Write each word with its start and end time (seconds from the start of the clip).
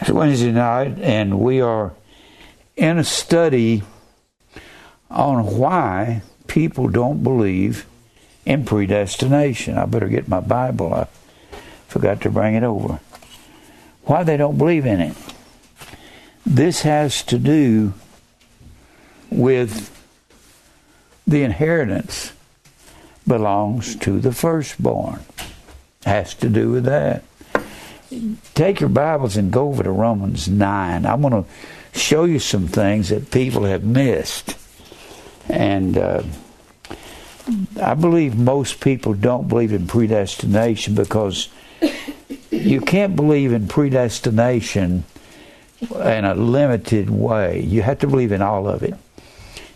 It's 0.00 0.10
Wednesday 0.10 0.52
night, 0.52 1.00
and 1.00 1.40
we 1.40 1.60
are 1.60 1.92
in 2.76 2.98
a 2.98 3.04
study 3.04 3.82
on 5.10 5.58
why 5.58 6.22
people 6.46 6.88
don't 6.88 7.24
believe 7.24 7.84
in 8.46 8.64
predestination. 8.64 9.76
I 9.76 9.86
better 9.86 10.06
get 10.06 10.28
my 10.28 10.38
Bible. 10.38 10.94
I 10.94 11.08
forgot 11.88 12.20
to 12.20 12.30
bring 12.30 12.54
it 12.54 12.62
over. 12.62 13.00
Why 14.04 14.22
they 14.22 14.36
don't 14.36 14.56
believe 14.56 14.86
in 14.86 15.00
it. 15.00 15.16
This 16.46 16.82
has 16.82 17.24
to 17.24 17.38
do 17.38 17.92
with 19.30 19.90
the 21.26 21.42
inheritance 21.42 22.32
belongs 23.26 23.96
to 23.96 24.20
the 24.20 24.32
firstborn. 24.32 25.24
Has 26.04 26.34
to 26.34 26.48
do 26.48 26.70
with 26.70 26.84
that 26.84 27.24
take 28.54 28.80
your 28.80 28.88
Bibles 28.88 29.36
and 29.36 29.52
go 29.52 29.68
over 29.68 29.82
to 29.82 29.90
Romans 29.90 30.48
9. 30.48 31.06
I 31.06 31.14
want 31.14 31.34
to 31.34 31.98
show 31.98 32.24
you 32.24 32.38
some 32.38 32.68
things 32.68 33.08
that 33.10 33.30
people 33.30 33.64
have 33.64 33.84
missed. 33.84 34.56
And 35.48 35.96
uh, 35.96 36.22
I 37.80 37.94
believe 37.94 38.36
most 38.36 38.80
people 38.80 39.14
don't 39.14 39.48
believe 39.48 39.72
in 39.72 39.86
predestination 39.86 40.94
because 40.94 41.48
you 42.50 42.80
can't 42.80 43.16
believe 43.16 43.52
in 43.52 43.68
predestination 43.68 45.04
in 45.80 46.24
a 46.24 46.34
limited 46.34 47.10
way. 47.10 47.60
You 47.60 47.82
have 47.82 48.00
to 48.00 48.06
believe 48.06 48.32
in 48.32 48.42
all 48.42 48.68
of 48.68 48.82
it. 48.82 48.94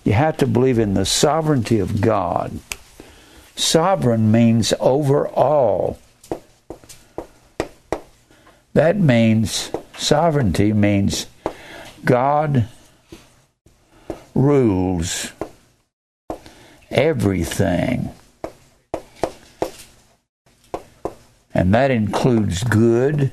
You 0.05 0.15
have 0.15 0.37
to 0.39 0.47
believe 0.47 0.79
in 0.79 0.95
the 0.95 1.07
sovereignty 1.07 1.79
of 1.79 2.01
God. 2.01 2.59
Sovereign 3.55 4.33
means 4.33 4.75
over 4.81 5.29
all 5.29 5.99
that 8.75 8.97
means 8.97 9.71
sovereignty 9.97 10.73
means 10.73 11.27
God 12.05 12.69
rules 14.35 15.33
everything. 16.91 18.11
And 21.55 21.75
that 21.75 21.91
includes 21.91 22.65
good 22.65 23.31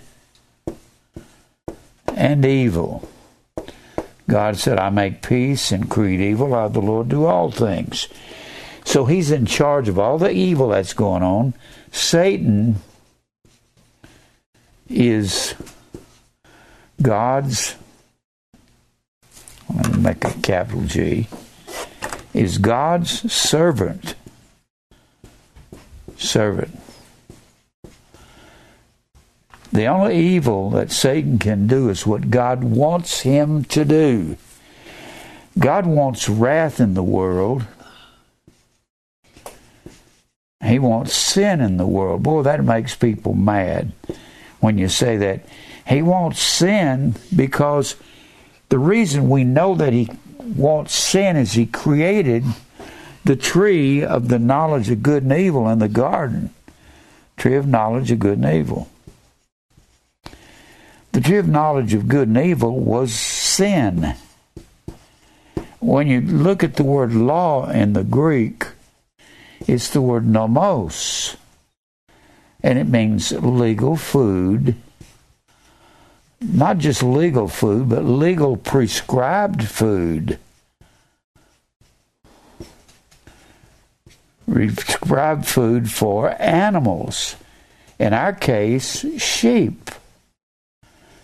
and 2.08 2.46
evil. 2.46 3.08
God 4.28 4.58
said, 4.58 4.78
I 4.78 4.90
make 4.90 5.22
peace 5.22 5.72
and 5.72 5.90
create 5.90 6.20
evil. 6.20 6.53
I, 6.53 6.68
the 6.68 6.81
Lord, 6.81 7.09
do 7.09 7.26
all 7.26 7.50
things. 7.50 8.08
So 8.86 9.06
he's 9.06 9.31
in 9.31 9.46
charge 9.46 9.88
of 9.88 9.98
all 9.98 10.18
the 10.18 10.31
evil 10.31 10.70
that's 10.70 10.94
going 10.94 11.24
on. 11.24 11.53
Satan 11.92 12.76
is 14.90 15.54
God's, 17.02 17.76
let 19.73 19.92
me 19.92 20.02
make 20.02 20.26
a 20.26 20.34
capital 20.42 20.84
G, 20.84 21.28
is 22.34 22.58
God's 22.58 23.31
servant. 23.31 24.16
Servant. 26.18 26.78
The 29.72 29.86
only 29.86 30.18
evil 30.18 30.72
that 30.72 30.92
Satan 30.92 31.38
can 31.38 31.68
do 31.68 31.90
is 31.90 32.06
what 32.06 32.31
God 32.31 32.64
wants 32.64 33.22
him 33.22 33.64
to 33.66 33.86
do. 33.86 34.36
God 35.58 35.86
wants 35.86 36.28
wrath 36.28 36.80
in 36.80 36.96
the 36.96 37.03
world. 37.03 37.66
He 40.64 40.80
wants 40.80 41.14
sin 41.14 41.62
in 41.62 41.78
the 41.78 41.88
world. 41.88 42.24
Boy, 42.24 42.42
that 42.44 42.64
makes 42.64 42.96
people 42.96 43.34
mad 43.34 43.94
when 44.60 44.78
you 44.78 44.90
say 44.90 45.18
that. 45.18 45.46
He 45.88 46.02
wants 46.02 46.42
sin 46.42 47.16
because 47.36 47.96
the 48.70 48.80
reason 48.80 49.30
we 49.30 49.44
know 49.44 49.75
that 49.75 49.94
he 49.94 50.09
wants 50.40 50.94
sin 50.94 51.36
is 51.36 51.53
he 51.53 51.66
created 51.66 52.44
the 53.24 53.36
tree 53.36 54.03
of 54.03 54.28
the 54.28 54.40
knowledge 54.40 54.90
of 54.90 55.03
good 55.03 55.24
and 55.24 55.34
evil 55.34 55.68
in 55.69 55.80
the 55.80 55.88
garden. 55.88 56.52
Tree 57.38 57.56
of 57.56 57.68
knowledge 57.68 58.12
of 58.12 58.19
good 58.19 58.38
and 58.38 58.53
evil. 58.53 58.90
The 61.12 61.22
tree 61.22 61.38
of 61.38 61.48
knowledge 61.48 61.94
of 61.94 62.08
good 62.08 62.28
and 62.28 62.38
evil 62.38 62.80
was 62.80 63.14
sin. 63.14 64.16
When 65.80 66.08
you 66.08 66.22
look 66.22 66.64
at 66.64 66.75
the 66.75 66.84
word 66.84 67.14
law 67.14 67.69
in 67.69 67.94
the 67.94 68.03
Greek, 68.03 68.68
it's 69.68 69.90
the 69.90 70.02
word 70.02 70.28
nomos 70.28 71.36
and 72.62 72.78
it 72.78 72.88
means 72.88 73.31
legal 73.31 73.96
food. 73.96 74.75
Not 76.42 76.78
just 76.78 77.03
legal 77.03 77.47
food, 77.47 77.90
but 77.90 78.03
legal 78.03 78.58
prescribed 78.58 79.64
food. 79.68 80.40
Prescribed 84.50 85.46
food 85.46 85.92
for 85.92 86.42
animals. 86.42 87.36
In 88.00 88.14
our 88.14 88.34
case, 88.34 89.06
sheep. 89.22 89.92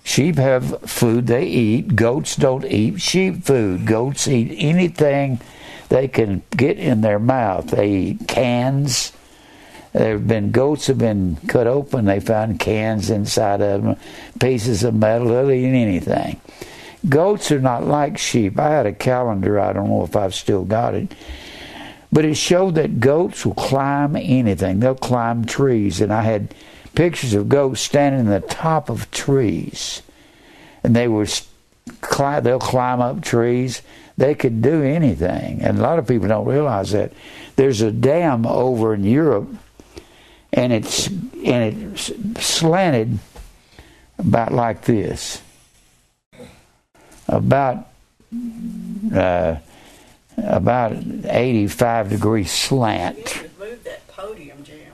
Sheep 0.03 0.35
have 0.35 0.81
food 0.81 1.27
they 1.27 1.45
eat. 1.45 1.95
Goats 1.95 2.35
don't 2.35 2.65
eat 2.65 3.01
sheep 3.01 3.43
food. 3.43 3.85
Goats 3.85 4.27
eat 4.27 4.55
anything 4.59 5.39
they 5.89 6.07
can 6.07 6.43
get 6.55 6.77
in 6.77 7.01
their 7.01 7.19
mouth. 7.19 7.67
They 7.67 7.89
eat 7.89 8.27
cans, 8.27 9.13
there 9.95 10.13
have 10.13 10.27
been 10.27 10.51
goats 10.51 10.87
have 10.87 10.97
been 10.97 11.37
cut 11.47 11.67
open. 11.67 12.03
They 12.03 12.19
found 12.19 12.59
cans 12.59 13.09
inside 13.09 13.61
of 13.61 13.81
them, 13.81 13.95
pieces 14.41 14.83
of 14.83 14.93
metal. 14.93 15.49
Eat 15.49 15.67
anything. 15.67 16.41
Goats 17.07 17.49
are 17.53 17.61
not 17.61 17.85
like 17.85 18.17
sheep. 18.17 18.59
I 18.59 18.71
had 18.71 18.85
a 18.85 18.91
calendar. 18.91 19.57
I 19.57 19.71
don't 19.71 19.87
know 19.87 20.03
if 20.03 20.17
I've 20.17 20.35
still 20.35 20.65
got 20.65 20.95
it, 20.95 21.15
but 22.11 22.25
it 22.25 22.35
showed 22.35 22.75
that 22.75 22.99
goats 22.99 23.45
will 23.45 23.53
climb 23.53 24.17
anything. 24.17 24.81
They'll 24.81 24.95
climb 24.95 25.45
trees, 25.45 26.01
and 26.01 26.11
I 26.11 26.23
had 26.23 26.53
pictures 26.93 27.33
of 27.33 27.47
goats 27.47 27.79
standing 27.79 28.19
in 28.19 28.27
the 28.27 28.41
top 28.41 28.89
of 28.89 29.09
trees, 29.11 30.01
and 30.83 30.93
they 30.93 31.07
were 31.07 31.27
they'll 32.41 32.59
climb 32.59 32.99
up 32.99 33.21
trees. 33.21 33.81
They 34.17 34.35
could 34.35 34.61
do 34.61 34.83
anything, 34.83 35.61
and 35.61 35.79
a 35.79 35.81
lot 35.81 35.99
of 35.99 36.07
people 36.07 36.27
don't 36.27 36.45
realize 36.45 36.91
that. 36.91 37.13
There's 37.55 37.81
a 37.81 37.91
dam 37.91 38.45
over 38.45 38.93
in 38.93 39.05
Europe 39.05 39.55
and 40.55 40.73
it's 40.73 41.07
and 41.07 41.93
it's 41.93 42.11
slanted 42.43 43.19
about 44.17 44.53
like 44.53 44.81
this, 44.83 45.41
about 47.27 47.89
uh, 49.13 49.57
about 50.37 50.93
eighty-five 51.25 52.09
degree 52.09 52.45
slant. 52.45 53.43
Move 53.59 53.83
that 53.83 54.07
podium, 54.07 54.63
Jim. 54.63 54.93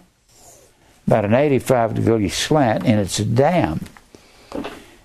About 1.07 1.25
an 1.25 1.35
eighty-five 1.35 1.93
degree 1.93 2.27
slant, 2.27 2.83
and 2.83 2.99
it's 2.99 3.19
a 3.19 3.25
dam. 3.25 3.85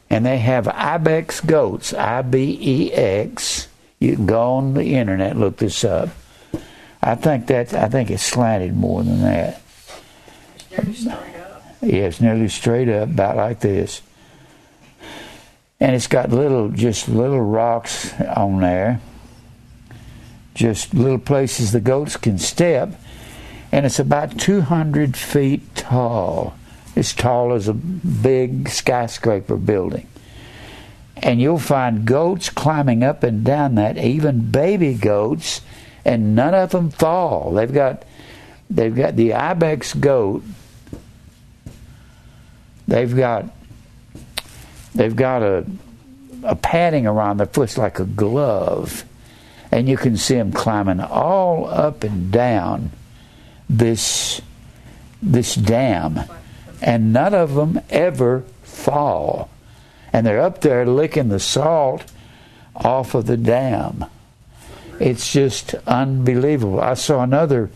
And 0.08 0.24
they 0.24 0.38
have 0.38 0.68
ibex 0.68 1.40
goats, 1.40 1.92
I 1.92 2.22
B 2.22 2.58
E 2.60 2.92
X. 2.92 3.68
You 3.98 4.14
can 4.16 4.26
go 4.26 4.52
on 4.52 4.74
the 4.74 4.94
internet, 4.94 5.36
look 5.36 5.56
this 5.56 5.84
up. 5.84 6.08
I 7.02 7.14
think 7.14 7.48
that 7.48 7.74
I 7.74 7.88
think 7.88 8.10
it's 8.10 8.22
slanted 8.22 8.76
more 8.76 9.02
than 9.02 9.20
that. 9.22 9.62
Yeah, 11.82 12.06
it's 12.06 12.20
nearly 12.20 12.48
straight 12.48 12.88
up, 12.88 13.10
about 13.10 13.36
like 13.36 13.60
this. 13.60 14.02
And 15.78 15.94
it's 15.94 16.06
got 16.06 16.30
little, 16.30 16.70
just 16.70 17.08
little 17.08 17.40
rocks 17.40 18.12
on 18.20 18.60
there. 18.60 19.00
Just 20.54 20.94
little 20.94 21.18
places 21.18 21.72
the 21.72 21.80
goats 21.80 22.16
can 22.16 22.38
step. 22.38 22.98
And 23.70 23.84
it's 23.84 23.98
about 23.98 24.38
200 24.38 25.16
feet 25.16 25.74
tall. 25.74 26.56
As 26.96 27.12
tall 27.12 27.52
as 27.52 27.68
a 27.68 27.74
big 27.74 28.70
skyscraper 28.70 29.56
building. 29.56 30.08
And 31.16 31.40
you'll 31.40 31.58
find 31.58 32.06
goats 32.06 32.48
climbing 32.48 33.02
up 33.02 33.22
and 33.22 33.44
down 33.44 33.74
that, 33.74 33.98
even 33.98 34.50
baby 34.50 34.94
goats, 34.94 35.60
and 36.04 36.34
none 36.34 36.54
of 36.54 36.70
them 36.70 36.90
fall. 36.90 37.52
They've 37.52 37.72
got, 37.72 38.04
they've 38.70 38.94
got 38.94 39.16
the 39.16 39.34
ibex 39.34 39.92
goat 39.92 40.42
they've 42.86 43.14
got 43.14 43.46
they've 44.94 45.16
got 45.16 45.42
a 45.42 45.66
a 46.42 46.54
padding 46.54 47.06
around 47.06 47.38
their 47.38 47.46
foot 47.46 47.76
like 47.76 47.98
a 47.98 48.04
glove, 48.04 49.04
and 49.72 49.88
you 49.88 49.96
can 49.96 50.16
see 50.16 50.34
them 50.36 50.52
climbing 50.52 51.00
all 51.00 51.66
up 51.66 52.04
and 52.04 52.30
down 52.30 52.90
this 53.68 54.40
this 55.22 55.54
dam, 55.54 56.20
and 56.80 57.12
none 57.12 57.34
of 57.34 57.54
them 57.54 57.80
ever 57.90 58.44
fall, 58.62 59.48
and 60.12 60.26
they're 60.26 60.40
up 60.40 60.60
there 60.60 60.86
licking 60.86 61.28
the 61.28 61.40
salt 61.40 62.04
off 62.74 63.14
of 63.14 63.26
the 63.26 63.36
dam. 63.36 64.04
It's 65.00 65.32
just 65.32 65.74
unbelievable. 65.86 66.80
I 66.80 66.94
saw 66.94 67.22
another 67.22 67.70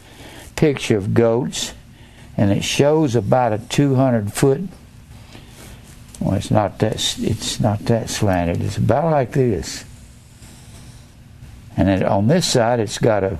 picture 0.56 0.96
of 0.96 1.12
goats, 1.12 1.74
and 2.36 2.50
it 2.50 2.62
shows 2.62 3.16
about 3.16 3.52
a 3.52 3.58
200 3.58 4.32
foot 4.32 4.60
Well, 6.20 6.34
it's 6.34 6.50
not 6.50 6.78
that 6.81 6.94
it's 7.19 7.61
not 7.61 7.81
that 7.87 8.11
slanted. 8.11 8.62
It's 8.62 8.76
about 8.76 9.11
like 9.11 9.32
this. 9.32 9.84
And 11.76 11.88
it, 11.88 12.02
on 12.02 12.26
this 12.26 12.46
side, 12.46 12.78
it's 12.78 12.99
got 12.99 13.25
a 13.25 13.38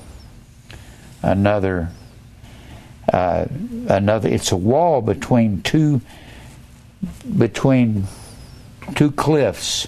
another 1.23 1.91
uh, 3.13 3.47
another. 3.89 4.29
It's 4.31 4.51
a 4.51 4.57
wall 4.57 5.03
between 5.03 5.61
two 5.63 6.01
between 7.37 8.05
two 8.95 9.11
cliffs. 9.11 9.87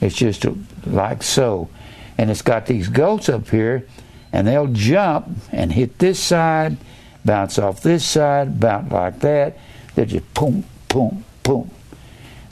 It's 0.00 0.16
just 0.16 0.46
like 0.86 1.22
so, 1.22 1.68
and 2.16 2.30
it's 2.30 2.42
got 2.42 2.66
these 2.66 2.88
goats 2.88 3.28
up 3.28 3.48
here, 3.50 3.86
and 4.32 4.46
they'll 4.46 4.68
jump 4.68 5.28
and 5.52 5.72
hit 5.72 5.98
this 5.98 6.18
side, 6.18 6.78
bounce 7.24 7.58
off 7.58 7.82
this 7.82 8.04
side, 8.04 8.60
bounce 8.60 8.90
like 8.92 9.20
that. 9.20 9.58
They 9.94 10.06
just 10.06 10.32
boom, 10.32 10.64
boom, 10.88 11.24
boom. 11.42 11.70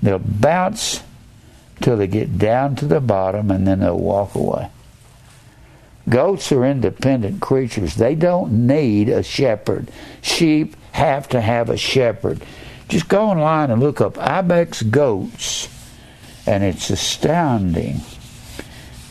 They'll 0.07 0.21
bounce 0.21 1.03
till 1.81 1.97
they 1.97 2.07
get 2.07 2.39
down 2.39 2.77
to 2.77 2.87
the 2.87 3.01
bottom, 3.01 3.51
and 3.51 3.67
then 3.67 3.81
they'll 3.81 3.99
walk 3.99 4.37
away. 4.37 4.71
Goats 6.09 6.53
are 6.53 6.65
independent 6.65 7.41
creatures. 7.41 7.97
They 7.97 8.15
don't 8.15 8.69
need 8.69 9.09
a 9.09 9.25
shepherd. 9.25 9.91
Sheep 10.23 10.77
have 10.93 11.29
to 11.31 11.41
have 11.41 11.71
a 11.71 11.77
shepherd. 11.77 12.41
Just 12.89 13.09
go 13.09 13.25
online 13.25 13.73
and 13.73 13.81
look 13.83 14.01
up 14.01 14.17
ibex 14.17 14.81
goats, 14.81 15.69
and 16.47 16.63
it's 16.63 16.89
astounding. 16.89 17.97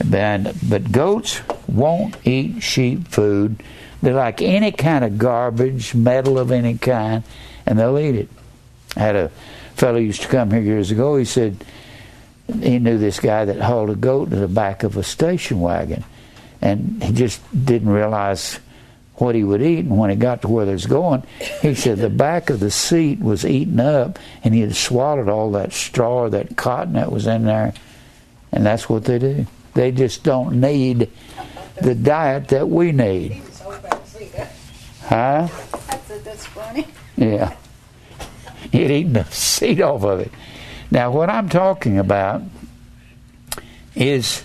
But, 0.10 0.54
but 0.64 0.94
goats 0.94 1.42
won't 1.68 2.16
eat 2.26 2.64
sheep 2.64 3.10
food. 3.10 3.62
They 4.02 4.14
like 4.14 4.42
any 4.42 4.72
kind 4.72 5.04
of 5.04 5.18
garbage, 5.18 5.94
metal 5.94 6.40
of 6.40 6.54
any 6.54 6.78
kind, 6.78 7.26
and 7.66 7.80
they'll 7.80 8.00
eat 8.00 8.16
it. 8.16 8.30
I 8.96 9.00
had 9.00 9.16
a 9.16 9.30
fellow 9.76 9.98
used 9.98 10.22
to 10.22 10.28
come 10.28 10.52
here 10.52 10.62
years 10.62 10.92
ago. 10.92 11.18
He 11.18 11.26
said 11.26 11.64
he 12.62 12.80
knew 12.80 12.98
this 12.98 13.20
guy 13.20 13.46
that 13.46 13.60
hauled 13.60 13.90
a 13.90 13.96
goat 13.96 14.30
to 14.30 14.36
the 14.36 14.48
back 14.48 14.84
of 14.84 14.98
a 14.98 15.04
station 15.04 15.60
wagon 15.60 16.04
and 16.66 17.04
he 17.04 17.14
just 17.14 17.42
didn't 17.66 17.90
realize 17.90 18.60
what 19.16 19.36
he 19.36 19.44
would 19.44 19.62
eat. 19.62 19.86
And 19.86 19.98
when 19.98 20.10
he 20.10 20.16
got 20.16 20.42
to 20.42 20.48
where 20.48 20.66
they 20.66 20.74
was 20.74 20.88
going, 20.88 21.24
he 21.62 21.76
said 21.76 22.00
the 22.00 22.10
back 22.10 22.50
of 22.50 22.60
the 22.60 22.72
seat 22.72 23.20
was 23.20 23.46
eaten 23.46 23.80
up, 23.80 24.20
and 24.44 24.54
he 24.54 24.62
had 24.62 24.76
swallowed 24.76 25.30
all 25.30 25.52
that 25.52 25.74
straw 25.74 26.24
or 26.24 26.30
that 26.32 26.58
cotton 26.58 26.94
that 26.94 27.12
was 27.12 27.28
in 27.28 27.46
there. 27.46 27.74
And 28.52 28.66
that's 28.66 28.90
what 28.90 29.06
they 29.06 29.20
do. 29.20 29.46
They 29.74 29.92
just 29.92 30.24
don't 30.24 30.60
need 30.60 31.10
the 31.82 31.96
diet 31.96 32.48
that 32.50 32.68
we 32.68 32.92
need. 32.92 33.42
Huh? 35.04 35.48
That's 36.24 36.46
funny. 36.48 36.88
Yeah. 37.16 37.56
He'd 38.72 38.92
eaten 38.92 39.14
the 39.14 39.26
seed 39.26 39.82
off 39.82 40.04
of 40.04 40.20
it. 40.20 40.32
Now, 40.92 41.12
what 41.12 41.30
I'm 41.30 41.50
talking 41.50 41.98
about 41.98 42.42
is 43.96 44.44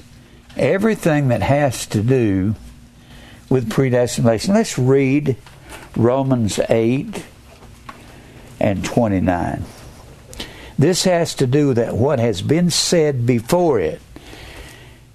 everything 0.57 1.29
that 1.29 1.43
has 1.43 1.87
to 1.87 2.03
do 2.03 2.55
with 3.49 3.71
predestination. 3.71 4.55
Let's 4.55 4.79
read 4.79 5.37
Romans 5.97 6.59
8 6.69 7.25
and 8.61 8.85
29. 8.85 9.65
This 10.79 11.05
has 11.05 11.35
to 11.35 11.47
do 11.47 11.69
with 11.69 11.93
what 11.93 12.19
has 12.19 12.43
been 12.43 12.71
said 12.71 13.27
before 13.27 13.81
it. 13.81 14.01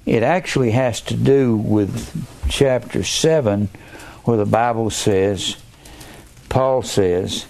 It 0.06 0.22
actually 0.22 0.72
has 0.72 1.02
to 1.02 1.16
do 1.16 1.58
with 1.58 2.28
chapter 2.50 3.04
7, 3.04 3.70
where 4.26 4.38
the 4.38 4.46
Bible 4.46 4.92
says, 4.92 5.58
Paul 6.50 6.84
says, 6.84 7.48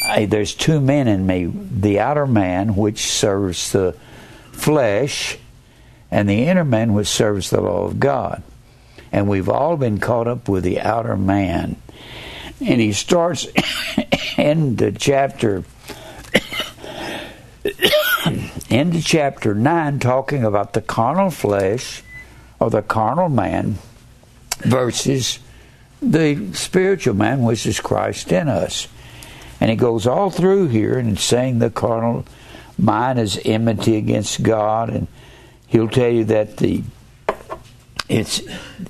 There's 0.00 0.54
two 0.54 0.80
men 0.80 1.08
in 1.08 1.26
me 1.26 1.46
the 1.46 2.00
outer 2.00 2.26
man, 2.26 2.76
which 2.76 3.10
serves 3.10 3.72
the 3.72 3.96
flesh, 4.52 5.38
and 6.10 6.28
the 6.28 6.44
inner 6.44 6.64
man 6.64 6.94
which 6.94 7.08
serves 7.08 7.50
the 7.50 7.60
law 7.60 7.84
of 7.84 8.00
God. 8.00 8.42
And 9.12 9.28
we've 9.28 9.48
all 9.48 9.76
been 9.76 9.98
caught 9.98 10.28
up 10.28 10.48
with 10.48 10.64
the 10.64 10.80
outer 10.80 11.16
man. 11.16 11.76
And 12.60 12.80
he 12.80 12.92
starts 12.92 13.46
into 14.38 14.92
chapter 14.92 15.64
into 18.70 19.02
chapter 19.02 19.54
9 19.54 19.98
talking 19.98 20.44
about 20.44 20.72
the 20.72 20.80
carnal 20.80 21.30
flesh 21.30 22.02
or 22.58 22.70
the 22.70 22.82
carnal 22.82 23.28
man 23.28 23.78
versus 24.58 25.38
the 26.00 26.52
spiritual 26.54 27.14
man 27.14 27.42
which 27.42 27.66
is 27.66 27.80
Christ 27.80 28.32
in 28.32 28.48
us. 28.48 28.88
And 29.60 29.70
he 29.70 29.76
goes 29.76 30.06
all 30.06 30.30
through 30.30 30.68
here 30.68 30.98
and 30.98 31.18
saying 31.18 31.58
the 31.58 31.70
carnal 31.70 32.24
mind 32.78 33.18
is 33.18 33.40
enmity 33.44 33.96
against 33.96 34.42
God 34.42 34.88
and 34.88 35.06
he'll 35.66 35.88
tell 35.88 36.10
you 36.10 36.24
that 36.24 36.56
the 36.56 36.82
it's 38.08 38.42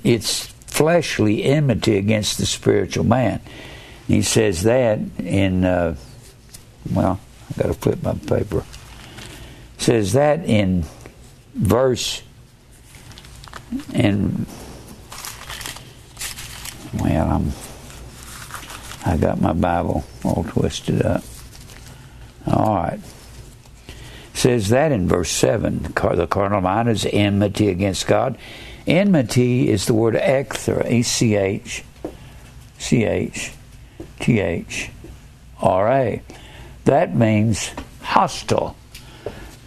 it's 0.03 0.47
fleshly 0.47 1.43
enmity 1.43 1.97
against 1.97 2.37
the 2.37 2.45
spiritual 2.45 3.03
man. 3.03 3.39
He 4.07 4.21
says 4.21 4.63
that 4.63 4.99
in 5.19 5.63
uh, 5.63 5.95
well, 6.91 7.19
I 7.49 7.61
got 7.61 7.67
to 7.67 7.73
flip 7.73 8.01
my 8.01 8.13
paper. 8.13 8.63
Says 9.77 10.13
that 10.13 10.45
in 10.45 10.85
verse 11.53 12.23
in 13.93 14.45
well, 16.93 17.29
I'm 17.29 17.51
I 19.05 19.17
got 19.17 19.41
my 19.41 19.53
Bible 19.53 20.03
all 20.23 20.43
twisted 20.43 21.01
up. 21.03 21.23
All 22.47 22.75
right 22.75 22.99
says 24.33 24.69
that 24.69 24.91
in 24.91 25.07
verse 25.07 25.29
7. 25.29 25.83
The 25.93 26.27
carnal 26.27 26.61
mind 26.61 26.89
is 26.89 27.05
enmity 27.11 27.69
against 27.69 28.07
God. 28.07 28.37
Enmity 28.87 29.69
is 29.69 29.85
the 29.85 29.93
word 29.93 30.15
echthra, 30.15 30.89
E 30.89 31.03
C 31.03 31.35
H 31.35 31.83
C 32.79 33.03
H 33.03 33.53
T 34.19 34.39
H 34.39 34.89
R 35.61 35.91
A. 35.91 36.21
That 36.85 37.15
means 37.15 37.69
hostile. 38.01 38.75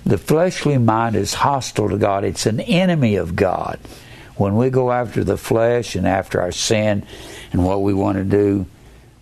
The 0.05 0.19
fleshly 0.19 0.77
mind 0.77 1.15
is 1.15 1.35
hostile 1.35 1.89
to 1.89 1.97
God, 1.97 2.25
it's 2.25 2.47
an 2.47 2.61
enemy 2.61 3.15
of 3.15 3.37
God. 3.37 3.79
When 4.37 4.57
we 4.57 4.69
go 4.69 4.91
after 4.91 5.23
the 5.23 5.37
flesh 5.37 5.95
and 5.95 6.09
after 6.09 6.41
our 6.41 6.51
sin 6.51 7.07
and 7.53 7.65
what 7.65 7.83
we 7.83 7.95
want 7.95 8.19
to 8.19 8.25
do, 8.25 8.67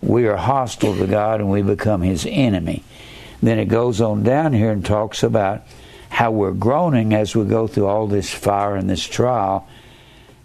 we 0.03 0.27
are 0.27 0.37
hostile 0.37 0.95
to 0.97 1.07
God 1.07 1.39
and 1.39 1.49
we 1.49 1.61
become 1.61 2.01
His 2.01 2.27
enemy. 2.29 2.83
Then 3.41 3.59
it 3.59 3.65
goes 3.65 4.01
on 4.01 4.23
down 4.23 4.53
here 4.53 4.71
and 4.71 4.85
talks 4.85 5.23
about 5.23 5.63
how 6.09 6.31
we're 6.31 6.51
groaning 6.51 7.13
as 7.13 7.35
we 7.35 7.45
go 7.45 7.67
through 7.67 7.87
all 7.87 8.07
this 8.07 8.31
fire 8.31 8.75
and 8.75 8.89
this 8.89 9.03
trial, 9.03 9.67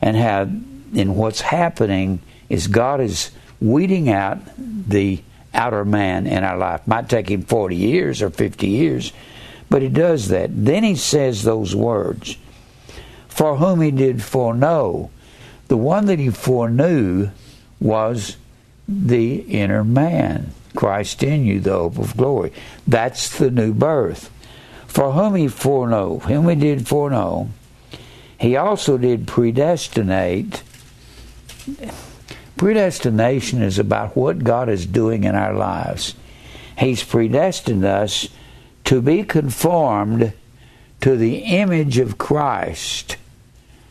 and 0.00 0.16
how 0.16 0.48
in 0.94 1.14
what's 1.14 1.42
happening 1.42 2.20
is 2.48 2.66
God 2.66 3.00
is 3.00 3.30
weeding 3.60 4.08
out 4.08 4.38
the 4.56 5.22
outer 5.52 5.84
man 5.84 6.26
in 6.26 6.44
our 6.44 6.56
life. 6.56 6.86
Might 6.86 7.08
take 7.08 7.30
him 7.30 7.42
40 7.42 7.76
years 7.76 8.22
or 8.22 8.30
50 8.30 8.66
years, 8.66 9.12
but 9.68 9.82
he 9.82 9.88
does 9.88 10.28
that. 10.28 10.50
Then 10.52 10.84
he 10.84 10.94
says 10.94 11.42
those 11.42 11.74
words 11.74 12.36
For 13.28 13.56
whom 13.56 13.80
he 13.80 13.90
did 13.90 14.22
foreknow. 14.22 15.10
The 15.68 15.76
one 15.76 16.06
that 16.06 16.18
he 16.18 16.30
foreknew 16.30 17.28
was 17.78 18.38
the 18.88 19.40
inner 19.40 19.84
man. 19.84 20.52
Christ 20.74 21.22
in 21.22 21.44
you, 21.44 21.60
the 21.60 21.72
hope 21.72 21.98
of 21.98 22.16
glory. 22.16 22.52
That's 22.86 23.36
the 23.36 23.50
new 23.50 23.74
birth. 23.74 24.30
For 24.86 25.12
whom 25.12 25.34
he 25.34 25.48
foreknow, 25.48 26.20
whom 26.20 26.48
he 26.48 26.54
did 26.54 26.88
foreknow, 26.88 27.48
he 28.38 28.56
also 28.56 28.96
did 28.96 29.26
predestinate. 29.26 30.62
Predestination 32.56 33.62
is 33.62 33.78
about 33.78 34.16
what 34.16 34.44
God 34.44 34.68
is 34.68 34.86
doing 34.86 35.24
in 35.24 35.34
our 35.34 35.52
lives. 35.52 36.14
He's 36.78 37.02
predestined 37.02 37.84
us 37.84 38.28
to 38.84 39.02
be 39.02 39.24
conformed 39.24 40.32
to 41.00 41.16
the 41.16 41.38
image 41.38 41.98
of 41.98 42.18
Christ, 42.18 43.16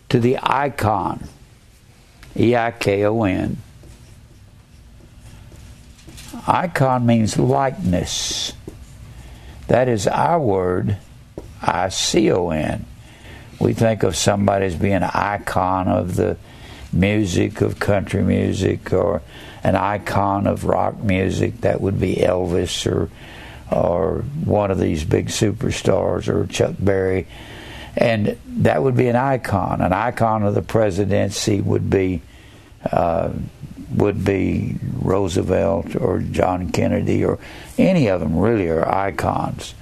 to 0.09 0.19
the 0.19 0.37
icon, 0.41 1.27
E 2.35 2.55
I 2.55 2.71
K 2.71 3.03
O 3.03 3.23
N. 3.23 3.57
Icon 6.47 7.05
means 7.05 7.37
likeness. 7.37 8.53
That 9.67 9.89
is 9.89 10.07
our 10.07 10.39
word, 10.39 10.97
I 11.61 11.89
C 11.89 12.31
O 12.31 12.51
N. 12.51 12.85
We 13.59 13.73
think 13.73 14.03
of 14.03 14.15
somebody 14.15 14.65
as 14.65 14.75
being 14.75 14.93
an 14.93 15.03
icon 15.03 15.89
of 15.89 16.15
the 16.15 16.37
music, 16.93 17.59
of 17.59 17.79
country 17.79 18.23
music, 18.23 18.93
or 18.93 19.21
an 19.63 19.75
icon 19.75 20.47
of 20.47 20.63
rock 20.63 20.97
music. 21.03 21.61
That 21.61 21.81
would 21.81 21.99
be 21.99 22.15
Elvis 22.15 22.89
or 22.89 23.09
or 23.69 24.23
one 24.45 24.71
of 24.71 24.79
these 24.79 25.03
big 25.03 25.27
superstars 25.27 26.29
or 26.29 26.47
Chuck 26.47 26.75
Berry. 26.79 27.27
And 27.97 28.37
that 28.45 28.81
would 28.81 28.95
be 28.95 29.09
an 29.09 29.17
icon. 29.17 29.81
An 29.81 29.91
icon 29.91 30.43
of 30.43 30.55
the 30.55 30.61
presidency 30.61 31.59
would 31.59 31.89
be 31.89 32.21
uh, 32.89 33.31
would 33.91 34.25
be 34.25 34.75
Roosevelt 34.99 35.95
or 35.95 36.19
John 36.19 36.71
Kennedy 36.71 37.23
or 37.23 37.39
any 37.77 38.07
of 38.07 38.19
them 38.19 38.37
really 38.37 38.67
are 38.67 38.87
icons. 38.87 39.73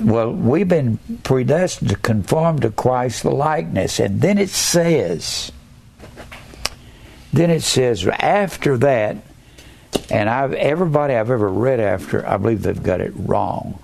Well, 0.00 0.32
we've 0.32 0.68
been 0.68 0.98
predestined 1.22 1.90
to 1.90 1.96
conform 1.96 2.58
to 2.60 2.70
Christ's 2.70 3.24
likeness. 3.24 3.98
And 3.98 4.20
then 4.20 4.36
it 4.36 4.50
says, 4.50 5.50
then 7.32 7.50
it 7.50 7.62
says, 7.62 8.06
after 8.06 8.76
that, 8.78 9.16
and 10.10 10.28
I've, 10.28 10.52
everybody 10.52 11.14
I've 11.14 11.30
ever 11.30 11.48
read 11.48 11.80
after, 11.80 12.26
I 12.26 12.36
believe 12.36 12.62
they've 12.62 12.82
got 12.82 13.00
it 13.00 13.12
wrong. 13.14 13.78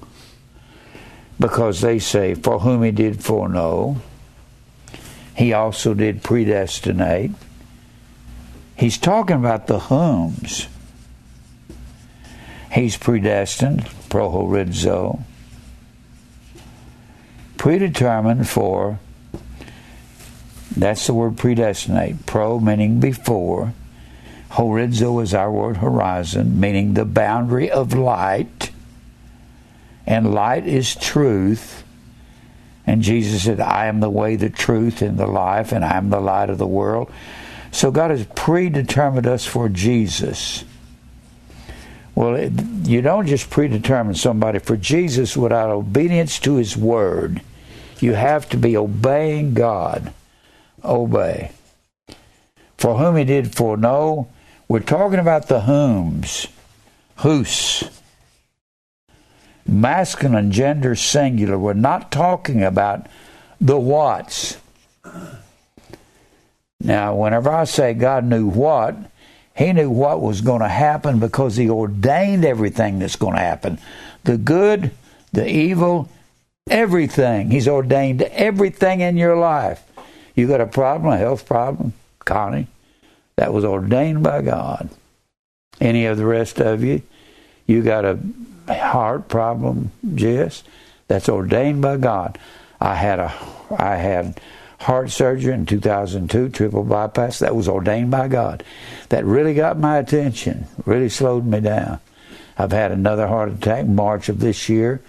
Because 1.40 1.81
they 1.81 1.99
say, 1.99 2.35
for 2.35 2.61
whom 2.61 2.83
he 2.83 2.90
did 2.90 3.25
foreknow, 3.25 3.97
he 5.37 5.52
also 5.52 5.95
did 5.95 6.23
predestinate. 6.23 7.33
He's 8.76 8.99
talking 8.99 9.37
about 9.37 9.66
the 9.66 9.78
whom's. 9.78 10.69
He's 12.73 12.97
predestined, 12.97 13.85
prohorizo, 14.09 15.23
predetermined 17.57 18.49
for, 18.49 18.99
that's 20.76 21.07
the 21.07 21.14
word 21.14 21.37
predestinate, 21.37 22.26
pro 22.26 22.59
meaning 22.59 22.99
before, 22.99 23.73
horizo 24.50 25.23
is 25.23 25.35
our 25.35 25.52
word 25.52 25.76
horizon, 25.76 26.59
meaning 26.59 26.95
the 26.95 27.04
boundary 27.04 27.71
of 27.71 27.95
light, 27.95 28.73
and 30.04 30.35
light 30.35 30.66
is 30.66 30.97
truth. 30.97 31.85
And 32.87 33.02
Jesus 33.02 33.45
said, 33.45 33.61
I 33.61 33.87
am 33.87 34.00
the 34.00 34.11
way, 34.11 34.37
the 34.37 34.50
truth, 34.50 35.00
and 35.00 35.16
the 35.16 35.26
life, 35.26 35.71
and 35.73 35.85
I 35.85 35.97
am 35.97 36.11
the 36.11 36.21
light 36.21 36.50
of 36.50 36.59
the 36.59 36.66
world. 36.66 37.11
So 37.75 37.90
God 37.90 38.12
has 38.12 38.25
predetermined 38.37 39.26
us 39.26 39.45
for 39.45 39.69
Jesus. 39.69 40.64
Well, 42.14 42.37
it, 42.37 42.52
you 42.85 43.02
don't 43.02 43.26
just 43.26 43.50
predetermine 43.50 44.14
somebody 44.14 44.61
for 44.61 44.76
Jesus 44.76 45.37
without 45.37 45.71
obedience 45.71 46.38
to 46.38 46.54
His 46.54 46.76
Word. 46.76 47.43
You 47.99 48.12
have 48.12 48.49
to 48.50 48.57
be 48.57 48.76
obeying 48.76 49.54
God. 49.54 50.12
Obey. 50.85 51.50
For 52.78 52.97
whom 52.97 53.16
He 53.16 53.25
did 53.25 53.57
foreknow, 53.57 54.28
we're 54.69 54.78
talking 54.78 55.19
about 55.19 55.49
the 55.49 55.62
whom's. 55.62 56.47
Whose. 57.19 57.90
Masculine 59.66 60.52
gender 60.52 60.95
singular. 60.95 61.59
We're 61.59 61.73
not 61.73 62.12
talking 62.12 62.62
about 62.62 63.09
the 63.61 63.81
what's. 63.81 64.59
Now, 66.85 67.17
whenever 67.17 67.50
I 67.50 67.64
say 67.64 67.95
God 67.95 68.25
knew 68.25 68.47
what, 68.47 68.95
he 69.57 69.73
knew 69.73 69.88
what 69.88 70.21
was 70.21 70.43
going 70.43 70.61
to 70.61 70.69
happen 70.69 71.19
because 71.19 71.57
he 71.57 71.71
ordained 71.71 72.45
everything 72.45 72.99
that's 72.99 73.17
going 73.17 73.35
to 73.35 73.41
happen 73.41 73.79
the 74.25 74.38
good, 74.38 74.91
the 75.33 75.47
evil, 75.47 76.09
everything. 76.71 77.50
He's 77.50 77.69
ordained 77.69 78.23
everything 78.23 79.00
in 79.00 79.19
your 79.19 79.37
life. 79.37 79.83
You 80.35 80.49
got 80.49 80.62
a 80.62 80.67
problem, 80.67 81.12
a 81.12 81.19
health 81.19 81.47
problem, 81.47 81.93
Connie, 82.21 82.69
that 83.37 83.53
was 83.53 83.64
ordained 83.64 84.23
by 84.23 84.41
God. 84.41 84.88
Any 85.79 86.07
of 86.07 86.17
the 86.17 86.25
rest 86.25 86.59
of 86.59 86.83
you, 86.83 87.03
you 87.67 87.83
got 87.83 88.05
a 88.05 88.19
heart 88.69 89.29
problem, 89.29 89.91
Jess, 90.14 90.62
that's 91.07 91.29
ordained 91.29 91.83
by 91.83 91.99
God. 91.99 92.38
I 92.81 92.95
had 92.95 93.19
a 93.19 93.35
I 93.79 93.97
had 93.97 94.41
heart 94.81 95.11
surgery 95.11 95.52
in 95.52 95.66
2002, 95.66 96.49
triple 96.50 96.85
bypass. 96.85 97.38
That 97.38 97.57
was 97.57 97.69
ordained 97.69 98.11
by 98.11 98.28
God. 98.28 98.64
That 99.09 99.25
really 99.25 99.54
got 99.54 99.78
my 99.78 99.99
attention, 99.99 100.66
really 100.85 101.09
slowed 101.09 101.45
me 101.45 101.61
down. 101.61 102.00
I've 102.57 102.73
had 102.73 102.93
another 102.93 103.26
heart 103.26 103.50
attack 103.50 103.87
March 103.87 104.28
of 104.28 104.40
this 104.40 104.69
year, 104.69 105.00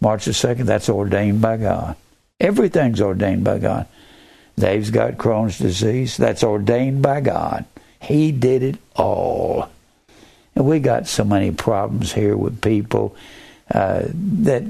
March 0.00 0.24
the 0.24 0.32
2nd. 0.32 0.64
That's 0.64 0.88
ordained 0.88 1.40
by 1.40 1.56
God. 1.56 1.96
Everything's 2.40 3.00
ordained 3.00 3.44
by 3.44 3.58
God. 3.58 3.86
Dave's 4.58 4.90
got 4.90 5.12
Crohn's 5.12 5.58
disease. 5.58 6.16
That's 6.16 6.42
ordained 6.42 7.02
by 7.02 7.20
God. 7.20 7.64
He 8.00 8.32
did 8.32 8.62
it 8.62 8.78
all. 8.96 9.70
And 10.56 10.66
we 10.66 10.80
got 10.80 11.06
so 11.06 11.24
many 11.24 11.52
problems 11.52 12.12
here 12.12 12.36
with 12.36 12.60
people 12.60 13.14
uh, 13.72 14.02
that 14.12 14.64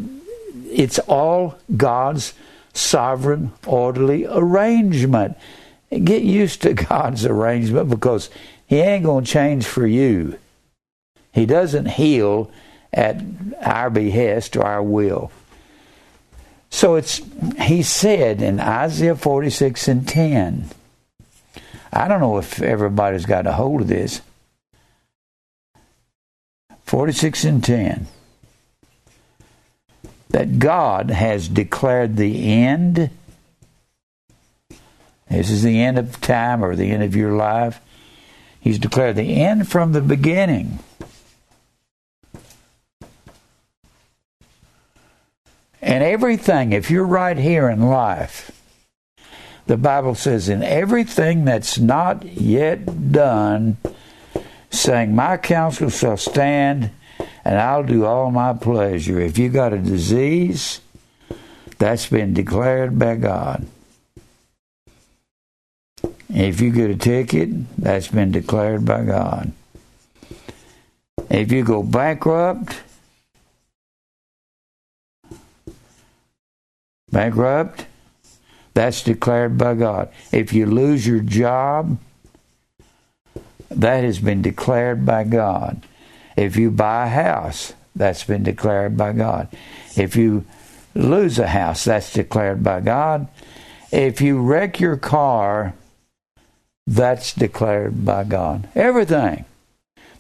it's 0.71 0.99
all 0.99 1.59
God's 1.75 2.35
sovereign, 2.79 3.53
orderly 3.67 4.27
arrangement. 4.27 5.37
Get 5.91 6.23
used 6.23 6.63
to 6.63 6.75
God's 6.89 7.27
arrangement 7.27 7.91
because 7.91 8.31
He 8.67 8.77
ain't 8.79 9.05
going 9.05 9.25
to 9.25 9.31
change 9.31 9.67
for 9.67 9.87
you. 9.87 10.39
He 11.33 11.47
doesn't 11.47 11.87
heal 11.87 12.51
at 12.93 13.21
our 13.61 13.91
behest 13.91 14.57
or 14.57 14.65
our 14.65 14.83
will. 14.83 15.31
So 16.71 16.97
it's 16.97 17.21
he 17.61 17.83
said 17.83 18.43
in 18.43 18.61
Isaiah 18.61 19.17
46 19.17 19.89
and 19.89 20.07
10. 20.07 20.69
I 21.93 22.09
don't 22.09 22.21
know 22.21 22.39
if 22.39 22.61
everybody's 22.61 23.25
got 23.25 23.47
a 23.47 23.53
hold 23.53 23.83
of 23.83 23.89
this. 23.89 24.21
46 26.85 27.45
and 27.45 27.65
10 27.65 28.07
that 30.31 30.59
God 30.59 31.11
has 31.11 31.49
declared 31.49 32.17
the 32.17 32.53
end. 32.53 33.11
This 35.31 35.51
is 35.51 35.63
the 35.63 35.83
end 35.83 35.99
of 35.99 36.21
time 36.21 36.65
or 36.65 36.77
the 36.77 36.91
end 36.91 37.03
of 37.03 37.17
your 37.17 37.33
life. 37.33 37.81
He's 38.61 38.79
declared 38.79 39.17
the 39.17 39.41
end 39.41 39.69
from 39.69 39.93
the 39.93 40.01
beginning. 40.01 40.79
And 45.81 46.03
everything, 46.03 46.73
if 46.73 46.91
you're 46.91 47.07
right 47.07 47.39
here 47.39 47.69
in 47.69 47.89
life, 47.89 48.51
the 49.67 49.77
Bible 49.77 50.15
says, 50.15 50.49
in 50.49 50.63
everything 50.63 51.45
that's 51.45 51.79
not 51.79 52.25
yet 52.25 53.13
done, 53.13 53.77
saying, 54.71 55.15
My 55.15 55.37
counsel 55.37 55.91
shall 55.91 56.17
stand 56.17 56.91
and 57.45 57.59
I'll 57.59 57.83
do 57.83 58.05
all 58.05 58.31
my 58.31 58.53
pleasure. 58.53 59.21
If 59.21 59.39
you 59.39 59.49
got 59.49 59.73
a 59.73 59.79
disease, 59.79 60.81
that's 61.79 62.07
been 62.07 62.35
declared 62.35 62.99
by 62.99 63.17
God. 63.17 63.67
If 66.29 66.61
you 66.61 66.71
get 66.71 66.91
a 66.91 66.97
ticket, 66.97 67.49
that's 67.79 68.09
been 68.09 68.33
declared 68.33 68.85
by 68.85 69.05
God. 69.05 69.53
If 71.31 71.51
you 71.53 71.65
go 71.65 71.83
bankrupt, 71.83 72.83
bankrupt, 77.11 77.87
that's 78.75 79.03
declared 79.03 79.57
by 79.59 79.75
God. 79.75 80.11
If 80.33 80.53
you 80.53 80.67
lose 80.67 81.07
your 81.07 81.21
job, 81.21 81.99
that 83.71 84.05
has 84.05 84.19
been 84.19 84.43
declared 84.43 85.05
by 85.05 85.25
God. 85.25 85.83
If 86.39 86.57
you 86.57 86.71
buy 86.71 87.07
a 87.07 87.09
house, 87.09 87.73
that's 87.97 88.23
been 88.23 88.45
declared 88.45 88.97
by 88.97 89.13
God. 89.13 89.49
If 89.97 90.15
you 90.15 90.45
lose 90.95 91.41
a 91.41 91.49
house, 91.49 91.83
that's 91.83 92.13
declared 92.13 92.63
by 92.63 92.79
God. 92.79 93.27
If 93.91 94.21
you 94.21 94.41
wreck 94.41 94.79
your 94.79 94.97
car, 94.97 95.75
that's 96.87 97.35
declared 97.35 98.05
by 98.05 98.23
God. 98.23 98.69
Everything. 98.77 99.47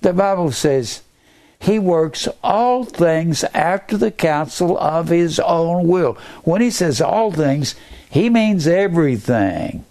The 0.00 0.12
Bible 0.12 0.50
says 0.50 1.02
he 1.60 1.78
works 1.78 2.26
all 2.42 2.82
things 2.82 3.44
after 3.54 3.96
the 3.96 4.10
counsel 4.10 4.76
of 4.76 5.10
his 5.10 5.38
own 5.38 5.87
will. 5.87 6.14
When 6.42 6.60
he 6.60 6.72
says 6.72 7.00
all 7.00 7.30
things, 7.30 7.76
he 8.10 8.28
means 8.28 8.66
everything. 8.66 9.84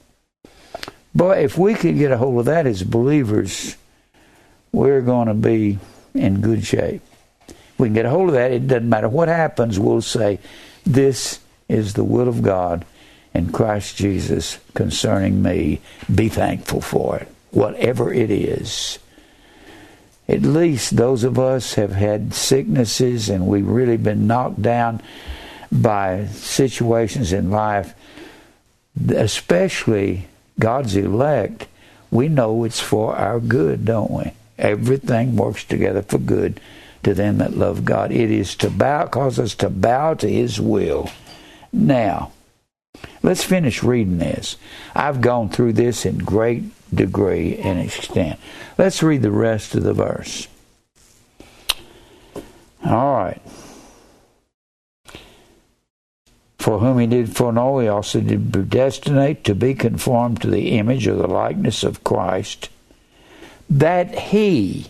But 1.16 1.40
if 1.40 1.58
we 1.58 1.74
could 1.74 1.98
get 1.98 2.12
a 2.12 2.18
hold 2.18 2.40
of 2.40 2.46
that 2.48 2.68
as 2.68 2.84
believers, 2.84 3.78
we're 4.74 5.02
going 5.02 5.30
to 5.30 5.34
be 5.34 5.80
in 6.18 6.42
good 6.42 6.66
shape. 6.66 7.02
We 7.78 7.88
can 7.88 7.94
get 7.94 8.06
a 8.06 8.10
hold 8.10 8.30
of 8.30 8.34
that. 8.36 8.52
It 8.52 8.68
doesn't 8.68 8.90
matter 8.90 9.10
what 9.10 9.28
happens, 9.28 9.80
we'll 9.80 10.02
say, 10.02 10.40
This 10.86 11.40
is 11.70 11.94
the 11.94 12.04
will 12.04 12.28
of 12.28 12.42
God 12.42 12.86
in 13.34 13.52
Christ 13.52 13.96
Jesus 13.96 14.60
concerning 14.74 15.42
me. 15.42 15.82
Be 16.14 16.30
thankful 16.30 16.82
for 16.82 17.18
it, 17.18 17.28
whatever 17.52 18.12
it 18.12 18.32
is. 18.32 19.00
At 20.28 20.42
least 20.42 20.96
those 20.96 21.24
of 21.24 21.40
us 21.40 21.76
have 21.76 21.94
had 21.94 22.34
sicknesses 22.34 23.30
and 23.30 23.48
we've 23.48 23.68
really 23.68 23.98
been 23.98 24.28
knocked 24.28 24.62
down 24.62 25.02
by 25.72 26.26
situations 26.28 27.32
in 27.32 27.52
life, 27.52 27.94
especially 29.10 30.28
God's 30.60 30.96
elect. 30.96 31.68
We 32.12 32.28
know 32.28 32.64
it's 32.64 32.80
for 32.80 33.16
our 33.16 33.40
good, 33.40 33.86
don't 33.86 34.12
we? 34.12 34.32
Everything 34.58 35.36
works 35.36 35.64
together 35.64 36.02
for 36.02 36.18
good 36.18 36.60
to 37.04 37.14
them 37.14 37.38
that 37.38 37.58
love 37.58 37.86
God. 37.86 38.12
It 38.12 38.32
is 38.32 38.56
to 38.58 38.70
bow, 38.70 39.08
cause 39.08 39.40
us 39.40 39.56
to 39.56 39.70
bow 39.70 40.16
to 40.16 40.28
His 40.28 40.60
will. 40.60 41.10
Now, 41.72 42.32
let's 43.22 43.44
finish 43.44 43.84
reading 43.84 44.18
this. 44.18 44.58
I've 44.96 45.22
gone 45.22 45.50
through 45.50 45.74
this 45.74 46.06
in 46.06 46.18
great 46.20 46.64
degree 46.94 47.58
and 47.58 47.80
extent. 47.80 48.40
Let's 48.78 49.04
read 49.04 49.22
the 49.22 49.32
rest 49.32 49.76
of 49.76 49.84
the 49.84 49.94
verse. 49.94 50.48
All 52.86 53.16
right. 53.18 53.42
For 56.58 56.80
whom 56.80 57.00
he 57.00 57.08
did 57.08 57.36
foreknow, 57.36 57.80
he 57.80 57.88
also 57.88 58.20
did 58.20 58.52
predestinate 58.52 59.44
to 59.46 59.56
be 59.56 59.74
conformed 59.74 60.42
to 60.42 60.50
the 60.50 60.78
image 60.78 61.08
or 61.08 61.16
the 61.16 61.28
likeness 61.28 61.84
of 61.84 62.04
Christ, 62.04 62.70
that 63.70 64.18
he. 64.18 64.88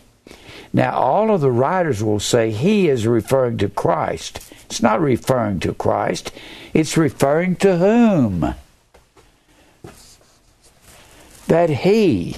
Now, 0.74 0.98
all 0.98 1.32
of 1.34 1.42
the 1.42 1.52
writers 1.52 2.04
will 2.04 2.20
say 2.20 2.52
he 2.52 2.88
is 2.90 3.08
referring 3.08 3.58
to 3.60 3.70
Christ. 3.70 4.52
It's 4.66 4.82
not 4.82 5.02
referring 5.02 5.60
to 5.62 5.74
Christ, 5.74 6.32
it's 6.74 6.98
referring 6.98 7.56
to 7.58 7.78
whom? 7.78 8.54
That 11.48 11.70
he 11.70 12.36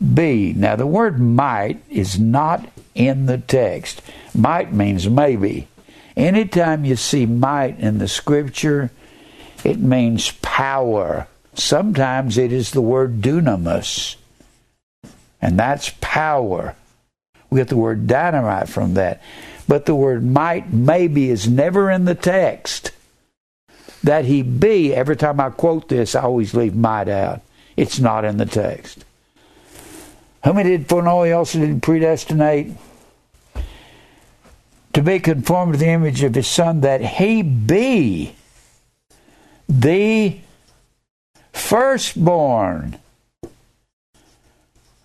be. 0.00 0.54
Now, 0.54 0.76
the 0.76 0.86
word 0.86 1.20
might 1.20 1.82
is 1.90 2.18
not 2.18 2.66
in 2.94 3.26
the 3.26 3.38
text. 3.38 4.02
Might 4.34 4.72
means 4.72 5.08
maybe. 5.08 5.68
Anytime 6.16 6.84
you 6.84 6.96
see 6.96 7.26
might 7.26 7.78
in 7.78 7.98
the 7.98 8.08
scripture, 8.08 8.90
it 9.62 9.78
means 9.78 10.32
power. 10.42 11.28
Sometimes 11.54 12.38
it 12.38 12.52
is 12.52 12.70
the 12.70 12.80
word 12.80 13.20
dunamis, 13.20 14.16
and 15.42 15.58
that's 15.58 15.92
power. 16.00 16.76
We 17.50 17.58
get 17.60 17.68
the 17.68 17.76
word 17.76 18.06
dynamite 18.06 18.68
from 18.68 18.94
that. 18.94 19.20
But 19.66 19.86
the 19.86 19.94
word 19.94 20.24
might, 20.24 20.72
maybe, 20.72 21.30
is 21.30 21.48
never 21.48 21.90
in 21.90 22.04
the 22.04 22.14
text. 22.14 22.92
That 24.02 24.24
he 24.24 24.42
be, 24.42 24.94
every 24.94 25.16
time 25.16 25.40
I 25.40 25.50
quote 25.50 25.88
this, 25.88 26.14
I 26.14 26.22
always 26.22 26.54
leave 26.54 26.74
might 26.74 27.08
out. 27.08 27.42
It's 27.76 27.98
not 27.98 28.24
in 28.24 28.36
the 28.36 28.46
text. 28.46 29.04
Whom 30.44 30.56
he 30.56 30.62
did 30.64 30.88
foreknow, 30.88 31.24
he 31.24 31.32
also 31.32 31.58
did 31.58 31.82
predestinate 31.82 32.72
to 34.92 35.02
be 35.02 35.20
conformed 35.20 35.74
to 35.74 35.78
the 35.78 35.88
image 35.88 36.22
of 36.22 36.34
his 36.34 36.48
son, 36.48 36.80
that 36.80 37.00
he 37.00 37.42
be 37.42 38.34
the 39.68 40.38
firstborn. 41.52 42.98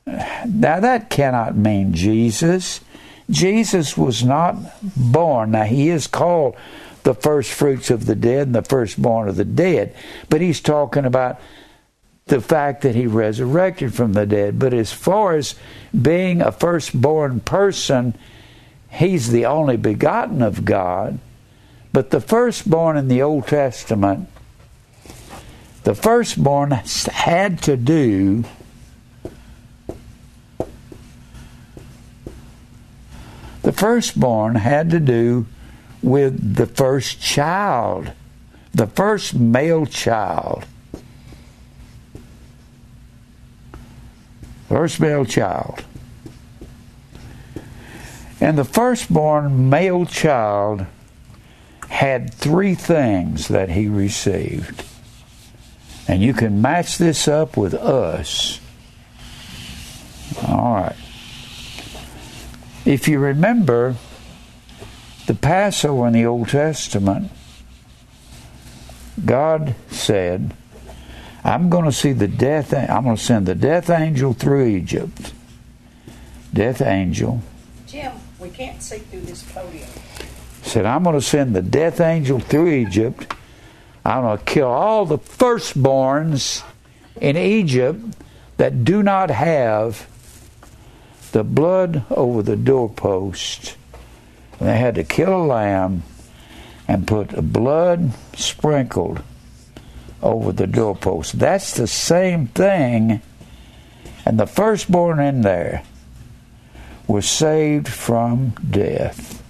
Now 0.05 0.79
that 0.79 1.09
cannot 1.09 1.55
mean 1.55 1.93
Jesus. 1.93 2.81
Jesus 3.29 3.97
was 3.97 4.23
not 4.23 4.55
born. 4.95 5.51
Now 5.51 5.63
he 5.63 5.89
is 5.89 6.07
called 6.07 6.55
the 7.03 7.13
first 7.13 7.51
fruits 7.51 7.89
of 7.89 8.05
the 8.05 8.15
dead 8.15 8.47
and 8.47 8.55
the 8.55 8.61
firstborn 8.61 9.29
of 9.29 9.35
the 9.35 9.45
dead, 9.45 9.95
but 10.29 10.41
he's 10.41 10.59
talking 10.59 11.05
about 11.05 11.39
the 12.25 12.41
fact 12.41 12.81
that 12.81 12.95
he 12.95 13.05
resurrected 13.05 13.93
from 13.93 14.13
the 14.13 14.25
dead. 14.25 14.57
But 14.57 14.73
as 14.73 14.91
far 14.91 15.35
as 15.35 15.55
being 15.99 16.41
a 16.41 16.51
firstborn 16.51 17.41
person, 17.41 18.15
he's 18.89 19.31
the 19.31 19.45
only 19.45 19.77
begotten 19.77 20.41
of 20.41 20.65
God. 20.65 21.19
But 21.93 22.09
the 22.09 22.19
firstborn 22.19 22.97
in 22.97 23.07
the 23.07 23.21
Old 23.21 23.47
Testament, 23.47 24.27
the 25.86 25.94
firstborn 25.94 26.72
had 26.72 27.62
to 27.62 27.77
do 27.77 28.44
the 33.62 33.72
firstborn 33.72 34.56
had 34.56 34.89
to 34.89 35.00
do 35.00 35.46
with 36.01 36.56
the 36.56 36.65
first 36.65 37.22
child, 37.22 38.12
the 38.74 38.88
first 38.88 39.36
male 39.36 39.86
child. 39.86 40.65
first 44.68 45.00
male 45.00 45.24
child. 45.24 45.86
And 48.42 48.58
the 48.58 48.65
firstborn 48.65 49.70
male 49.70 50.06
child 50.06 50.88
had 51.89 52.34
three 52.34 52.74
things 52.74 53.48
that 53.48 53.69
he 53.69 53.88
received. 53.88 54.84
And 56.08 56.22
you 56.22 56.34
can 56.34 56.62
match 56.62 56.98
this 56.98 57.28
up 57.28 57.58
with 57.58 57.74
us. 57.74 58.60
All 60.48 60.76
right. 60.76 60.96
If 62.86 63.08
you 63.08 63.20
remember 63.20 63.96
the 65.26 65.34
Passover 65.34 66.08
in 66.08 66.13
the 66.13 66.26
Old 66.26 66.50
Testament, 66.50 67.32
God 69.24 69.74
said, 69.89 70.54
I'm 71.44 71.70
going 71.70 71.86
to 71.86 71.91
see 71.91 72.12
the 72.12 72.28
death. 72.28 72.74
I'm 72.74 73.04
going 73.04 73.15
to 73.15 73.22
send 73.22 73.46
the 73.46 73.56
death 73.56 73.89
angel 73.89 74.34
through 74.34 74.65
Egypt. 74.65 75.34
Death 76.54 76.82
angel. 76.82 77.41
Jim, 77.88 78.13
we 78.39 78.50
can't 78.50 78.82
see 78.82 78.98
through 78.98 79.22
this 79.22 79.44
podium. 79.52 79.88
Said 80.62 80.86
I'm 80.86 81.04
going 81.04 81.15
to 81.15 81.22
send 81.22 81.56
the 81.56 81.62
death 81.62 82.02
angel 82.02 82.39
through 82.39 82.70
Egypt. 82.70 83.34
I'm 84.06 84.22
going 84.22 84.38
to 84.38 84.44
kill 84.44 84.68
all 84.68 85.06
the 85.06 85.18
firstborns 85.18 86.63
in 87.20 87.36
Egypt 87.36 88.04
that 88.58 88.86
do 88.86 89.02
not 89.02 89.32
have 89.32 90.08
the 91.32 91.44
blood 91.44 92.04
over 92.12 92.44
the 92.44 92.56
doorpost. 92.56 93.76
And 94.60 94.70
they 94.70 94.78
had 94.78 94.96
to 94.96 95.04
kill 95.04 95.36
a 95.36 95.44
lamb 95.44 96.04
and 96.88 97.08
put 97.08 97.30
the 97.30 97.41
blood 97.41 98.12
sprinkled 98.36 99.24
over 100.22 100.52
the 100.52 100.68
doorpost. 100.68 101.39
That's 101.39 101.74
the 101.74 101.88
same 101.88 102.48
thing. 102.48 103.22
And 104.24 104.39
the 104.39 104.46
firstborn 104.46 105.20
in 105.20 105.41
there 105.41 105.84
was 107.08 107.28
saved 107.28 107.88
from 107.88 108.52
death. 108.70 109.41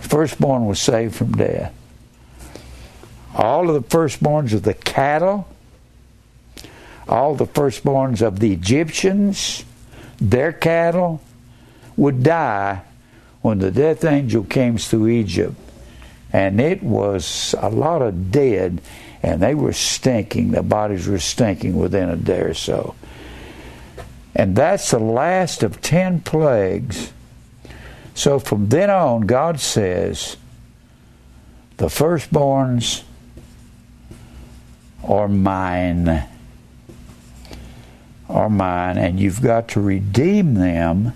Firstborn 0.00 0.66
was 0.66 0.80
saved 0.80 1.14
from 1.14 1.32
death. 1.32 1.74
All 3.34 3.68
of 3.68 3.74
the 3.74 3.96
firstborns 3.96 4.52
of 4.52 4.62
the 4.62 4.74
cattle, 4.74 5.48
all 7.08 7.34
the 7.34 7.46
firstborns 7.46 8.20
of 8.20 8.40
the 8.40 8.52
Egyptians, 8.52 9.64
their 10.18 10.52
cattle, 10.52 11.20
would 11.96 12.22
die 12.22 12.82
when 13.42 13.58
the 13.58 13.70
death 13.70 14.04
angel 14.04 14.44
came 14.44 14.78
through 14.78 15.08
Egypt. 15.08 15.54
And 16.32 16.60
it 16.60 16.82
was 16.82 17.54
a 17.58 17.70
lot 17.70 18.02
of 18.02 18.30
dead 18.30 18.80
and 19.22 19.42
they 19.42 19.54
were 19.54 19.72
stinking. 19.72 20.52
The 20.52 20.62
bodies 20.62 21.06
were 21.08 21.18
stinking 21.18 21.76
within 21.76 22.08
a 22.08 22.16
day 22.16 22.40
or 22.40 22.54
so. 22.54 22.94
And 24.34 24.54
that's 24.54 24.90
the 24.90 25.00
last 25.00 25.62
of 25.62 25.80
ten 25.80 26.20
plagues. 26.20 27.12
So 28.14 28.38
from 28.38 28.68
then 28.68 28.90
on, 28.90 29.22
God 29.22 29.60
says, 29.60 30.36
the 31.78 31.86
firstborns 31.86 33.02
are 35.04 35.28
mine. 35.28 36.24
Are 38.28 38.50
mine, 38.50 38.98
and 38.98 39.18
you've 39.18 39.40
got 39.40 39.68
to 39.68 39.80
redeem 39.80 40.54
them. 40.54 41.12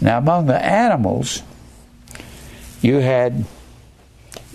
Now, 0.00 0.18
among 0.18 0.46
the 0.46 0.64
animals, 0.64 1.42
you 2.80 2.96
had 2.96 3.44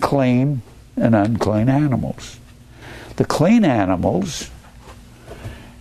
clean 0.00 0.62
and 0.96 1.14
unclean 1.14 1.68
animals. 1.68 2.38
The 3.16 3.24
clean 3.24 3.64
animals 3.64 4.50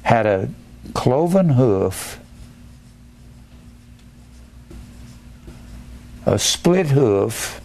had 0.04 0.26
a 0.26 0.50
cloven 0.94 1.50
hoof, 1.50 2.20
a 6.26 6.40
split 6.40 6.88
hoof, 6.88 7.62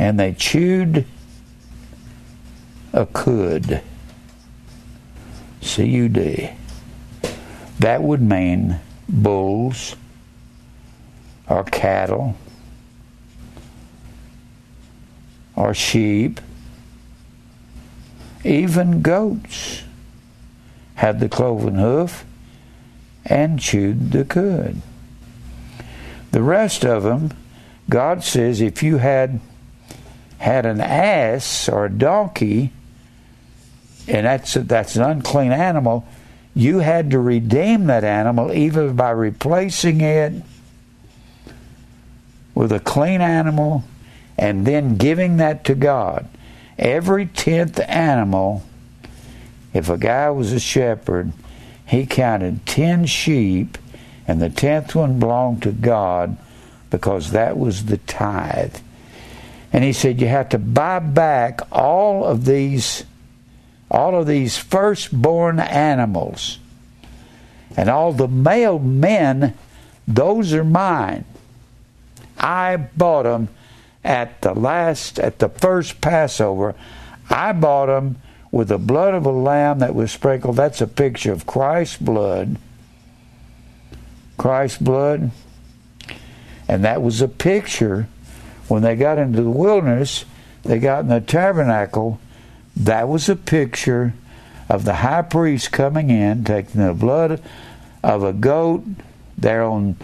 and 0.00 0.18
they 0.18 0.32
chewed 0.32 1.04
a 2.94 3.04
cud. 3.04 3.82
C 5.60 5.84
U 5.84 6.08
D. 6.08 6.52
That 7.78 8.02
would 8.02 8.22
mean 8.22 8.80
bulls 9.06 9.96
or 11.46 11.64
cattle 11.64 12.34
or 15.54 15.74
sheep, 15.74 16.40
even 18.42 19.02
goats 19.02 19.82
had 20.94 21.20
the 21.20 21.28
cloven 21.28 21.74
hoof 21.74 22.24
and 23.26 23.60
chewed 23.60 24.12
the 24.12 24.24
cud. 24.24 24.80
The 26.30 26.42
rest 26.42 26.86
of 26.86 27.02
them, 27.02 27.32
God 27.90 28.24
says, 28.24 28.62
if 28.62 28.82
you 28.82 28.96
had 28.96 29.40
had 30.40 30.64
an 30.64 30.80
ass 30.80 31.68
or 31.68 31.84
a 31.84 31.90
donkey, 31.90 32.72
and 34.08 34.24
that's 34.24 34.54
that's 34.54 34.96
an 34.96 35.02
unclean 35.02 35.52
animal, 35.52 36.06
you 36.54 36.78
had 36.78 37.10
to 37.10 37.18
redeem 37.18 37.86
that 37.86 38.04
animal 38.04 38.50
either 38.50 38.90
by 38.90 39.10
replacing 39.10 40.00
it 40.00 40.42
with 42.54 42.72
a 42.72 42.80
clean 42.80 43.20
animal 43.20 43.84
and 44.38 44.66
then 44.66 44.96
giving 44.96 45.36
that 45.36 45.62
to 45.64 45.74
God. 45.74 46.26
Every 46.78 47.26
tenth 47.26 47.78
animal, 47.86 48.62
if 49.74 49.90
a 49.90 49.98
guy 49.98 50.30
was 50.30 50.52
a 50.52 50.60
shepherd, 50.60 51.34
he 51.86 52.06
counted 52.06 52.64
ten 52.64 53.04
sheep, 53.04 53.76
and 54.26 54.40
the 54.40 54.48
tenth 54.48 54.94
one 54.94 55.18
belonged 55.18 55.62
to 55.64 55.72
God 55.72 56.38
because 56.88 57.32
that 57.32 57.58
was 57.58 57.84
the 57.84 57.98
tithe. 57.98 58.76
And 59.72 59.84
he 59.84 59.92
said 59.92 60.20
you 60.20 60.28
have 60.28 60.48
to 60.50 60.58
buy 60.58 60.98
back 60.98 61.60
all 61.70 62.24
of 62.24 62.44
these 62.44 63.04
all 63.90 64.20
of 64.20 64.26
these 64.26 64.56
firstborn 64.56 65.58
animals. 65.58 66.58
And 67.76 67.88
all 67.88 68.12
the 68.12 68.28
male 68.28 68.78
men, 68.78 69.54
those 70.06 70.52
are 70.52 70.64
mine. 70.64 71.24
I 72.38 72.76
bought 72.76 73.24
them 73.24 73.48
at 74.04 74.40
the 74.42 74.54
last, 74.54 75.18
at 75.18 75.38
the 75.38 75.48
first 75.48 76.00
Passover. 76.00 76.74
I 77.28 77.52
bought 77.52 77.86
them 77.86 78.20
with 78.50 78.68
the 78.68 78.78
blood 78.78 79.14
of 79.14 79.26
a 79.26 79.30
lamb 79.30 79.80
that 79.80 79.94
was 79.94 80.10
sprinkled. 80.10 80.56
That's 80.56 80.80
a 80.80 80.86
picture 80.86 81.32
of 81.32 81.46
Christ's 81.46 81.96
blood. 81.98 82.56
Christ's 84.36 84.78
blood. 84.78 85.30
And 86.66 86.84
that 86.84 87.02
was 87.02 87.20
a 87.20 87.28
picture 87.28 88.08
when 88.70 88.82
they 88.82 88.94
got 88.94 89.18
into 89.18 89.42
the 89.42 89.50
wilderness, 89.50 90.24
they 90.62 90.78
got 90.78 91.00
in 91.00 91.08
the 91.08 91.20
tabernacle 91.20 92.20
that 92.76 93.08
was 93.08 93.28
a 93.28 93.36
picture 93.36 94.14
of 94.68 94.84
the 94.84 94.94
high 94.94 95.22
priest 95.22 95.72
coming 95.72 96.10
in, 96.10 96.44
taking 96.44 96.80
the 96.80 96.94
blood 96.94 97.42
of 98.02 98.22
a 98.22 98.32
goat 98.32 98.84
there 99.36 99.64
on 99.64 99.96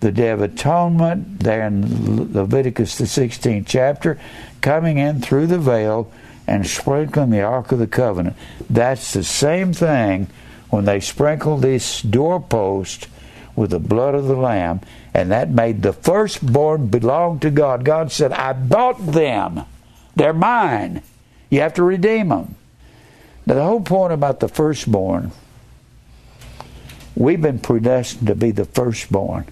the 0.00 0.12
Day 0.12 0.28
of 0.28 0.42
Atonement, 0.42 1.40
there 1.40 1.66
in 1.66 2.32
Leviticus, 2.32 2.98
the 2.98 3.04
16th 3.04 3.64
chapter, 3.66 4.18
coming 4.60 4.98
in 4.98 5.22
through 5.22 5.46
the 5.46 5.58
veil 5.58 6.12
and 6.46 6.66
sprinkling 6.66 7.30
the 7.30 7.40
Ark 7.40 7.72
of 7.72 7.78
the 7.78 7.86
Covenant. 7.86 8.36
That's 8.68 9.14
the 9.14 9.24
same 9.24 9.72
thing 9.72 10.28
when 10.68 10.84
they 10.84 11.00
sprinkled 11.00 11.62
this 11.62 12.02
doorpost 12.02 13.08
with 13.56 13.70
the 13.70 13.78
blood 13.78 14.14
of 14.14 14.26
the 14.26 14.36
Lamb, 14.36 14.80
and 15.12 15.30
that 15.30 15.50
made 15.50 15.82
the 15.82 15.92
firstborn 15.92 16.86
belong 16.86 17.38
to 17.40 17.50
God. 17.50 17.84
God 17.84 18.12
said, 18.12 18.32
I 18.32 18.52
bought 18.52 19.04
them, 19.06 19.64
they're 20.16 20.32
mine. 20.32 21.02
You 21.50 21.60
have 21.60 21.74
to 21.74 21.82
redeem 21.82 22.28
them. 22.28 22.54
Now, 23.46 23.54
the 23.54 23.64
whole 23.64 23.80
point 23.80 24.12
about 24.12 24.40
the 24.40 24.48
firstborn, 24.48 25.32
we've 27.16 27.42
been 27.42 27.58
predestined 27.58 28.28
to 28.28 28.34
be 28.34 28.52
the 28.52 28.64
firstborn. 28.64 29.46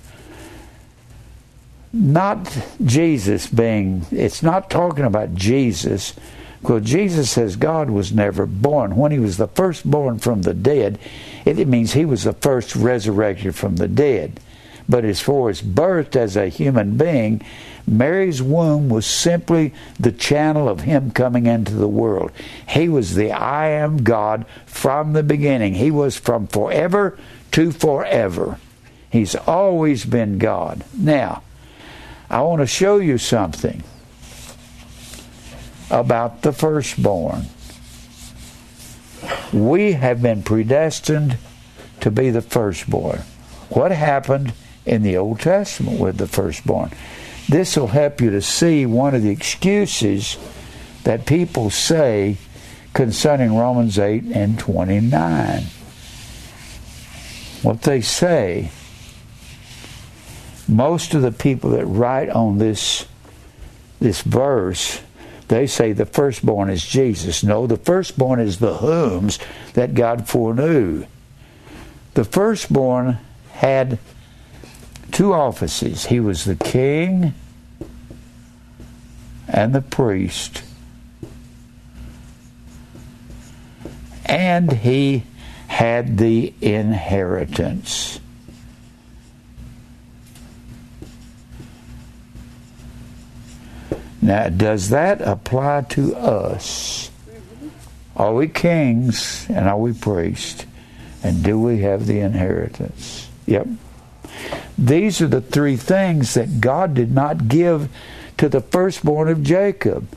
Not 1.92 2.56
Jesus 2.84 3.46
being, 3.46 4.06
it's 4.10 4.42
not 4.42 4.70
talking 4.70 5.04
about 5.04 5.34
Jesus, 5.34 6.14
because 6.60 6.82
Jesus 6.82 7.30
says 7.30 7.56
God 7.56 7.90
was 7.90 8.12
never 8.12 8.46
born. 8.46 8.96
When 8.96 9.12
he 9.12 9.18
was 9.18 9.36
the 9.36 9.48
firstborn 9.48 10.18
from 10.18 10.42
the 10.42 10.54
dead, 10.54 10.98
it 11.44 11.68
means 11.68 11.92
he 11.92 12.04
was 12.04 12.24
the 12.24 12.32
first 12.32 12.74
resurrected 12.74 13.54
from 13.54 13.76
the 13.76 13.88
dead. 13.88 14.40
But 14.88 15.04
as 15.04 15.20
far 15.20 15.50
as 15.50 15.60
birth 15.60 16.16
as 16.16 16.36
a 16.36 16.48
human 16.48 16.96
being, 16.96 17.44
Mary's 17.86 18.42
womb 18.42 18.88
was 18.88 19.06
simply 19.06 19.72
the 20.00 20.12
channel 20.12 20.68
of 20.68 20.80
Him 20.80 21.10
coming 21.10 21.46
into 21.46 21.74
the 21.74 21.88
world. 21.88 22.32
He 22.68 22.88
was 22.88 23.14
the 23.14 23.32
I 23.32 23.68
am 23.68 24.02
God 24.02 24.46
from 24.66 25.12
the 25.12 25.22
beginning. 25.22 25.74
He 25.74 25.90
was 25.90 26.16
from 26.16 26.46
forever 26.46 27.18
to 27.52 27.70
forever. 27.70 28.58
He's 29.10 29.34
always 29.34 30.04
been 30.04 30.38
God. 30.38 30.84
Now, 30.94 31.42
I 32.30 32.42
want 32.42 32.60
to 32.60 32.66
show 32.66 32.98
you 32.98 33.16
something 33.18 33.82
about 35.90 36.42
the 36.42 36.52
firstborn. 36.52 37.46
We 39.52 39.92
have 39.92 40.22
been 40.22 40.42
predestined 40.42 41.38
to 42.00 42.10
be 42.10 42.30
the 42.30 42.42
firstborn. 42.42 43.20
What 43.70 43.90
happened 43.90 44.52
in 44.86 45.02
the 45.02 45.16
Old 45.16 45.40
Testament 45.40 45.98
with 45.98 46.18
the 46.18 46.26
firstborn? 46.26 46.90
this 47.48 47.76
will 47.76 47.88
help 47.88 48.20
you 48.20 48.30
to 48.30 48.42
see 48.42 48.84
one 48.84 49.14
of 49.14 49.22
the 49.22 49.30
excuses 49.30 50.36
that 51.04 51.24
people 51.24 51.70
say 51.70 52.36
concerning 52.92 53.56
Romans 53.56 53.98
8 53.98 54.24
and 54.24 54.58
29. 54.58 55.62
What 57.62 57.82
they 57.82 58.02
say, 58.02 58.70
most 60.68 61.14
of 61.14 61.22
the 61.22 61.32
people 61.32 61.70
that 61.70 61.86
write 61.86 62.28
on 62.28 62.58
this, 62.58 63.06
this 63.98 64.20
verse, 64.20 65.00
they 65.48 65.66
say 65.66 65.92
the 65.92 66.06
firstborn 66.06 66.70
is 66.70 66.86
Jesus. 66.86 67.42
No, 67.42 67.66
the 67.66 67.76
firstborn 67.76 68.40
is 68.40 68.58
the 68.58 68.76
whom's 68.76 69.38
that 69.74 69.94
God 69.94 70.28
foreknew. 70.28 71.06
The 72.14 72.24
firstborn 72.24 73.18
had 73.52 73.98
two 75.10 75.32
offices. 75.32 76.06
He 76.06 76.20
was 76.20 76.44
the 76.44 76.56
king 76.56 77.34
and 79.48 79.74
the 79.74 79.82
priest. 79.82 80.62
And 84.26 84.72
he 84.72 85.24
had 85.68 86.18
the 86.18 86.52
inheritance. 86.60 88.20
Now, 94.20 94.48
does 94.48 94.90
that 94.90 95.20
apply 95.20 95.82
to 95.90 96.16
us? 96.16 97.10
Are 98.16 98.34
we 98.34 98.48
kings 98.48 99.46
and 99.48 99.68
are 99.68 99.78
we 99.78 99.92
priests? 99.92 100.66
And 101.22 101.42
do 101.42 101.58
we 101.58 101.80
have 101.80 102.06
the 102.06 102.20
inheritance? 102.20 103.28
Yep. 103.46 103.68
These 104.76 105.20
are 105.20 105.28
the 105.28 105.40
three 105.40 105.76
things 105.76 106.34
that 106.34 106.60
God 106.60 106.94
did 106.94 107.12
not 107.12 107.48
give 107.48 107.88
to 108.38 108.48
the 108.48 108.60
firstborn 108.60 109.28
of 109.28 109.42
Jacob. 109.42 110.08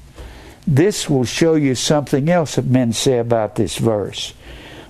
This 0.65 1.09
will 1.09 1.25
show 1.25 1.55
you 1.55 1.73
something 1.73 2.29
else 2.29 2.55
that 2.55 2.65
men 2.65 2.93
say 2.93 3.17
about 3.17 3.55
this 3.55 3.77
verse. 3.77 4.33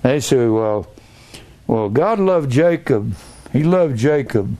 They 0.02 0.20
say, 0.20 0.46
well, 0.46 0.86
well, 1.66 1.88
God 1.88 2.18
loved 2.18 2.50
Jacob. 2.50 3.14
He 3.52 3.62
loved 3.62 3.96
Jacob 3.96 4.56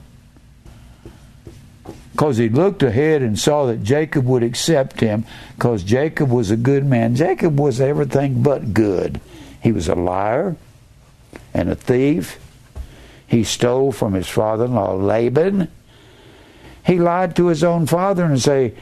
because 2.13 2.37
he 2.37 2.49
looked 2.49 2.83
ahead 2.83 3.23
and 3.23 3.39
saw 3.39 3.67
that 3.67 3.83
Jacob 3.83 4.25
would 4.27 4.43
accept 4.43 5.01
him 5.01 5.25
because 5.57 5.83
Jacob 5.83 6.31
was 6.31 6.51
a 6.51 6.57
good 6.57 6.85
man. 6.85 7.17
Jacob 7.17 7.59
was 7.59 7.81
everything 7.81 8.43
but 8.43 8.73
good. 8.73 9.21
He 9.61 9.73
was 9.73 9.89
a 9.89 9.95
liar 9.95 10.57
and 11.55 11.69
a 11.69 11.75
thief 11.75 12.39
he 13.33 13.45
stole 13.45 13.93
from 13.93 14.13
his 14.13 14.29
father 14.29 14.67
in 14.67 14.75
law 14.75 14.93
Laban. 14.93 15.69
He 16.85 16.99
lied 16.99 17.35
to 17.37 17.47
his 17.47 17.65
own 17.65 17.87
father 17.87 18.25
and 18.25 18.39
say, 18.41 18.75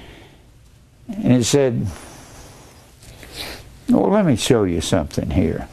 and 1.07 1.35
he 1.35 1.43
said, 1.45 1.87
Well, 3.89 4.11
let 4.11 4.27
me 4.27 4.35
show 4.35 4.65
you 4.65 4.81
something 4.81 5.31
here. 5.31 5.69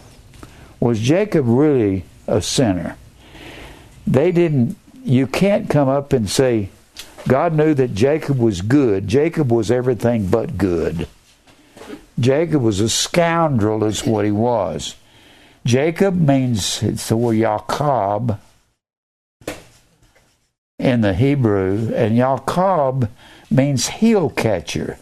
Was 0.80 1.00
Jacob 1.00 1.46
really 1.48 2.06
a 2.28 2.40
sinner? 2.40 2.98
They 4.06 4.32
didn't, 4.32 4.78
you 5.04 5.26
can't 5.26 5.72
come 5.72 5.90
up 5.90 6.14
and 6.14 6.30
say, 6.30 6.70
God 7.28 7.54
knew 7.54 7.74
that 7.74 7.94
Jacob 7.94 8.40
was 8.40 8.62
good. 8.62 9.08
Jacob 9.08 9.52
was 9.52 9.70
everything 9.70 10.28
but 10.28 10.58
good. 10.58 11.08
Jacob 12.20 12.62
was 12.62 12.80
a 12.80 12.90
scoundrel, 12.90 13.84
is 13.84 14.06
what 14.06 14.26
he 14.26 14.32
was. 14.32 14.96
Jacob 15.66 16.16
means, 16.16 16.82
it's 16.82 17.10
the 17.10 17.18
word 17.18 17.36
Yaakov, 17.36 18.40
in 20.80 21.02
the 21.02 21.14
Hebrew, 21.14 21.94
and 21.94 22.18
Yaakov 22.18 23.10
means 23.52 23.88
heel 23.88 24.30
catcher. 24.30 24.98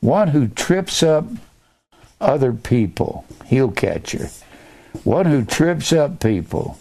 One 0.00 0.28
who 0.28 0.48
trips 0.48 1.02
up 1.02 1.24
other 2.20 2.52
people, 2.52 3.24
heel 3.46 3.70
catcher. 3.70 4.30
One 5.02 5.26
who 5.26 5.44
trips 5.44 5.92
up 5.92 6.20
people. 6.20 6.78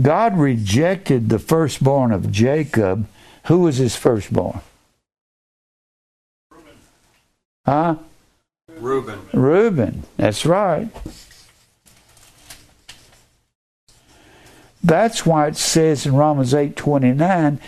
God 0.00 0.36
rejected 0.38 1.28
the 1.28 1.38
firstborn 1.38 2.12
of 2.12 2.32
Jacob. 2.32 3.06
Who 3.44 3.60
was 3.60 3.76
his 3.76 3.96
firstborn? 3.96 4.60
Reuben. 6.50 6.72
Huh? 7.66 7.96
Reuben. 8.78 9.20
Reuben. 9.32 10.02
That's 10.16 10.44
right. 10.44 10.88
That's 14.82 15.24
why 15.24 15.46
it 15.48 15.56
says 15.56 16.04
in 16.04 16.14
Romans 16.14 16.52
8:29, 16.52 17.58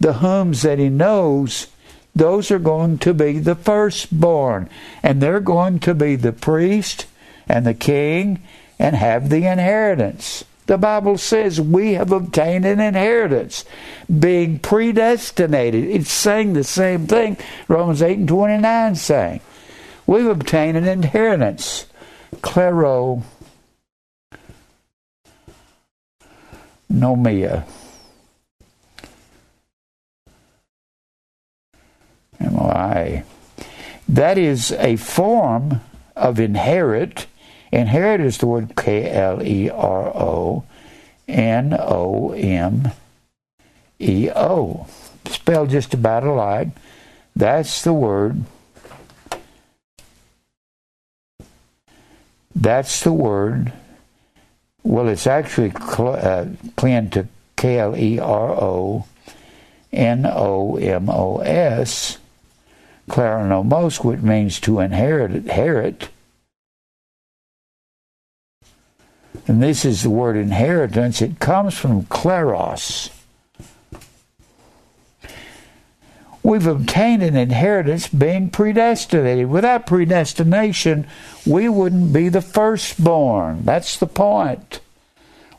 the 0.00 0.14
whom's 0.14 0.62
that 0.62 0.78
he 0.78 0.90
knows, 0.90 1.68
those 2.14 2.50
are 2.50 2.58
going 2.58 2.98
to 2.98 3.14
be 3.14 3.38
the 3.38 3.54
firstborn, 3.54 4.68
and 5.02 5.20
they're 5.20 5.40
going 5.40 5.78
to 5.80 5.94
be 5.94 6.16
the 6.16 6.32
priest 6.32 7.06
and 7.48 7.64
the 7.64 7.74
king 7.74 8.42
and 8.78 8.96
have 8.96 9.30
the 9.30 9.46
inheritance. 9.46 10.44
The 10.68 10.76
Bible 10.76 11.16
says 11.16 11.58
we 11.58 11.94
have 11.94 12.12
obtained 12.12 12.66
an 12.66 12.78
inheritance, 12.78 13.64
being 14.06 14.58
predestinated. 14.58 15.84
It's 15.84 16.12
saying 16.12 16.52
the 16.52 16.62
same 16.62 17.06
thing 17.06 17.38
Romans 17.68 18.02
8 18.02 18.18
and 18.18 18.28
29 18.28 18.94
saying. 18.94 19.40
We've 20.06 20.26
obtained 20.26 20.76
an 20.76 20.86
inheritance. 20.86 21.86
Clero 22.42 23.22
nomia. 26.92 27.64
MOI. 32.38 33.24
That 34.06 34.36
is 34.36 34.72
a 34.72 34.96
form 34.96 35.80
of 36.14 36.38
inherit 36.38 37.26
Inherit 37.70 38.20
is 38.20 38.38
the 38.38 38.46
word 38.46 38.74
K 38.76 39.10
L 39.10 39.42
E 39.42 39.68
R 39.70 40.08
O 40.16 40.64
N 41.26 41.76
O 41.78 42.32
M 42.32 42.92
E 43.98 44.30
O. 44.34 44.86
Spelled 45.26 45.70
just 45.70 45.92
about 45.94 46.24
alike. 46.24 46.68
That's 47.36 47.82
the 47.82 47.92
word. 47.92 48.44
That's 52.54 53.02
the 53.02 53.12
word. 53.12 53.72
Well, 54.82 55.08
it's 55.08 55.26
actually 55.26 55.70
cl- 55.70 56.16
uh, 56.16 56.46
planned 56.76 57.12
to 57.12 57.28
K 57.56 57.78
L 57.78 57.96
E 57.96 58.18
R 58.18 58.50
O 58.50 59.04
N 59.92 60.26
O 60.26 60.76
M 60.76 61.08
O 61.10 61.38
S, 61.38 62.18
kleronomos, 63.08 64.02
which 64.02 64.20
means 64.20 64.58
to 64.60 64.80
inherit, 64.80 65.32
inherit. 65.32 66.08
And 69.48 69.62
this 69.62 69.86
is 69.86 70.02
the 70.02 70.10
word 70.10 70.36
inheritance. 70.36 71.22
It 71.22 71.40
comes 71.40 71.76
from 71.76 72.02
kleros. 72.04 73.10
We've 76.42 76.66
obtained 76.66 77.22
an 77.22 77.34
inheritance 77.34 78.08
being 78.08 78.50
predestinated. 78.50 79.48
Without 79.48 79.86
predestination, 79.86 81.06
we 81.46 81.68
wouldn't 81.68 82.12
be 82.12 82.28
the 82.28 82.42
firstborn. 82.42 83.64
That's 83.64 83.98
the 83.98 84.06
point. 84.06 84.80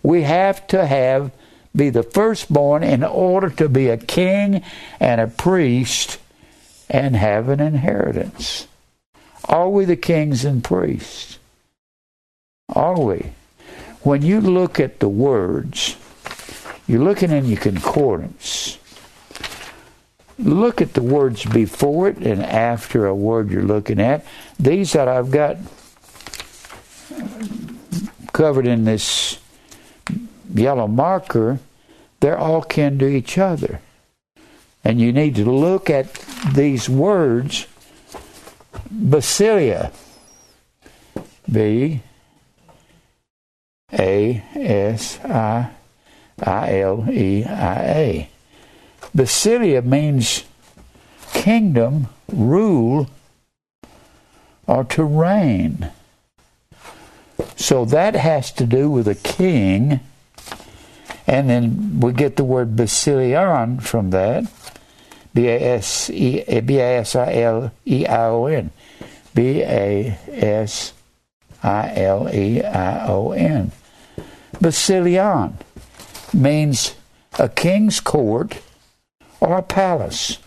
We 0.03 0.21
have 0.21 0.65
to 0.67 0.85
have 0.85 1.31
be 1.75 1.89
the 1.89 2.03
firstborn 2.03 2.83
in 2.83 3.03
order 3.03 3.49
to 3.49 3.69
be 3.69 3.89
a 3.89 3.97
king 3.97 4.63
and 4.99 5.21
a 5.21 5.27
priest 5.27 6.19
and 6.89 7.15
have 7.15 7.49
an 7.49 7.59
inheritance. 7.59 8.67
Are 9.45 9.69
we 9.69 9.85
the 9.85 9.95
kings 9.95 10.45
and 10.45 10.63
priests? 10.63 11.37
Are 12.69 12.99
we? 12.99 13.31
When 14.01 14.21
you 14.21 14.39
look 14.39 14.79
at 14.79 14.99
the 14.99 15.09
words, 15.09 15.97
you're 16.87 17.03
looking 17.03 17.31
in 17.31 17.45
your 17.45 17.59
concordance. 17.59 18.77
Look 20.37 20.81
at 20.81 20.93
the 20.93 21.01
words 21.01 21.43
before 21.45 22.07
it 22.07 22.17
and 22.17 22.41
after 22.41 23.05
a 23.05 23.13
word 23.13 23.51
you're 23.51 23.63
looking 23.63 23.99
at. 23.99 24.25
These 24.57 24.93
that 24.93 25.09
I've 25.09 25.31
got 25.31 25.57
covered 28.31 28.65
in 28.65 28.85
this 28.85 29.37
yellow 30.53 30.87
marker, 30.87 31.59
they're 32.21 32.37
all 32.37 32.61
kin 32.61 32.97
to 32.99 33.07
each 33.07 33.37
other. 33.37 33.81
And 34.83 35.01
you 35.01 35.11
need 35.11 35.35
to 35.35 35.45
look 35.45 35.89
at 35.89 36.13
these 36.53 36.89
words 36.89 37.67
Basilia. 38.91 39.91
B 41.51 42.01
A 43.93 44.43
S 44.55 45.19
I 45.23 45.71
I 46.41 46.79
L 46.79 47.07
E 47.09 47.43
I 47.45 47.75
A. 47.83 48.29
Basilia 49.15 49.83
means 49.83 50.43
kingdom, 51.33 52.07
rule, 52.31 53.07
or 54.67 54.83
to 54.83 55.03
reign. 55.03 55.91
So 57.55 57.85
that 57.85 58.15
has 58.15 58.51
to 58.53 58.65
do 58.65 58.89
with 58.89 59.07
a 59.07 59.15
king 59.15 59.99
and 61.29 61.47
then 61.47 61.99
we 61.99 62.11
get 62.11 62.37
the 62.37 62.43
word 62.43 62.75
basilion 62.75 63.79
from 63.81 64.09
that. 64.09 64.51
B 65.31 65.47
A 65.47 65.75
S 65.77 66.09
E 66.09 66.41
B 66.61 66.79
A 66.79 66.97
S 67.01 67.15
I 67.15 67.33
L 67.33 67.71
E 67.85 68.07
I 68.07 68.25
O 68.25 68.47
N. 68.47 68.71
B 69.35 69.61
A 69.61 70.17
S 70.27 70.91
I 71.61 71.93
L 71.97 72.27
E 72.33 72.63
I 72.63 73.07
O 73.07 73.31
N. 73.31 73.71
Basilion 74.61 75.57
means 76.33 76.95
a 77.37 77.47
king's 77.47 77.99
court 77.99 78.59
or 79.39 79.57
a 79.57 79.63
palace. 79.63 80.37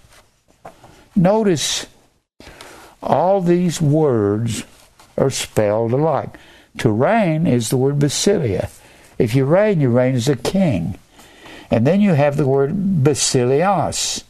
Notice 1.17 1.87
all 3.03 3.41
these 3.41 3.81
words 3.81 4.65
are 5.17 5.31
spelled 5.31 5.93
alike. 5.93 6.37
To 6.79 6.91
reign 6.91 7.47
is 7.47 7.71
the 7.71 7.77
word 7.77 7.99
basilia. 7.99 8.71
If 9.19 9.35
you 9.35 9.45
reign, 9.45 9.81
you 9.81 9.91
reign 9.91 10.15
as 10.15 10.29
a 10.29 10.37
king. 10.37 10.99
And 11.71 11.87
then 11.87 12.01
you 12.01 12.13
have 12.13 12.37
the 12.37 12.47
word 12.47 12.75
basilios. 13.03 14.25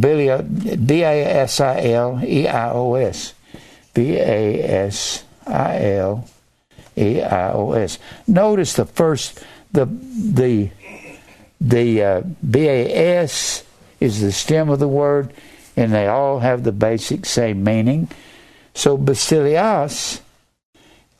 B 0.00 1.02
A 1.02 1.24
S 1.24 1.60
I 1.60 1.80
L 1.82 2.20
E 2.24 2.48
I 2.48 2.70
O 2.70 2.94
S. 2.94 3.34
B 3.92 4.16
A 4.16 4.62
S 4.62 5.24
I 5.46 5.78
L 5.96 6.28
E 6.96 7.20
I 7.20 7.52
O 7.52 7.72
S. 7.72 7.98
Notice 8.26 8.74
the 8.74 8.84
first, 8.84 9.42
the, 9.72 9.86
the, 9.86 10.70
the 11.60 12.02
uh, 12.02 12.22
B 12.48 12.68
A 12.68 13.20
S 13.22 13.64
is 14.00 14.20
the 14.20 14.32
stem 14.32 14.68
of 14.68 14.78
the 14.78 14.88
word, 14.88 15.32
and 15.76 15.92
they 15.92 16.06
all 16.06 16.40
have 16.40 16.62
the 16.64 16.72
basic 16.72 17.26
same 17.26 17.64
meaning. 17.64 18.08
So 18.74 18.98
basilios 18.98 20.20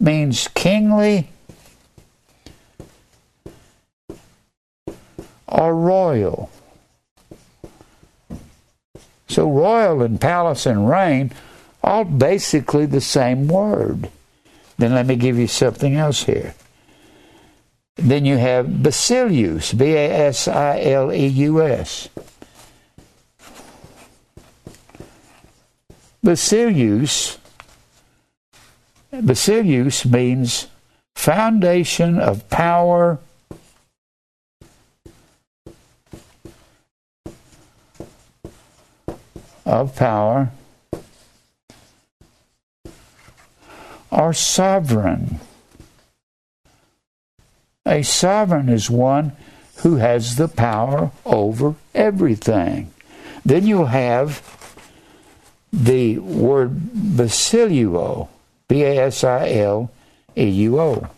means 0.01 0.49
kingly 0.49 1.29
or 5.47 5.75
royal. 5.75 6.51
So, 9.29 9.51
royal 9.51 10.03
and 10.03 10.21
palace 10.21 10.65
and 10.65 10.89
reign, 10.89 11.33
all 11.83 12.05
basically 12.05 12.87
the 12.87 13.01
same 13.01 13.49
word. 13.49 14.09
Then 14.79 14.95
let 14.95 15.07
me 15.07 15.17
give 15.17 15.39
you 15.39 15.47
something 15.47 15.97
else 15.97 16.25
here. 16.25 16.55
Then 17.97 18.25
you 18.25 18.37
have 18.37 18.83
Basilius, 18.83 19.73
B 19.73 19.93
A 19.93 20.11
S 20.29 20.49
I 20.49 20.81
L 20.81 21.13
E 21.13 21.27
U 21.27 21.63
S. 21.63 22.09
Basilius, 26.23 27.39
Basilius 29.13 30.07
means 30.07 30.69
foundation 31.15 32.19
of 32.19 32.49
power 32.49 33.19
of 39.65 39.95
power 39.97 40.51
are 44.15 44.33
sovereign. 44.33 45.41
A 47.85 48.03
sovereign 48.03 48.69
is 48.69 48.89
one 48.89 49.33
who 49.79 49.97
has 49.97 50.37
the 50.37 50.49
power 50.49 51.11
over 51.27 51.75
everything. 51.95 52.93
Then 53.45 53.67
you'll 53.67 53.87
have 53.87 54.41
the 55.73 56.19
word 56.19 56.81
basiluo, 56.95 58.29
B 58.69 58.85
A 58.85 59.07
S 59.07 59.25
I 59.25 59.51
L 59.51 59.91
E 60.37 60.49
U 60.49 60.81
O. 60.81 61.09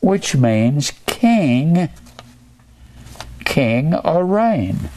Which 0.00 0.36
means 0.36 0.92
king 1.06 1.88
king 3.44 3.94
or 3.94 4.24
reign. 4.24 4.90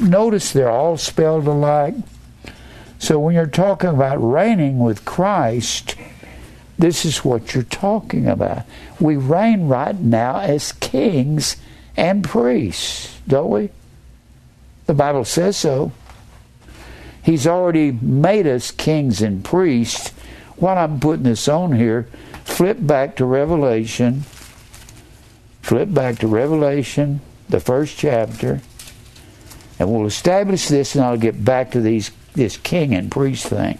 Notice 0.00 0.52
they're 0.52 0.70
all 0.70 0.96
spelled 0.96 1.46
alike. 1.46 1.94
So 2.98 3.18
when 3.18 3.34
you're 3.34 3.46
talking 3.46 3.90
about 3.90 4.16
reigning 4.16 4.78
with 4.78 5.04
Christ, 5.04 5.96
this 6.78 7.04
is 7.04 7.24
what 7.24 7.54
you're 7.54 7.62
talking 7.64 8.26
about. 8.26 8.64
We 8.98 9.16
reign 9.16 9.68
right 9.68 9.98
now 9.98 10.38
as 10.38 10.72
kings 10.72 11.56
and 11.96 12.24
priests, 12.24 13.18
don't 13.26 13.50
we? 13.50 13.70
The 14.86 14.94
Bible 14.94 15.24
says 15.24 15.56
so. 15.56 15.92
He's 17.22 17.46
already 17.46 17.92
made 17.92 18.46
us 18.46 18.70
kings 18.70 19.20
and 19.22 19.44
priests. 19.44 20.10
While 20.56 20.78
I'm 20.78 21.00
putting 21.00 21.24
this 21.24 21.48
on 21.48 21.72
here, 21.72 22.08
flip 22.44 22.78
back 22.80 23.16
to 23.16 23.24
Revelation 23.24 24.24
flip 25.70 25.94
back 25.94 26.18
to 26.18 26.26
Revelation, 26.26 27.20
the 27.48 27.60
first 27.60 27.96
chapter, 27.96 28.60
and 29.80 29.90
we'll 29.90 30.06
establish 30.06 30.68
this, 30.68 30.94
and 30.94 31.02
I'll 31.02 31.16
get 31.16 31.44
back 31.44 31.72
to 31.72 31.80
these 31.80 32.12
this 32.34 32.56
king 32.56 32.94
and 32.94 33.10
priest 33.10 33.46
thing. 33.46 33.78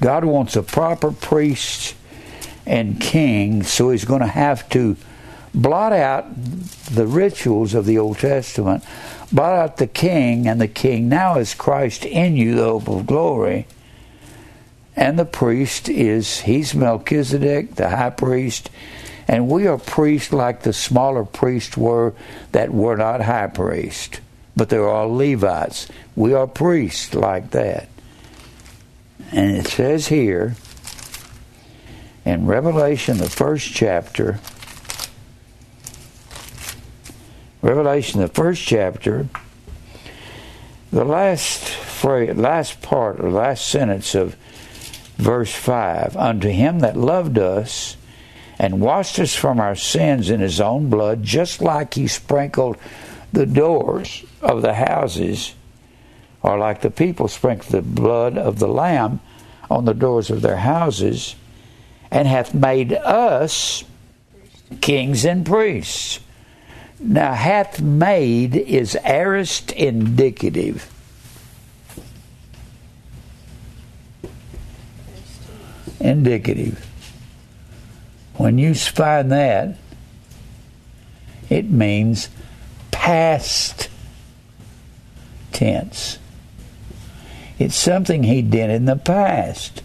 God 0.00 0.24
wants 0.24 0.56
a 0.56 0.62
proper 0.62 1.12
priest 1.12 1.94
and 2.66 3.00
king, 3.00 3.62
so 3.62 3.90
he's 3.90 4.04
going 4.04 4.20
to 4.20 4.26
have 4.26 4.68
to 4.70 4.96
blot 5.54 5.92
out 5.92 6.26
the 6.86 7.06
rituals 7.06 7.74
of 7.74 7.84
the 7.84 7.98
Old 7.98 8.18
Testament, 8.18 8.84
blot 9.30 9.52
out 9.52 9.76
the 9.76 9.86
king, 9.86 10.48
and 10.48 10.60
the 10.60 10.68
king 10.68 11.08
now 11.08 11.38
is 11.38 11.54
Christ 11.54 12.04
in 12.04 12.36
you, 12.36 12.54
the 12.54 12.64
hope 12.64 12.88
of 12.88 13.06
glory 13.06 13.66
And 14.96 15.18
the 15.18 15.24
priest 15.24 15.88
is, 15.88 16.40
he's 16.40 16.74
Melchizedek, 16.74 17.76
the 17.76 17.90
high 17.90 18.10
priest. 18.10 18.70
And 19.28 19.50
we 19.50 19.66
are 19.66 19.76
priests 19.76 20.32
like 20.32 20.62
the 20.62 20.72
smaller 20.72 21.24
priests 21.24 21.76
were 21.76 22.14
that 22.52 22.72
were 22.72 22.96
not 22.96 23.20
high 23.20 23.48
priests, 23.48 24.20
but 24.56 24.70
they're 24.70 24.88
all 24.88 25.14
Levites. 25.14 25.86
We 26.16 26.32
are 26.32 26.46
priests 26.46 27.14
like 27.14 27.50
that. 27.50 27.88
And 29.30 29.58
it 29.58 29.68
says 29.68 30.08
here 30.08 30.56
in 32.24 32.46
Revelation, 32.46 33.18
the 33.18 33.28
first 33.28 33.70
chapter, 33.74 34.40
Revelation, 37.60 38.20
the 38.20 38.28
first 38.28 38.62
chapter, 38.64 39.28
the 40.90 41.04
last 41.04 41.68
phrase, 41.68 42.34
last 42.34 42.80
part, 42.80 43.20
or 43.20 43.30
last 43.30 43.68
sentence 43.68 44.14
of 44.14 44.36
verse 45.18 45.54
5 45.54 46.16
Unto 46.16 46.48
him 46.48 46.78
that 46.78 46.96
loved 46.96 47.38
us 47.38 47.97
and 48.58 48.80
washed 48.80 49.18
us 49.18 49.34
from 49.34 49.60
our 49.60 49.76
sins 49.76 50.30
in 50.30 50.40
his 50.40 50.60
own 50.60 50.90
blood, 50.90 51.22
just 51.22 51.60
like 51.62 51.94
he 51.94 52.08
sprinkled 52.08 52.76
the 53.32 53.46
doors 53.46 54.24
of 54.42 54.62
the 54.62 54.74
houses, 54.74 55.54
or 56.42 56.58
like 56.58 56.80
the 56.80 56.90
people 56.90 57.28
sprinkled 57.28 57.70
the 57.70 57.82
blood 57.82 58.36
of 58.36 58.58
the 58.58 58.68
Lamb 58.68 59.20
on 59.70 59.84
the 59.84 59.94
doors 59.94 60.30
of 60.30 60.42
their 60.42 60.56
houses, 60.56 61.36
and 62.10 62.26
hath 62.26 62.54
made 62.54 62.92
us 62.92 63.84
kings 64.80 65.24
and 65.24 65.46
priests. 65.46 66.20
Now, 67.00 67.34
hath 67.34 67.80
made 67.80 68.56
is 68.56 68.96
aorist 69.04 69.70
indicative. 69.72 70.90
Indicative. 76.00 76.87
When 78.38 78.56
you 78.56 78.74
find 78.74 79.32
that, 79.32 79.76
it 81.50 81.68
means 81.68 82.28
past 82.92 83.88
tense. 85.52 86.18
It's 87.58 87.74
something 87.74 88.22
he 88.22 88.42
did 88.42 88.70
in 88.70 88.84
the 88.84 88.94
past. 88.94 89.82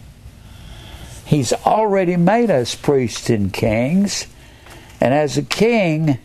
He's 1.24 1.52
already 1.52 2.16
made 2.16 2.48
us 2.48 2.76
priests 2.76 3.28
and 3.28 3.52
kings, 3.52 4.28
and 5.00 5.12
as 5.12 5.36
a 5.36 5.42
king, 5.42 6.18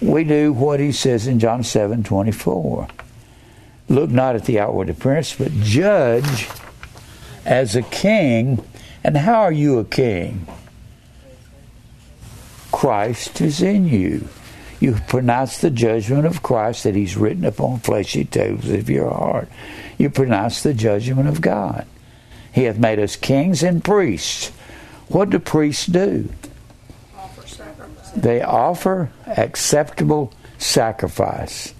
we 0.00 0.24
do 0.24 0.50
what 0.52 0.80
he 0.80 0.92
says 0.92 1.26
in 1.26 1.40
John 1.40 1.62
7 1.62 2.04
24. 2.04 2.88
Look 3.90 4.08
not 4.10 4.34
at 4.34 4.46
the 4.46 4.60
outward 4.60 4.88
appearance, 4.88 5.34
but 5.34 5.52
judge 5.52 6.48
as 7.44 7.76
a 7.76 7.82
king. 7.82 8.64
And 9.02 9.18
how 9.18 9.42
are 9.42 9.52
you 9.52 9.78
a 9.78 9.84
king? 9.84 10.46
Christ 12.74 13.40
is 13.40 13.62
in 13.62 13.86
you. 13.86 14.28
You 14.80 14.96
pronounce 15.06 15.58
the 15.58 15.70
judgment 15.70 16.26
of 16.26 16.42
Christ 16.42 16.82
that 16.82 16.96
He's 16.96 17.16
written 17.16 17.44
upon 17.44 17.78
fleshy 17.78 18.24
tables 18.24 18.68
of 18.68 18.90
your 18.90 19.10
heart. 19.10 19.48
You 19.96 20.10
pronounce 20.10 20.64
the 20.64 20.74
judgment 20.74 21.28
of 21.28 21.40
God. 21.40 21.86
He 22.52 22.64
hath 22.64 22.76
made 22.76 22.98
us 22.98 23.14
kings 23.14 23.62
and 23.62 23.82
priests. 23.82 24.48
What 25.06 25.30
do 25.30 25.38
priests 25.38 25.86
do? 25.86 26.28
They 28.16 28.42
offer 28.42 29.12
acceptable 29.24 30.32
sacrifice. 30.58 31.72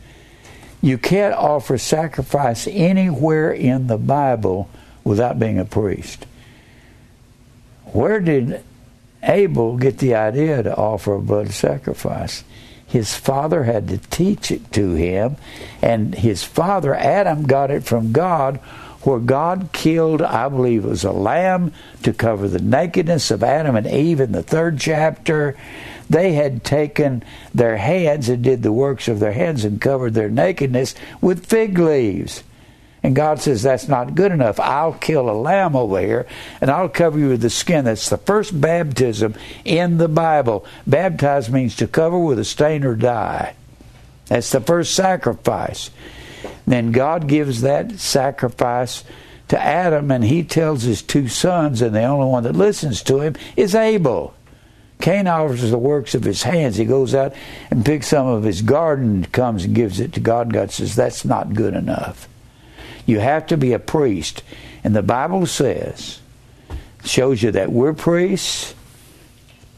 You 0.80 0.96
can't 0.96 1.34
offer 1.34 1.76
sacrifice 1.76 2.68
anywhere 2.70 3.50
in 3.50 3.88
the 3.88 3.98
Bible 3.98 4.70
without 5.02 5.40
being 5.40 5.58
a 5.58 5.64
priest. 5.64 6.24
Where 7.86 8.20
did 8.20 8.62
Abel 9.24 9.76
get 9.76 9.98
the 9.98 10.14
idea 10.14 10.62
to 10.62 10.76
offer 10.76 11.14
a 11.14 11.20
blood 11.20 11.50
sacrifice? 11.50 12.44
His 12.86 13.14
father 13.14 13.64
had 13.64 13.88
to 13.88 13.98
teach 13.98 14.50
it 14.50 14.70
to 14.72 14.94
him, 14.94 15.36
and 15.82 16.14
his 16.14 16.44
father, 16.44 16.94
Adam, 16.94 17.44
got 17.44 17.70
it 17.70 17.84
from 17.84 18.12
God, 18.12 18.58
where 19.02 19.18
God 19.18 19.70
killed, 19.72 20.22
I 20.22 20.48
believe 20.48 20.84
it 20.84 20.88
was 20.88 21.04
a 21.04 21.12
lamb 21.12 21.72
to 22.02 22.12
cover 22.12 22.48
the 22.48 22.60
nakedness 22.60 23.30
of 23.30 23.42
Adam 23.42 23.76
and 23.76 23.86
Eve 23.86 24.20
in 24.20 24.32
the 24.32 24.42
third 24.42 24.78
chapter. 24.78 25.56
They 26.08 26.32
had 26.32 26.64
taken 26.64 27.22
their 27.54 27.76
hands 27.76 28.28
and 28.28 28.42
did 28.42 28.62
the 28.62 28.72
works 28.72 29.08
of 29.08 29.20
their 29.20 29.32
hands 29.32 29.64
and 29.64 29.80
covered 29.80 30.14
their 30.14 30.30
nakedness 30.30 30.94
with 31.20 31.46
fig 31.46 31.78
leaves. 31.78 32.42
And 33.04 33.14
God 33.14 33.38
says, 33.38 33.62
That's 33.62 33.86
not 33.86 34.14
good 34.14 34.32
enough. 34.32 34.58
I'll 34.58 34.94
kill 34.94 35.28
a 35.28 35.32
lamb 35.32 35.76
over 35.76 36.00
here 36.00 36.26
and 36.62 36.70
I'll 36.70 36.88
cover 36.88 37.18
you 37.18 37.28
with 37.28 37.42
the 37.42 37.50
skin. 37.50 37.84
That's 37.84 38.08
the 38.08 38.16
first 38.16 38.58
baptism 38.58 39.34
in 39.62 39.98
the 39.98 40.08
Bible. 40.08 40.64
Baptize 40.86 41.50
means 41.50 41.76
to 41.76 41.86
cover 41.86 42.18
with 42.18 42.38
a 42.38 42.44
stain 42.44 42.82
or 42.82 42.96
dye. 42.96 43.56
That's 44.26 44.50
the 44.50 44.60
first 44.62 44.94
sacrifice. 44.94 45.90
Then 46.66 46.92
God 46.92 47.28
gives 47.28 47.60
that 47.60 47.98
sacrifice 47.98 49.04
to 49.48 49.60
Adam, 49.60 50.10
and 50.10 50.24
he 50.24 50.42
tells 50.42 50.84
his 50.84 51.02
two 51.02 51.28
sons, 51.28 51.82
and 51.82 51.94
the 51.94 52.04
only 52.04 52.26
one 52.26 52.44
that 52.44 52.56
listens 52.56 53.02
to 53.02 53.20
him 53.20 53.36
is 53.54 53.74
Abel. 53.74 54.32
Cain 55.02 55.26
offers 55.26 55.70
the 55.70 55.76
works 55.76 56.14
of 56.14 56.24
his 56.24 56.44
hands. 56.44 56.76
He 56.76 56.86
goes 56.86 57.14
out 57.14 57.34
and 57.70 57.84
picks 57.84 58.08
some 58.08 58.26
of 58.26 58.44
his 58.44 58.62
garden, 58.62 59.26
comes 59.26 59.64
and 59.64 59.74
gives 59.74 60.00
it 60.00 60.14
to 60.14 60.20
God. 60.20 60.54
God 60.54 60.70
says, 60.70 60.96
That's 60.96 61.26
not 61.26 61.52
good 61.52 61.74
enough. 61.74 62.26
You 63.06 63.18
have 63.20 63.46
to 63.48 63.56
be 63.56 63.72
a 63.72 63.78
priest. 63.78 64.42
And 64.82 64.94
the 64.94 65.02
Bible 65.02 65.46
says, 65.46 66.20
shows 67.04 67.42
you 67.42 67.50
that 67.52 67.72
we're 67.72 67.94
priests. 67.94 68.74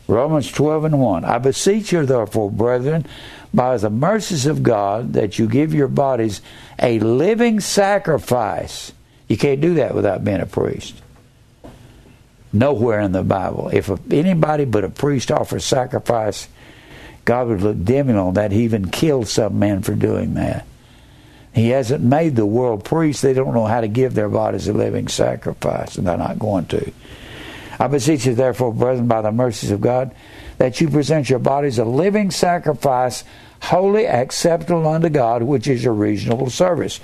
Romans 0.08 0.50
12 0.52 0.84
and 0.84 1.00
1. 1.00 1.24
I 1.24 1.38
beseech 1.38 1.92
you, 1.92 2.06
therefore, 2.06 2.50
brethren, 2.50 3.06
by 3.52 3.76
the 3.76 3.90
mercies 3.90 4.46
of 4.46 4.62
God, 4.62 5.14
that 5.14 5.38
you 5.38 5.48
give 5.48 5.74
your 5.74 5.88
bodies 5.88 6.40
a 6.78 7.00
living 7.00 7.58
sacrifice. 7.58 8.92
You 9.28 9.36
can't 9.36 9.60
do 9.60 9.74
that 9.74 9.94
without 9.94 10.24
being 10.24 10.40
a 10.40 10.46
priest. 10.46 10.94
Nowhere 12.52 13.00
in 13.00 13.12
the 13.12 13.24
Bible. 13.24 13.70
If 13.72 13.90
anybody 14.12 14.64
but 14.64 14.84
a 14.84 14.88
priest 14.88 15.32
offers 15.32 15.64
sacrifice, 15.64 16.48
God 17.24 17.48
would 17.48 17.62
look 17.62 17.84
dim 17.84 18.16
on 18.16 18.34
that. 18.34 18.52
He 18.52 18.62
even 18.62 18.88
killed 18.88 19.26
some 19.26 19.58
men 19.58 19.82
for 19.82 19.94
doing 19.94 20.34
that. 20.34 20.64
He 21.56 21.70
hasn't 21.70 22.04
made 22.04 22.36
the 22.36 22.44
world 22.44 22.84
priests. 22.84 23.22
They 23.22 23.32
don't 23.32 23.54
know 23.54 23.64
how 23.64 23.80
to 23.80 23.88
give 23.88 24.12
their 24.12 24.28
bodies 24.28 24.68
a 24.68 24.74
living 24.74 25.08
sacrifice, 25.08 25.96
and 25.96 26.06
they're 26.06 26.18
not 26.18 26.38
going 26.38 26.66
to. 26.66 26.92
I 27.80 27.86
beseech 27.86 28.26
you, 28.26 28.34
therefore, 28.34 28.74
brethren, 28.74 29.08
by 29.08 29.22
the 29.22 29.32
mercies 29.32 29.70
of 29.70 29.80
God, 29.80 30.14
that 30.58 30.82
you 30.82 30.90
present 30.90 31.30
your 31.30 31.38
bodies 31.38 31.78
a 31.78 31.86
living 31.86 32.30
sacrifice, 32.30 33.24
holy 33.62 34.06
acceptable 34.06 34.86
unto 34.86 35.08
God, 35.08 35.44
which 35.44 35.66
is 35.66 35.82
your 35.82 35.94
reasonable 35.94 36.50
service. 36.50 37.00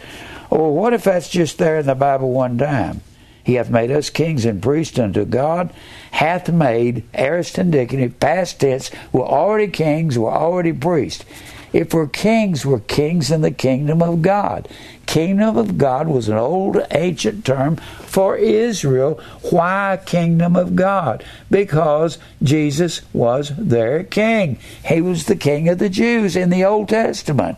Well, 0.50 0.72
what 0.72 0.92
if 0.92 1.04
that's 1.04 1.30
just 1.30 1.56
there 1.56 1.78
in 1.78 1.86
the 1.86 1.94
Bible 1.94 2.30
one 2.30 2.58
time? 2.58 3.00
He 3.42 3.54
hath 3.54 3.70
made 3.70 3.90
us 3.90 4.10
kings 4.10 4.44
and 4.44 4.62
priests 4.62 4.98
unto 4.98 5.24
God, 5.24 5.72
hath 6.10 6.52
made, 6.52 7.04
aorist 7.14 7.56
indicative, 7.56 8.20
past 8.20 8.60
tense, 8.60 8.90
we're 9.12 9.24
already 9.24 9.68
kings, 9.68 10.18
we're 10.18 10.30
already 10.30 10.74
priests. 10.74 11.24
If 11.72 11.94
we're 11.94 12.06
kings, 12.06 12.66
we're 12.66 12.80
kings 12.80 13.30
in 13.30 13.40
the 13.40 13.50
kingdom 13.50 14.02
of 14.02 14.20
God. 14.20 14.68
Kingdom 15.06 15.56
of 15.56 15.78
God 15.78 16.06
was 16.06 16.28
an 16.28 16.36
old 16.36 16.78
ancient 16.90 17.44
term 17.44 17.76
for 17.76 18.36
Israel. 18.36 19.20
Why 19.50 19.98
kingdom 20.04 20.54
of 20.54 20.76
God? 20.76 21.24
Because 21.50 22.18
Jesus 22.42 23.00
was 23.12 23.52
their 23.56 24.04
king. 24.04 24.58
He 24.84 25.00
was 25.00 25.24
the 25.26 25.36
king 25.36 25.68
of 25.68 25.78
the 25.78 25.88
Jews 25.88 26.36
in 26.36 26.50
the 26.50 26.64
Old 26.64 26.90
Testament. 26.90 27.56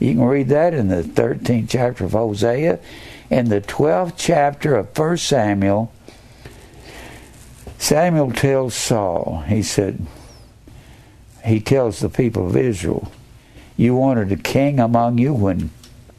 You 0.00 0.14
can 0.14 0.24
read 0.24 0.48
that 0.48 0.74
in 0.74 0.88
the 0.88 1.02
13th 1.02 1.68
chapter 1.68 2.04
of 2.04 2.12
Hosea. 2.12 2.80
In 3.30 3.48
the 3.48 3.60
12th 3.60 4.14
chapter 4.16 4.76
of 4.76 4.96
1 4.96 5.16
Samuel, 5.16 5.92
Samuel 7.78 8.32
tells 8.32 8.74
Saul, 8.74 9.44
he 9.46 9.62
said, 9.62 10.06
he 11.44 11.60
tells 11.60 12.00
the 12.00 12.08
people 12.08 12.46
of 12.46 12.56
Israel, 12.56 13.10
you 13.76 13.94
wanted 13.94 14.32
a 14.32 14.36
king 14.36 14.80
among 14.80 15.18
you 15.18 15.34
when 15.34 15.70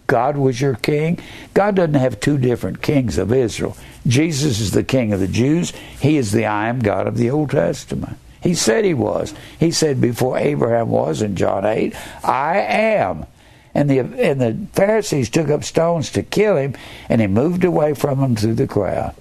God 0.08 0.38
was 0.38 0.62
your 0.62 0.76
king. 0.76 1.20
God 1.54 1.76
doesn't 1.76 1.96
have 1.96 2.20
two 2.20 2.38
different 2.38 2.82
kings 2.82 3.18
of 3.18 3.34
Israel. 3.34 3.76
Jesus 4.08 4.60
is 4.60 4.72
the 4.72 4.84
king 4.84 5.12
of 5.12 5.20
the 5.20 5.28
Jews. 5.28 5.72
He 6.00 6.18
is 6.18 6.32
the 6.32 6.46
I 6.46 6.70
am 6.70 6.80
God 6.80 7.08
of 7.08 7.18
the 7.18 7.30
Old 7.30 7.52
Testament. 7.52 8.18
He 8.42 8.54
said 8.54 8.86
he 8.86 8.94
was. 8.94 9.34
He 9.60 9.72
said 9.72 10.00
before 10.00 10.38
Abraham 10.38 10.90
was 10.90 11.22
in 11.22 11.36
John 11.36 11.66
8, 11.66 11.94
I 12.24 12.60
am. 12.60 13.26
And 13.74 13.90
the, 13.90 14.00
and 14.00 14.42
the 14.42 14.58
Pharisees 14.74 15.30
took 15.30 15.50
up 15.50 15.64
stones 15.64 16.12
to 16.12 16.24
kill 16.24 16.56
him, 16.56 16.76
and 17.10 17.22
he 17.22 17.28
moved 17.28 17.64
away 17.64 17.94
from 17.94 18.22
them 18.22 18.36
through 18.36 18.56
the 18.56 18.68
crowd. 18.68 19.14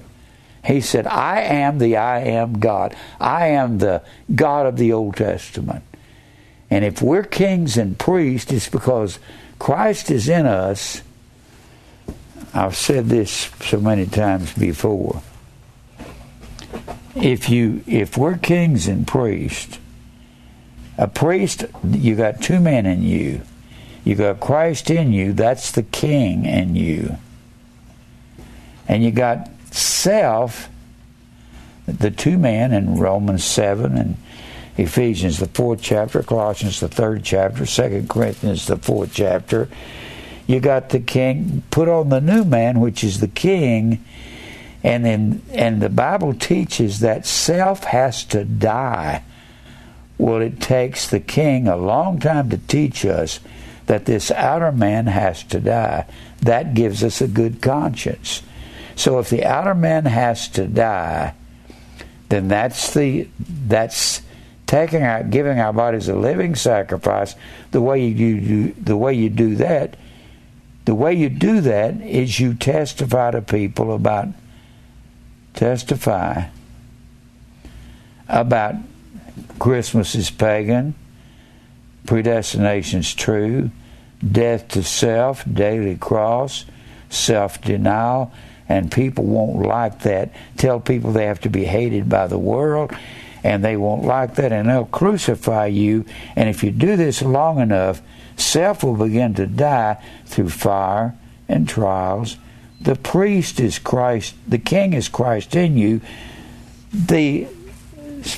He 0.64 0.80
said, 0.80 1.06
I 1.06 1.42
am 1.42 1.78
the 1.78 1.96
I 1.96 2.20
am 2.20 2.58
God. 2.58 2.94
I 3.20 3.48
am 3.48 3.78
the 3.78 4.02
God 4.34 4.66
of 4.66 4.76
the 4.76 4.92
Old 4.92 5.16
Testament. 5.16 5.84
And 6.70 6.84
if 6.84 7.00
we're 7.00 7.22
kings 7.22 7.76
and 7.76 7.98
priests, 7.98 8.52
it's 8.52 8.68
because 8.68 9.18
Christ 9.58 10.10
is 10.10 10.28
in 10.28 10.46
us. 10.46 11.02
I've 12.52 12.76
said 12.76 13.06
this 13.06 13.50
so 13.60 13.80
many 13.80 14.06
times 14.06 14.52
before. 14.54 15.22
if 17.14 17.48
you 17.48 17.82
if 17.86 18.16
we're 18.16 18.38
kings 18.38 18.88
and 18.88 19.06
priests, 19.06 19.78
a 20.98 21.08
priest 21.08 21.64
you 21.84 22.16
got 22.16 22.40
two 22.40 22.60
men 22.60 22.86
in 22.86 23.02
you. 23.02 23.42
You 24.04 24.14
got 24.14 24.40
Christ 24.40 24.90
in 24.90 25.12
you, 25.12 25.32
that's 25.32 25.72
the 25.72 25.82
king 25.82 26.44
in 26.44 26.76
you. 26.76 27.16
And 28.88 29.02
you 29.02 29.10
got 29.10 29.48
self, 29.72 30.68
the 31.86 32.10
two 32.10 32.38
men 32.38 32.72
in 32.72 32.98
Romans 32.98 33.44
7 33.44 33.96
and 33.98 34.16
Ephesians, 34.76 35.38
the 35.38 35.46
fourth 35.46 35.80
chapter, 35.80 36.22
Colossians, 36.22 36.80
the 36.80 36.88
third 36.88 37.24
chapter, 37.24 37.64
Second 37.64 38.08
Corinthians, 38.08 38.66
the 38.66 38.76
fourth 38.76 39.12
chapter. 39.12 39.68
You 40.46 40.60
got 40.60 40.90
the 40.90 41.00
king, 41.00 41.62
put 41.70 41.88
on 41.88 42.10
the 42.10 42.20
new 42.20 42.44
man, 42.44 42.80
which 42.80 43.02
is 43.02 43.20
the 43.20 43.28
king. 43.28 44.04
And 44.82 45.04
then, 45.04 45.42
and 45.52 45.80
the 45.80 45.88
Bible 45.88 46.34
teaches 46.34 47.00
that 47.00 47.26
self 47.26 47.84
has 47.84 48.24
to 48.26 48.44
die. 48.44 49.24
Well, 50.18 50.40
it 50.40 50.60
takes 50.60 51.08
the 51.08 51.20
king 51.20 51.66
a 51.68 51.76
long 51.76 52.20
time 52.20 52.50
to 52.50 52.58
teach 52.58 53.04
us 53.04 53.40
that 53.86 54.04
this 54.04 54.30
outer 54.30 54.72
man 54.72 55.06
has 55.06 55.42
to 55.44 55.60
die. 55.60 56.06
That 56.40 56.74
gives 56.74 57.02
us 57.02 57.20
a 57.20 57.28
good 57.28 57.60
conscience. 57.60 58.42
So 58.94 59.18
if 59.18 59.30
the 59.30 59.44
outer 59.44 59.74
man 59.74 60.04
has 60.04 60.48
to 60.50 60.66
die, 60.66 61.34
then 62.28 62.48
that's 62.48 62.94
the 62.94 63.28
that's 63.38 64.22
taking 64.66 65.02
out 65.02 65.30
giving 65.30 65.58
our 65.58 65.72
bodies 65.72 66.08
a 66.08 66.14
living 66.14 66.54
sacrifice. 66.54 67.34
The 67.70 67.80
way 67.80 68.06
you 68.06 68.40
do 68.40 68.72
the 68.72 68.96
way 68.96 69.14
you 69.14 69.30
do 69.30 69.56
that, 69.56 69.96
the 70.84 70.94
way 70.94 71.14
you 71.14 71.28
do 71.28 71.60
that 71.60 72.00
is 72.00 72.40
you 72.40 72.54
testify 72.54 73.30
to 73.32 73.42
people 73.42 73.94
about 73.94 74.28
testify 75.54 76.44
about 78.28 78.74
Christmas 79.58 80.14
is 80.14 80.30
pagan, 80.30 80.94
predestination's 82.06 83.14
true, 83.14 83.70
death 84.32 84.68
to 84.68 84.82
self, 84.82 85.44
daily 85.50 85.96
cross, 85.96 86.64
self 87.08 87.60
denial, 87.60 88.32
and 88.68 88.90
people 88.90 89.24
won't 89.24 89.62
like 89.62 90.00
that. 90.00 90.32
Tell 90.56 90.80
people 90.80 91.12
they 91.12 91.26
have 91.26 91.40
to 91.42 91.50
be 91.50 91.64
hated 91.64 92.08
by 92.08 92.26
the 92.26 92.38
world, 92.38 92.92
and 93.46 93.64
they 93.64 93.76
won't 93.76 94.04
like 94.04 94.34
that, 94.34 94.50
and 94.50 94.68
they'll 94.68 94.86
crucify 94.86 95.66
you. 95.66 96.04
And 96.34 96.48
if 96.48 96.64
you 96.64 96.72
do 96.72 96.96
this 96.96 97.22
long 97.22 97.60
enough, 97.60 98.02
self 98.36 98.82
will 98.82 98.96
begin 98.96 99.34
to 99.34 99.46
die 99.46 100.02
through 100.24 100.50
fire 100.50 101.14
and 101.48 101.68
trials. 101.68 102.38
The 102.80 102.96
priest 102.96 103.60
is 103.60 103.78
Christ, 103.78 104.34
the 104.48 104.58
king 104.58 104.94
is 104.94 105.08
Christ 105.08 105.54
in 105.54 105.76
you. 105.76 106.00
The 106.92 107.46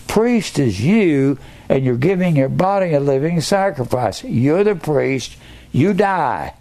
priest 0.07 0.59
is 0.59 0.85
you, 0.85 1.39
and 1.71 1.87
you're 1.87 1.97
giving 1.97 2.37
your 2.37 2.51
body 2.51 2.93
a 2.93 3.01
living 3.01 3.41
sacrifice. 3.41 4.23
You're 4.23 4.63
the 4.63 4.75
priest, 4.75 5.39
you 5.73 5.95
die. 5.95 6.53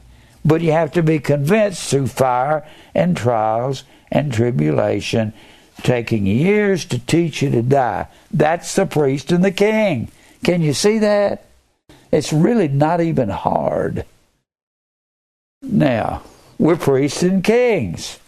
But 0.45 0.61
you 0.61 0.71
have 0.71 0.93
to 0.93 1.03
be 1.03 1.19
convinced 1.19 1.89
through 1.89 2.07
fire 2.07 2.65
and 2.95 3.17
trials 3.17 3.83
and 4.09 4.31
tribulation, 4.31 5.33
taking 5.83 6.25
years 6.25 6.85
to 6.85 6.99
teach 6.99 7.41
you 7.41 7.49
to 7.51 7.61
die. 7.61 8.07
That's 8.31 8.75
the 8.75 8.85
priest 8.85 9.31
and 9.31 9.43
the 9.43 9.51
king. 9.51 10.09
Can 10.43 10.61
you 10.61 10.73
see 10.73 10.99
that? 10.99 11.45
It's 12.11 12.31
really 12.31 12.67
not 12.67 13.01
even 13.01 13.29
hard. 13.29 14.05
Now, 15.61 16.23
we're 16.57 16.77
priests 16.77 17.23
and 17.23 17.43
kings 17.43 18.19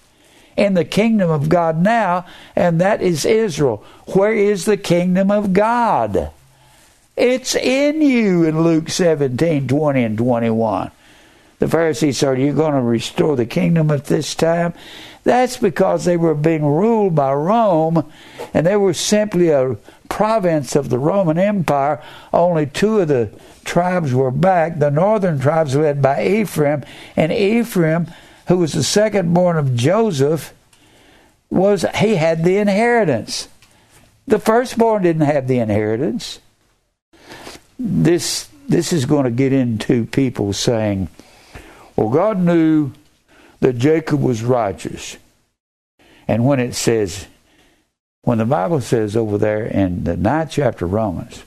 in 0.57 0.73
the 0.73 0.85
kingdom 0.85 1.29
of 1.29 1.47
God 1.47 1.81
now, 1.81 2.25
and 2.55 2.81
that 2.81 3.01
is 3.01 3.25
Israel. 3.25 3.83
Where 4.07 4.33
is 4.33 4.65
the 4.65 4.77
kingdom 4.77 5.31
of 5.31 5.53
God? 5.53 6.31
It's 7.15 7.55
in 7.55 8.01
you 8.01 8.43
in 8.43 8.63
Luke 8.63 8.89
17 8.89 9.67
20 9.67 10.03
and 10.03 10.17
21. 10.17 10.91
The 11.59 11.67
Pharisees 11.67 12.17
said, 12.17 12.29
Are 12.29 12.39
you 12.39 12.53
going 12.53 12.73
to 12.73 12.81
restore 12.81 13.35
the 13.35 13.45
kingdom 13.45 13.91
at 13.91 14.05
this 14.05 14.33
time? 14.33 14.73
That's 15.23 15.57
because 15.57 16.05
they 16.05 16.17
were 16.17 16.33
being 16.33 16.65
ruled 16.65 17.15
by 17.15 17.33
Rome, 17.33 18.09
and 18.53 18.65
they 18.65 18.77
were 18.77 18.93
simply 18.93 19.49
a 19.49 19.75
province 20.07 20.75
of 20.75 20.89
the 20.89 20.97
Roman 20.97 21.37
Empire. 21.37 22.01
Only 22.33 22.65
two 22.65 22.99
of 22.99 23.09
the 23.09 23.29
tribes 23.65 24.13
were 24.13 24.31
back. 24.31 24.79
The 24.79 24.89
northern 24.89 25.39
tribes 25.39 25.75
led 25.75 26.01
by 26.01 26.25
Ephraim, 26.25 26.83
and 27.17 27.31
Ephraim, 27.31 28.07
who 28.47 28.57
was 28.57 28.71
the 28.71 28.83
second 28.83 29.33
born 29.33 29.57
of 29.57 29.75
Joseph, 29.75 30.53
was 31.49 31.85
he 31.95 32.15
had 32.15 32.43
the 32.43 32.57
inheritance. 32.57 33.49
The 34.27 34.39
firstborn 34.39 35.03
didn't 35.03 35.23
have 35.23 35.47
the 35.47 35.59
inheritance. 35.59 36.39
This 37.77 38.47
this 38.67 38.93
is 38.93 39.05
going 39.05 39.23
to 39.23 39.31
get 39.31 39.51
into 39.51 40.05
people 40.05 40.53
saying, 40.53 41.09
well, 41.99 42.07
God 42.07 42.39
knew 42.39 42.93
that 43.59 43.77
Jacob 43.77 44.21
was 44.21 44.41
righteous. 44.41 45.17
And 46.29 46.45
when 46.45 46.61
it 46.61 46.73
says, 46.73 47.27
when 48.21 48.37
the 48.37 48.45
Bible 48.45 48.79
says 48.79 49.17
over 49.17 49.37
there 49.37 49.65
in 49.65 50.05
the 50.05 50.15
ninth 50.15 50.51
chapter 50.51 50.85
of 50.85 50.93
Romans, 50.93 51.43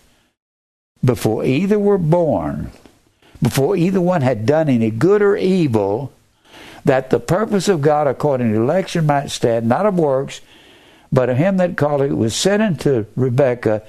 before 1.02 1.42
either 1.42 1.78
were 1.78 1.96
born, 1.96 2.70
before 3.40 3.76
either 3.76 3.98
one 3.98 4.20
had 4.20 4.44
done 4.44 4.68
any 4.68 4.90
good 4.90 5.22
or 5.22 5.38
evil, 5.38 6.12
that 6.84 7.08
the 7.08 7.18
purpose 7.18 7.66
of 7.66 7.80
God 7.80 8.06
according 8.06 8.52
to 8.52 8.60
election 8.60 9.06
might 9.06 9.30
stand, 9.30 9.66
not 9.66 9.86
of 9.86 9.98
works, 9.98 10.42
but 11.10 11.30
of 11.30 11.38
him 11.38 11.56
that 11.56 11.78
called 11.78 12.02
it 12.02 12.12
was 12.12 12.36
sent 12.36 12.62
unto 12.62 13.06
Rebekah. 13.16 13.84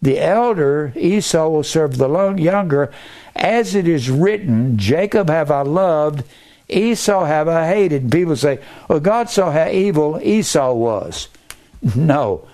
The 0.00 0.20
elder 0.20 0.92
Esau 0.96 1.48
will 1.48 1.64
serve 1.64 1.98
the 1.98 2.34
younger, 2.38 2.92
as 3.34 3.74
it 3.74 3.88
is 3.88 4.10
written, 4.10 4.78
Jacob 4.78 5.28
have 5.28 5.50
I 5.50 5.62
loved, 5.62 6.24
Esau 6.68 7.24
have 7.24 7.48
I 7.48 7.66
hated. 7.68 8.10
People 8.10 8.36
say, 8.36 8.60
well, 8.88 9.00
God 9.00 9.30
saw 9.30 9.50
how 9.50 9.68
evil 9.68 10.20
Esau 10.22 10.72
was. 10.72 11.28
No. 11.94 12.48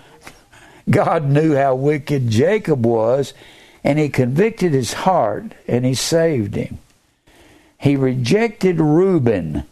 God 0.90 1.24
knew 1.24 1.54
how 1.54 1.74
wicked 1.74 2.28
Jacob 2.28 2.84
was, 2.84 3.32
and 3.82 3.98
he 3.98 4.10
convicted 4.10 4.72
his 4.72 4.92
heart, 4.92 5.54
and 5.66 5.84
he 5.86 5.94
saved 5.94 6.54
him. 6.54 6.76
He 7.78 7.96
rejected 7.96 8.80
Reuben. 8.80 9.64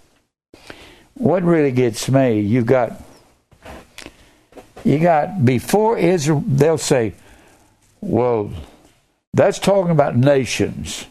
What 1.14 1.43
really 1.43 1.70
gets 1.70 2.09
me, 2.09 2.41
you 2.41 2.62
got 2.62 3.01
you 4.85 4.99
got 4.99 5.45
before 5.45 5.99
Israel 5.99 6.43
they'll 6.47 6.79
say, 6.79 7.14
Well, 8.03 8.50
that's 9.32 9.59
talking 9.59 9.92
about 9.92 10.16
nations. 10.16 11.07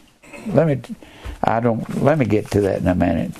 Let 0.46 0.66
me 0.66 0.96
I 1.42 1.60
don't 1.60 2.02
let 2.02 2.18
me 2.18 2.26
get 2.26 2.50
to 2.52 2.60
that 2.60 2.80
in 2.80 2.86
a 2.86 2.94
minute. 2.94 3.32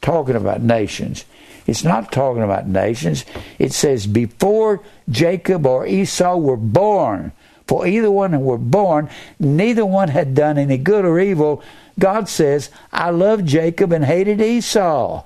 Talking 0.00 0.34
about 0.34 0.62
nations. 0.62 1.24
It's 1.66 1.84
not 1.84 2.10
talking 2.10 2.42
about 2.42 2.66
nations. 2.66 3.24
It 3.58 3.72
says 3.72 4.06
before 4.06 4.82
Jacob 5.08 5.66
or 5.66 5.86
Esau 5.86 6.36
were 6.36 6.56
born, 6.56 7.32
for 7.66 7.86
either 7.86 8.10
one 8.10 8.40
were 8.40 8.58
born, 8.58 9.08
neither 9.38 9.86
one 9.86 10.08
had 10.08 10.34
done 10.34 10.58
any 10.58 10.78
good 10.78 11.04
or 11.04 11.20
evil. 11.20 11.62
God 11.98 12.28
says, 12.28 12.70
I 12.92 13.10
loved 13.10 13.46
Jacob 13.46 13.92
and 13.92 14.04
hated 14.04 14.40
Esau. 14.40 15.22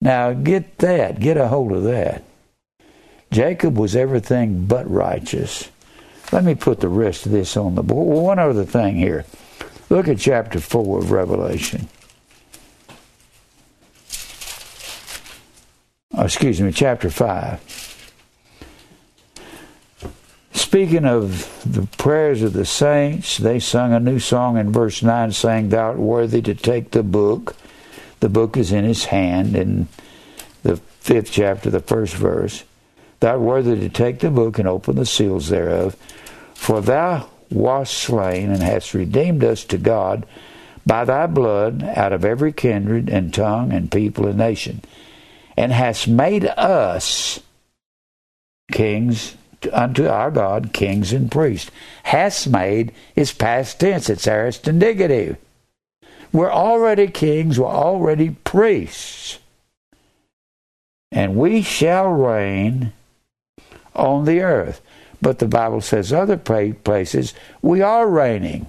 Now 0.00 0.32
get 0.32 0.78
that, 0.78 1.20
get 1.20 1.36
a 1.36 1.48
hold 1.48 1.72
of 1.72 1.84
that. 1.84 2.24
Jacob 3.30 3.76
was 3.76 3.94
everything 3.94 4.66
but 4.66 4.90
righteous. 4.90 5.68
Let 6.32 6.44
me 6.44 6.54
put 6.54 6.80
the 6.80 6.88
rest 6.88 7.26
of 7.26 7.32
this 7.32 7.56
on 7.56 7.74
the 7.74 7.82
board. 7.82 8.08
Well, 8.08 8.24
one 8.24 8.38
other 8.38 8.64
thing 8.64 8.96
here. 8.96 9.24
Look 9.88 10.08
at 10.08 10.18
chapter 10.18 10.58
4 10.58 10.98
of 10.98 11.10
Revelation. 11.12 11.88
Oh, 16.14 16.24
excuse 16.24 16.60
me, 16.60 16.72
chapter 16.72 17.10
5. 17.10 17.76
Speaking 20.52 21.04
of 21.04 21.62
the 21.64 21.86
prayers 21.98 22.42
of 22.42 22.52
the 22.52 22.64
saints, 22.64 23.36
they 23.36 23.58
sung 23.60 23.92
a 23.92 24.00
new 24.00 24.18
song 24.18 24.56
in 24.56 24.72
verse 24.72 25.02
9 25.02 25.30
saying, 25.32 25.68
Thou 25.68 25.90
art 25.90 25.98
worthy 25.98 26.42
to 26.42 26.54
take 26.54 26.90
the 26.90 27.02
book. 27.02 27.54
The 28.20 28.28
book 28.28 28.56
is 28.56 28.72
in 28.72 28.84
his 28.84 29.06
hand 29.06 29.54
in 29.54 29.88
the 30.62 30.76
fifth 30.76 31.30
chapter, 31.30 31.70
the 31.70 31.80
first 31.80 32.14
verse. 32.14 32.64
Thou 33.20 33.32
art 33.32 33.40
worthy 33.40 33.80
to 33.80 33.88
take 33.88 34.20
the 34.20 34.30
book 34.30 34.58
and 34.58 34.68
open 34.68 34.96
the 34.96 35.06
seals 35.06 35.48
thereof. 35.48 35.96
For 36.54 36.80
thou 36.80 37.28
wast 37.50 37.94
slain 37.94 38.50
and 38.50 38.62
hast 38.62 38.94
redeemed 38.94 39.44
us 39.44 39.64
to 39.64 39.78
God 39.78 40.26
by 40.84 41.04
thy 41.04 41.26
blood 41.26 41.82
out 41.82 42.12
of 42.12 42.24
every 42.24 42.52
kindred 42.52 43.08
and 43.08 43.34
tongue 43.34 43.72
and 43.72 43.90
people 43.90 44.26
and 44.26 44.38
nation, 44.38 44.82
and 45.56 45.72
hast 45.72 46.06
made 46.06 46.46
us 46.46 47.40
kings 48.70 49.36
unto 49.72 50.06
our 50.06 50.30
God, 50.30 50.72
kings 50.72 51.12
and 51.12 51.30
priests. 51.30 51.70
Hast 52.04 52.48
made 52.48 52.92
is 53.16 53.32
past 53.32 53.80
tense, 53.80 54.08
it's 54.08 54.26
aorist 54.26 54.68
indicative. 54.68 55.36
We're 56.32 56.52
already 56.52 57.08
kings, 57.08 57.58
we're 57.58 57.66
already 57.66 58.30
priests. 58.30 59.38
And 61.10 61.36
we 61.36 61.62
shall 61.62 62.08
reign 62.08 62.92
on 63.96 64.24
the 64.24 64.40
earth. 64.40 64.80
But 65.20 65.38
the 65.38 65.48
Bible 65.48 65.80
says 65.80 66.12
other 66.12 66.36
places 66.36 67.34
we 67.62 67.82
are 67.82 68.08
reigning. 68.08 68.66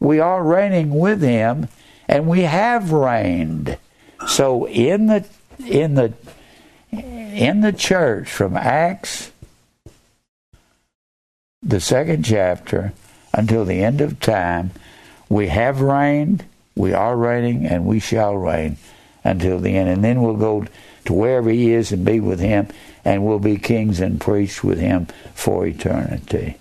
We 0.00 0.20
are 0.20 0.42
reigning 0.42 0.90
with 0.90 1.20
him 1.20 1.68
and 2.06 2.26
we 2.26 2.42
have 2.42 2.92
reigned. 2.92 3.76
So 4.26 4.66
in 4.66 5.06
the 5.06 5.26
in 5.66 5.94
the 5.94 6.14
in 6.90 7.60
the 7.60 7.72
church 7.72 8.28
from 8.30 8.56
Acts 8.56 9.30
the 11.62 11.80
second 11.80 12.24
chapter 12.24 12.92
until 13.34 13.64
the 13.64 13.82
end 13.82 14.00
of 14.00 14.20
time 14.20 14.70
we 15.28 15.48
have 15.48 15.80
reigned, 15.80 16.44
we 16.74 16.92
are 16.94 17.16
reigning 17.16 17.66
and 17.66 17.84
we 17.84 18.00
shall 18.00 18.36
reign 18.36 18.76
until 19.24 19.58
the 19.58 19.76
end 19.76 19.88
and 19.90 20.02
then 20.02 20.22
we'll 20.22 20.36
go 20.36 20.64
to 21.04 21.12
wherever 21.12 21.50
he 21.50 21.72
is 21.72 21.92
and 21.92 22.04
be 22.04 22.20
with 22.20 22.40
him 22.40 22.68
and 23.08 23.24
we'll 23.24 23.38
be 23.38 23.56
kings 23.56 24.00
and 24.00 24.20
priests 24.20 24.62
with 24.62 24.78
him 24.78 25.06
for 25.32 25.66
eternity. 25.66 26.58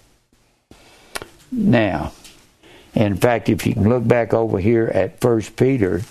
Now, 1.51 2.13
in 2.95 3.17
fact, 3.17 3.49
if 3.49 3.67
you 3.67 3.73
can 3.73 3.89
look 3.89 4.07
back 4.07 4.33
over 4.33 4.57
here 4.57 4.87
at 4.87 5.19
First 5.19 5.57
Peter, 5.57 6.03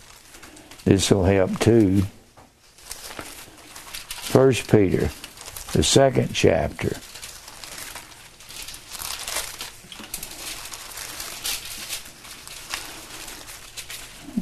this 0.85 1.11
will 1.11 1.25
help 1.25 1.59
too. 1.59 2.03
First 4.29 4.71
Peter, 4.71 5.09
the 5.73 5.83
second 5.83 6.35
chapter. 6.35 6.99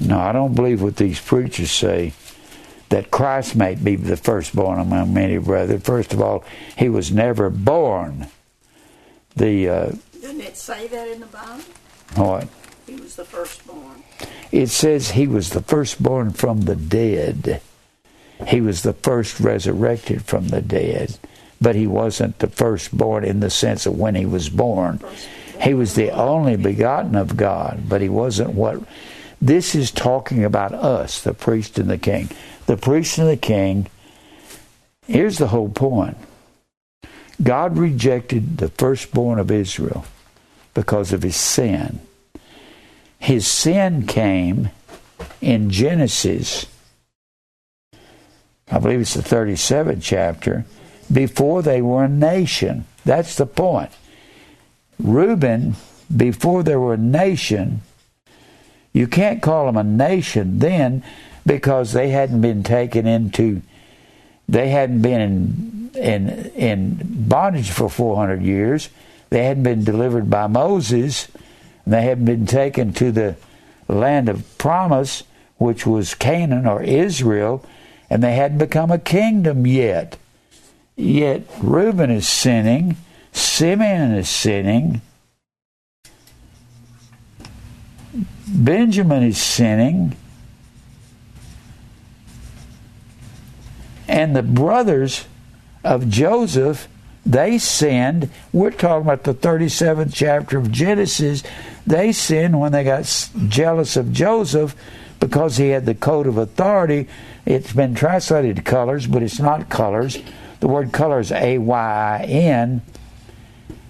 No, 0.04 0.18
I 0.18 0.32
don't 0.32 0.54
believe 0.54 0.82
what 0.82 0.96
these 0.96 1.20
preachers 1.20 1.70
say 1.70 2.14
that 2.94 3.10
Christ 3.10 3.56
might 3.56 3.82
be 3.82 3.96
the 3.96 4.16
firstborn 4.16 4.78
among 4.78 5.12
many 5.12 5.36
brethren. 5.38 5.80
First 5.80 6.12
of 6.12 6.22
all, 6.22 6.44
he 6.78 6.88
was 6.88 7.10
never 7.10 7.50
born. 7.50 8.28
The 9.34 9.68
uh, 9.68 9.92
didn't 10.20 10.42
it 10.42 10.56
say 10.56 10.86
that 10.86 11.08
in 11.08 11.18
the 11.18 11.26
Bible? 11.26 11.64
What? 12.14 12.48
He 12.86 12.94
was 12.94 13.16
the 13.16 13.24
firstborn. 13.24 14.04
It 14.52 14.68
says 14.68 15.10
he 15.10 15.26
was 15.26 15.50
the 15.50 15.62
firstborn 15.62 16.30
from 16.30 16.60
the 16.60 16.76
dead. 16.76 17.60
He 18.46 18.60
was 18.60 18.84
the 18.84 18.92
first 18.92 19.40
resurrected 19.40 20.22
from 20.22 20.46
the 20.48 20.60
dead. 20.60 21.18
But 21.60 21.74
he 21.74 21.88
wasn't 21.88 22.38
the 22.38 22.46
firstborn 22.46 23.24
in 23.24 23.40
the 23.40 23.50
sense 23.50 23.86
of 23.86 23.98
when 23.98 24.14
he 24.14 24.24
was 24.24 24.48
born. 24.48 25.00
He 25.60 25.74
was 25.74 25.94
the 25.94 26.10
only 26.10 26.54
begotten 26.54 27.16
of 27.16 27.36
God, 27.36 27.88
but 27.88 28.00
he 28.00 28.08
wasn't 28.08 28.50
what. 28.50 28.80
This 29.42 29.74
is 29.74 29.90
talking 29.90 30.44
about 30.44 30.72
us, 30.72 31.20
the 31.20 31.34
priest 31.34 31.78
and 31.78 31.90
the 31.90 31.98
king. 31.98 32.30
The 32.66 32.76
priest 32.76 33.18
and 33.18 33.28
the 33.28 33.36
king, 33.36 33.88
here's 35.06 35.38
the 35.38 35.48
whole 35.48 35.68
point 35.68 36.16
God 37.42 37.76
rejected 37.76 38.58
the 38.58 38.68
firstborn 38.68 39.38
of 39.38 39.50
Israel 39.50 40.06
because 40.72 41.12
of 41.12 41.22
his 41.22 41.36
sin. 41.36 42.00
His 43.18 43.46
sin 43.46 44.06
came 44.06 44.70
in 45.40 45.70
Genesis, 45.70 46.66
I 48.70 48.78
believe 48.78 49.00
it's 49.00 49.14
the 49.14 49.22
37th 49.22 50.02
chapter, 50.02 50.64
before 51.12 51.62
they 51.62 51.82
were 51.82 52.04
a 52.04 52.08
nation. 52.08 52.86
That's 53.04 53.36
the 53.36 53.46
point. 53.46 53.90
Reuben, 54.98 55.76
before 56.14 56.62
they 56.62 56.76
were 56.76 56.94
a 56.94 56.98
nation, 56.98 57.82
you 58.92 59.06
can't 59.06 59.42
call 59.42 59.66
them 59.66 59.76
a 59.76 59.84
nation 59.84 60.60
then 60.60 61.02
because 61.46 61.92
they 61.92 62.10
hadn't 62.10 62.40
been 62.40 62.62
taken 62.62 63.06
into, 63.06 63.62
they 64.48 64.68
hadn't 64.68 65.02
been 65.02 65.20
in, 65.20 65.90
in, 65.94 66.28
in 66.54 67.00
bondage 67.28 67.70
for 67.70 67.88
400 67.88 68.42
years. 68.42 68.88
They 69.30 69.44
hadn't 69.44 69.62
been 69.62 69.84
delivered 69.84 70.30
by 70.30 70.46
Moses. 70.46 71.28
They 71.86 72.02
hadn't 72.02 72.24
been 72.24 72.46
taken 72.46 72.92
to 72.94 73.12
the 73.12 73.36
land 73.88 74.28
of 74.28 74.58
promise, 74.58 75.24
which 75.58 75.86
was 75.86 76.14
Canaan 76.14 76.66
or 76.66 76.82
Israel, 76.82 77.64
and 78.08 78.22
they 78.22 78.34
hadn't 78.34 78.58
become 78.58 78.90
a 78.90 78.98
kingdom 78.98 79.66
yet. 79.66 80.16
Yet 80.96 81.42
Reuben 81.60 82.10
is 82.10 82.28
sinning, 82.28 82.96
Simeon 83.32 84.12
is 84.12 84.28
sinning, 84.28 85.00
Benjamin 88.46 89.24
is 89.24 89.38
sinning, 89.38 90.16
and 94.14 94.36
the 94.36 94.44
brothers 94.44 95.26
of 95.82 96.08
Joseph 96.08 96.86
they 97.26 97.58
sinned. 97.58 98.30
We're 98.52 98.70
talking 98.70 99.06
about 99.06 99.24
the 99.24 99.34
37th 99.34 100.12
chapter 100.14 100.58
of 100.58 100.70
Genesis. 100.70 101.42
They 101.86 102.12
sinned 102.12 102.60
when 102.60 102.72
they 102.72 102.84
got 102.84 103.30
jealous 103.48 103.96
of 103.96 104.12
Joseph 104.12 104.76
because 105.20 105.56
he 105.56 105.70
had 105.70 105.86
the 105.86 105.94
coat 105.94 106.26
of 106.26 106.36
authority. 106.36 107.08
It's 107.46 107.72
been 107.72 107.94
translated 107.94 108.64
colors, 108.64 109.06
but 109.06 109.22
it's 109.22 109.40
not 109.40 109.70
colors. 109.70 110.18
The 110.60 110.68
word 110.68 110.92
color 110.92 111.18
is 111.18 111.32
A 111.32 111.56
Y 111.56 112.26
N. 112.28 112.82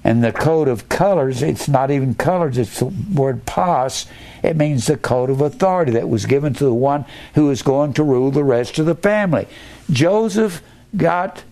And 0.05 0.23
the 0.23 0.33
code 0.33 0.69
of 0.69 0.89
colors, 0.89 1.43
it's 1.43 1.67
not 1.67 1.91
even 1.91 2.15
colors, 2.15 2.57
it's 2.57 2.79
the 2.79 2.87
word 3.15 3.47
pas. 3.47 4.07
It 4.43 4.57
means 4.57 4.87
the 4.87 4.99
code 4.99 5.31
of 5.31 5.41
authority 5.41 5.93
that 5.93 6.09
was 6.09 6.27
given 6.27 6.53
to 6.55 6.65
the 6.65 6.75
one 6.75 7.07
who 7.35 7.51
is 7.51 7.63
going 7.63 7.95
to 7.95 8.05
rule 8.05 8.31
the 8.31 8.45
rest 8.45 8.79
of 8.79 8.87
the 8.87 8.95
family. 8.95 9.49
Joseph 9.91 10.63
got 10.97 11.45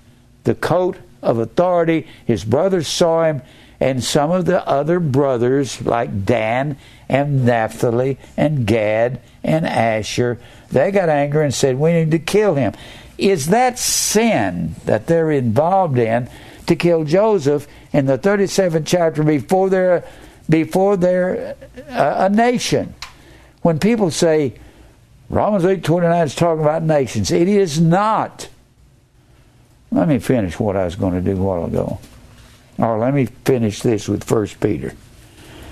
the 0.45 0.55
coat 0.55 0.97
of 1.22 1.39
authority. 1.39 2.07
His 2.26 2.45
brothers 2.45 2.89
saw 2.89 3.24
him, 3.24 3.43
and 3.80 4.03
some 4.03 4.30
of 4.30 4.45
the 4.45 4.66
other 4.66 5.01
brothers, 5.01 5.83
like 5.83 6.24
Dan 6.24 6.76
and 7.09 7.45
Naphtali 7.45 8.18
and 8.37 8.66
Gad 8.66 9.20
and 9.43 9.66
Asher, 9.66 10.39
they 10.70 10.91
got 10.91 11.09
angry 11.09 11.45
and 11.45 11.55
said, 11.55 11.78
We 11.78 11.93
need 11.93 12.11
to 12.12 12.18
kill 12.18 12.55
him. 12.55 12.72
Is 13.18 13.49
that 13.49 13.78
sin 13.78 14.74
that 14.85 15.07
they're 15.07 15.30
involved 15.30 15.99
in 15.99 16.28
to 16.66 16.76
kill 16.76 17.05
Joseph 17.05 17.68
in 17.93 18.07
the 18.07 18.18
37th 18.18 18.85
chapter 18.87 19.22
before 19.22 19.68
they're, 19.68 20.05
before 20.49 20.97
they're 20.97 21.57
uh, 21.89 22.28
a 22.30 22.35
nation? 22.35 22.95
When 23.62 23.78
people 23.78 24.11
say, 24.11 24.55
Romans 25.33 25.64
8:29 25.64 26.26
is 26.26 26.35
talking 26.35 26.62
about 26.62 26.83
nations. 26.83 27.30
It 27.30 27.49
is 27.49 27.80
not. 27.80 28.51
Let 29.91 30.07
me 30.07 30.18
finish 30.18 30.61
what 30.61 30.76
I 30.76 30.85
was 30.85 30.95
going 30.95 31.14
to 31.14 31.22
do 31.22 31.41
a 31.41 31.43
while 31.43 31.64
ago. 31.64 31.99
Or 32.76 32.99
let 32.99 33.14
me 33.14 33.24
finish 33.47 33.80
this 33.80 34.09
with 34.09 34.24
First 34.24 34.61
Peter. 34.61 34.93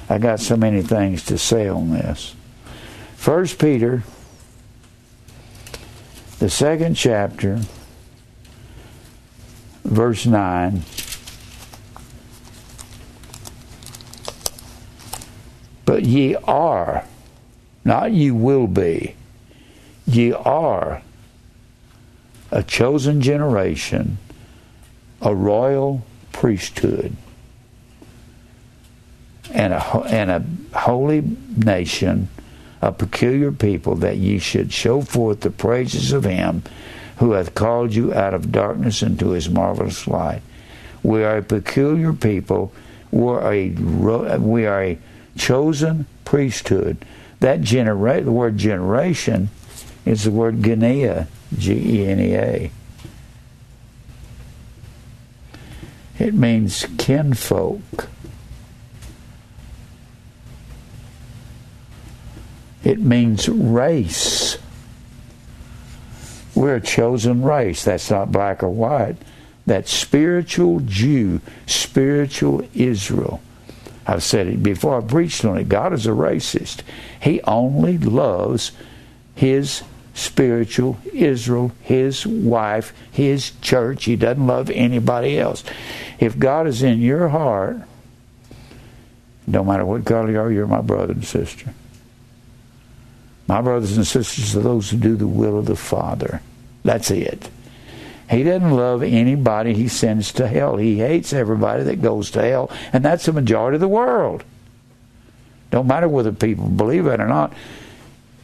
I 0.08 0.16
got 0.16 0.40
so 0.40 0.56
many 0.56 0.80
things 0.80 1.24
to 1.26 1.36
say 1.36 1.68
on 1.68 1.90
this. 1.90 2.34
First 3.16 3.58
Peter, 3.58 4.02
the 6.38 6.48
second 6.48 6.94
chapter, 6.94 7.60
verse 9.84 10.24
9. 10.24 10.84
But 15.84 16.04
ye 16.04 16.34
are, 16.46 17.04
not 17.84 18.12
ye 18.12 18.30
will 18.30 18.66
be, 18.66 19.16
ye 20.14 20.32
are 20.32 21.02
a 22.50 22.62
chosen 22.62 23.20
generation, 23.20 24.18
a 25.22 25.34
royal 25.34 26.04
priesthood, 26.32 27.16
and 29.52 29.72
a, 29.72 29.98
and 30.08 30.30
a 30.30 30.78
holy 30.78 31.22
nation, 31.56 32.28
a 32.82 32.92
peculiar 32.92 33.52
people, 33.52 33.94
that 33.96 34.16
ye 34.16 34.38
should 34.38 34.72
show 34.72 35.00
forth 35.02 35.40
the 35.40 35.50
praises 35.50 36.12
of 36.12 36.24
him 36.24 36.62
who 37.18 37.32
hath 37.32 37.54
called 37.54 37.94
you 37.94 38.14
out 38.14 38.32
of 38.32 38.50
darkness 38.50 39.02
into 39.02 39.30
his 39.30 39.50
marvelous 39.50 40.06
light. 40.08 40.40
We 41.02 41.22
are 41.22 41.38
a 41.38 41.42
peculiar 41.42 42.12
people. 42.12 42.72
We're 43.10 43.52
a, 43.52 43.70
we 44.38 44.66
are 44.66 44.82
a 44.82 44.98
chosen 45.36 46.06
priesthood. 46.24 47.04
That 47.40 47.60
genera- 47.60 48.22
the 48.22 48.32
word 48.32 48.56
generation 48.56 49.50
is 50.10 50.24
the 50.24 50.30
word 50.32 50.56
Genea, 50.56 51.28
G 51.56 51.72
E 51.72 52.06
N 52.06 52.18
E 52.18 52.34
A. 52.34 52.70
It 56.18 56.34
means 56.34 56.84
kinfolk. 56.98 58.08
It 62.82 62.98
means 62.98 63.48
race. 63.48 64.58
We're 66.56 66.76
a 66.76 66.80
chosen 66.80 67.42
race. 67.42 67.84
That's 67.84 68.10
not 68.10 68.32
black 68.32 68.64
or 68.64 68.68
white. 68.68 69.16
That's 69.64 69.92
spiritual 69.92 70.80
Jew, 70.80 71.40
spiritual 71.66 72.66
Israel. 72.74 73.40
I've 74.08 74.24
said 74.24 74.48
it 74.48 74.60
before, 74.60 74.98
I 74.98 75.04
preached 75.04 75.44
on 75.44 75.56
it. 75.56 75.68
God 75.68 75.92
is 75.92 76.08
a 76.08 76.10
racist. 76.10 76.82
He 77.22 77.40
only 77.42 77.96
loves 77.96 78.72
his 79.36 79.84
spiritual 80.20 80.98
Israel, 81.12 81.72
his 81.80 82.26
wife, 82.26 82.92
his 83.10 83.52
church. 83.60 84.04
He 84.04 84.16
doesn't 84.16 84.46
love 84.46 84.70
anybody 84.70 85.38
else. 85.38 85.64
If 86.18 86.38
God 86.38 86.66
is 86.66 86.82
in 86.82 87.00
your 87.00 87.28
heart, 87.28 87.78
no 89.46 89.64
matter 89.64 89.84
what 89.84 90.04
color 90.04 90.30
you 90.30 90.40
are, 90.40 90.52
you're 90.52 90.66
my 90.66 90.80
brother 90.80 91.12
and 91.12 91.24
sister. 91.24 91.74
My 93.46 93.60
brothers 93.60 93.96
and 93.96 94.06
sisters 94.06 94.54
are 94.54 94.60
those 94.60 94.90
who 94.90 94.96
do 94.96 95.16
the 95.16 95.26
will 95.26 95.58
of 95.58 95.66
the 95.66 95.74
Father. 95.74 96.40
That's 96.84 97.10
it. 97.10 97.50
He 98.30 98.44
doesn't 98.44 98.70
love 98.70 99.02
anybody 99.02 99.74
he 99.74 99.88
sends 99.88 100.32
to 100.34 100.46
hell. 100.46 100.76
He 100.76 100.98
hates 100.98 101.32
everybody 101.32 101.82
that 101.82 102.00
goes 102.00 102.30
to 102.32 102.42
hell, 102.42 102.70
and 102.92 103.04
that's 103.04 103.26
the 103.26 103.32
majority 103.32 103.74
of 103.74 103.80
the 103.80 103.88
world. 103.88 104.44
Don't 105.72 105.88
matter 105.88 106.08
whether 106.08 106.30
people 106.30 106.68
believe 106.68 107.06
it 107.06 107.20
or 107.20 107.26
not. 107.26 107.52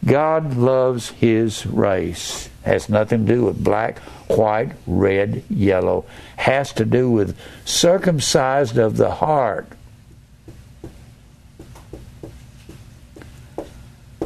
God 0.07 0.57
loves 0.57 1.11
his 1.11 1.67
race. 1.67 2.49
Has 2.65 2.89
nothing 2.89 3.27
to 3.27 3.35
do 3.35 3.45
with 3.45 3.63
black, 3.63 3.99
white, 4.29 4.73
red, 4.87 5.43
yellow. 5.51 6.05
Has 6.37 6.73
to 6.75 6.85
do 6.85 7.11
with 7.11 7.37
circumcised 7.65 8.79
of 8.79 8.97
the 8.97 9.11
heart. 9.11 9.67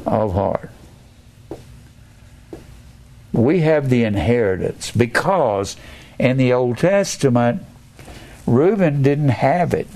Of 0.04 0.34
heart. 0.34 0.70
We 3.32 3.60
have 3.60 3.88
the 3.88 4.04
inheritance 4.04 4.90
because 4.90 5.76
in 6.18 6.36
the 6.36 6.52
Old 6.52 6.78
Testament, 6.78 7.62
Reuben 8.46 9.02
didn't 9.02 9.28
have 9.28 9.72
it. 9.72 9.86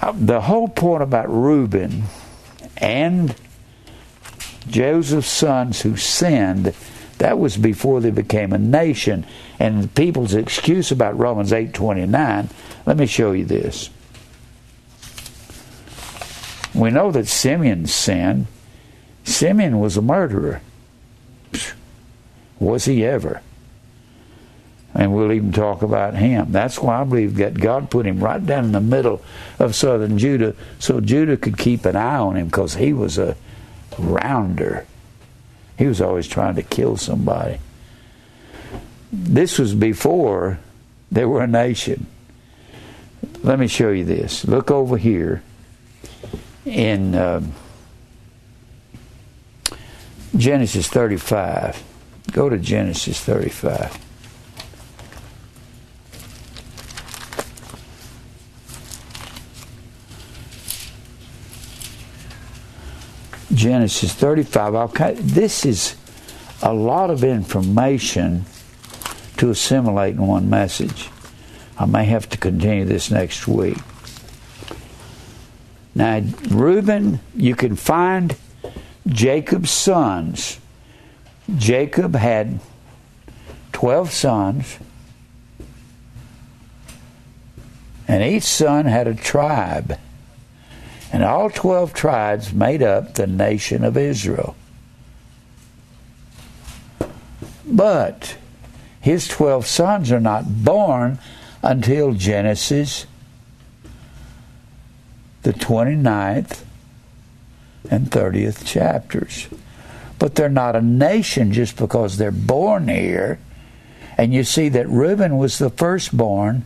Uh, 0.00 0.12
the 0.16 0.42
whole 0.42 0.68
point 0.68 1.02
about 1.02 1.28
Reuben 1.28 2.04
and 2.82 3.34
Joseph's 4.68 5.30
sons 5.30 5.80
who 5.80 5.96
sinned, 5.96 6.74
that 7.18 7.38
was 7.38 7.56
before 7.56 8.00
they 8.00 8.10
became 8.10 8.52
a 8.52 8.58
nation. 8.58 9.24
And 9.58 9.94
people's 9.94 10.34
excuse 10.34 10.90
about 10.90 11.18
Romans 11.18 11.52
8:29, 11.52 12.50
let 12.84 12.96
me 12.96 13.06
show 13.06 13.32
you 13.32 13.44
this. 13.44 13.90
We 16.74 16.90
know 16.90 17.12
that 17.12 17.28
Simeon 17.28 17.86
sinned. 17.86 18.46
Simeon 19.24 19.78
was 19.78 19.96
a 19.96 20.02
murderer. 20.02 20.60
Was 22.58 22.86
he 22.86 23.04
ever? 23.04 23.40
And 24.94 25.14
we'll 25.14 25.32
even 25.32 25.52
talk 25.52 25.82
about 25.82 26.14
him. 26.14 26.52
That's 26.52 26.78
why 26.78 27.00
I 27.00 27.04
believe 27.04 27.36
that 27.36 27.54
God 27.54 27.90
put 27.90 28.06
him 28.06 28.22
right 28.22 28.44
down 28.44 28.66
in 28.66 28.72
the 28.72 28.80
middle 28.80 29.22
of 29.58 29.74
southern 29.74 30.18
Judah 30.18 30.54
so 30.78 31.00
Judah 31.00 31.36
could 31.36 31.56
keep 31.56 31.86
an 31.86 31.96
eye 31.96 32.18
on 32.18 32.36
him 32.36 32.46
because 32.46 32.74
he 32.74 32.92
was 32.92 33.16
a 33.16 33.36
rounder. 33.98 34.86
He 35.78 35.86
was 35.86 36.00
always 36.00 36.28
trying 36.28 36.56
to 36.56 36.62
kill 36.62 36.96
somebody. 36.96 37.58
This 39.10 39.58
was 39.58 39.74
before 39.74 40.58
they 41.10 41.24
were 41.24 41.42
a 41.42 41.46
nation. 41.46 42.06
Let 43.42 43.58
me 43.58 43.68
show 43.68 43.90
you 43.90 44.04
this. 44.04 44.44
Look 44.44 44.70
over 44.70 44.96
here 44.96 45.42
in 46.64 47.14
uh, 47.14 47.42
Genesis 50.36 50.88
35. 50.88 51.82
Go 52.32 52.48
to 52.48 52.58
Genesis 52.58 53.20
35. 53.20 53.98
Genesis 63.54 64.12
35. 64.14 64.74
I'll, 64.74 65.14
this 65.14 65.66
is 65.66 65.96
a 66.62 66.72
lot 66.72 67.10
of 67.10 67.24
information 67.24 68.44
to 69.36 69.50
assimilate 69.50 70.14
in 70.14 70.26
one 70.26 70.48
message. 70.48 71.10
I 71.78 71.86
may 71.86 72.04
have 72.04 72.28
to 72.30 72.38
continue 72.38 72.84
this 72.84 73.10
next 73.10 73.48
week. 73.48 73.78
Now, 75.94 76.22
Reuben, 76.48 77.20
you 77.34 77.54
can 77.54 77.76
find 77.76 78.36
Jacob's 79.06 79.70
sons. 79.70 80.58
Jacob 81.56 82.14
had 82.14 82.60
12 83.72 84.10
sons, 84.10 84.78
and 88.08 88.22
each 88.22 88.44
son 88.44 88.86
had 88.86 89.06
a 89.06 89.14
tribe. 89.14 89.98
And 91.12 91.22
all 91.22 91.50
12 91.50 91.92
tribes 91.92 92.54
made 92.54 92.82
up 92.82 93.14
the 93.14 93.26
nation 93.26 93.84
of 93.84 93.98
Israel. 93.98 94.56
But 97.66 98.36
his 99.00 99.28
12 99.28 99.66
sons 99.66 100.10
are 100.10 100.20
not 100.20 100.64
born 100.64 101.18
until 101.62 102.12
Genesis, 102.14 103.06
the 105.42 105.52
29th 105.52 106.62
and 107.90 108.10
30th 108.10 108.64
chapters. 108.64 109.48
But 110.18 110.34
they're 110.34 110.48
not 110.48 110.76
a 110.76 110.80
nation 110.82 111.52
just 111.52 111.76
because 111.76 112.16
they're 112.16 112.30
born 112.30 112.88
here. 112.88 113.38
And 114.16 114.32
you 114.32 114.44
see 114.44 114.68
that 114.70 114.88
Reuben 114.88 115.36
was 115.36 115.58
the 115.58 115.70
firstborn, 115.70 116.64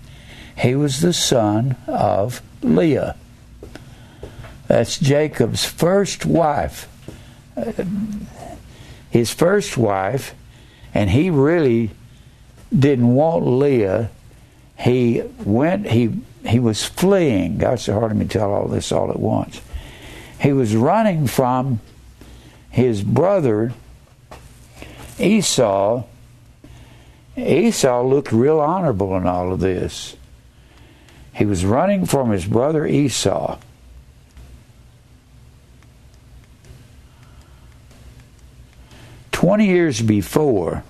he 0.57 0.75
was 0.75 1.01
the 1.01 1.13
son 1.13 1.77
of 1.87 2.43
Leah. 2.63 3.17
That's 4.69 4.99
Jacob's 4.99 5.65
first 5.65 6.27
wife. 6.27 6.89
His 9.11 9.33
first 9.33 9.77
wife, 9.77 10.35
and 10.93 11.11
he 11.11 11.31
really 11.31 11.91
didn't 12.77 13.15
want 13.15 13.47
Leah. 13.47 14.11
He 14.79 15.23
went, 15.45 15.89
he 15.89 16.21
he 16.47 16.59
was 16.59 16.85
fleeing. 16.85 17.59
God's 17.59 17.83
so 17.83 17.95
hard 17.95 18.11
to 18.11 18.15
me 18.15 18.27
tell 18.27 18.53
all 18.53 18.69
this 18.69 18.93
all 18.93 19.11
at 19.11 19.19
once. 19.19 19.61
He 20.41 20.53
was 20.53 20.77
running 20.77 21.27
from 21.27 21.81
his 22.71 23.03
brother 23.03 23.73
Esau. 25.19 26.05
Esau 27.37 28.03
looked 28.03 28.33
real 28.33 28.61
honorable 28.61 29.17
in 29.17 29.27
all 29.27 29.53
of 29.53 29.61
this. 29.61 30.17
He 31.35 31.45
was 31.45 31.65
running 31.65 32.07
from 32.07 32.31
his 32.31 32.47
brother 32.47 32.87
Esau. 32.87 33.59
20 39.47 39.65
years 39.65 40.03
before, 40.03 40.83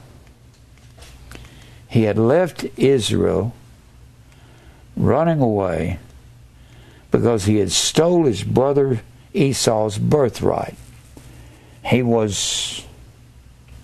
he 1.88 2.04
had 2.04 2.16
left 2.16 2.64
Israel 2.78 3.52
running 4.96 5.42
away 5.42 5.98
because 7.10 7.44
he 7.44 7.56
had 7.58 7.70
stole 7.70 8.24
his 8.24 8.42
brother 8.42 9.02
Esau's 9.34 9.98
birthright. 9.98 10.74
He 11.84 12.02
was 12.02 12.86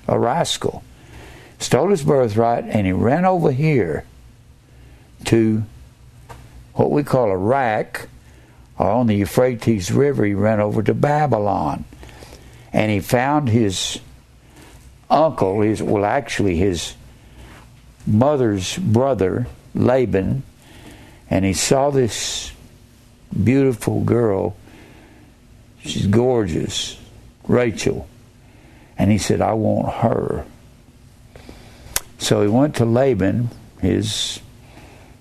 a 0.09 0.19
rascal. 0.19 0.83
Stole 1.59 1.91
his 1.91 2.03
birthright 2.03 2.65
and 2.65 2.87
he 2.87 2.93
ran 2.93 3.27
over 3.27 3.53
here 3.53 4.07
to 5.27 5.65
what 6.73 6.91
we 6.91 7.03
call 7.03 7.31
Iraq, 7.31 8.09
or 8.79 8.89
on 8.89 9.07
the 9.07 9.17
Euphrates 9.17 9.93
River, 9.93 10.25
he 10.25 10.33
ran 10.33 10.61
over 10.61 10.83
to 10.83 10.95
Babylon. 10.95 11.85
And 12.73 12.91
he 12.91 13.01
found 13.01 13.51
his 13.51 14.01
uncle, 15.13 15.61
his 15.61 15.83
well, 15.83 16.05
actually 16.05 16.57
his 16.57 16.95
mother's 18.07 18.77
brother, 18.79 19.47
Laban, 19.75 20.43
and 21.31 21.45
he 21.45 21.53
saw 21.53 21.91
this 21.91 22.53
beautiful 23.43 24.03
girl. 24.03 24.57
She's 25.83 26.07
gorgeous, 26.07 26.99
Rachel. 27.47 28.09
And 28.99 29.11
he 29.11 29.19
said, 29.19 29.41
I 29.41 29.55
want 29.55 29.93
her. 29.95 30.45
So 32.19 32.43
he 32.43 32.49
went 32.49 32.77
to 32.77 32.85
Laban, 32.85 33.51
his 33.81 34.41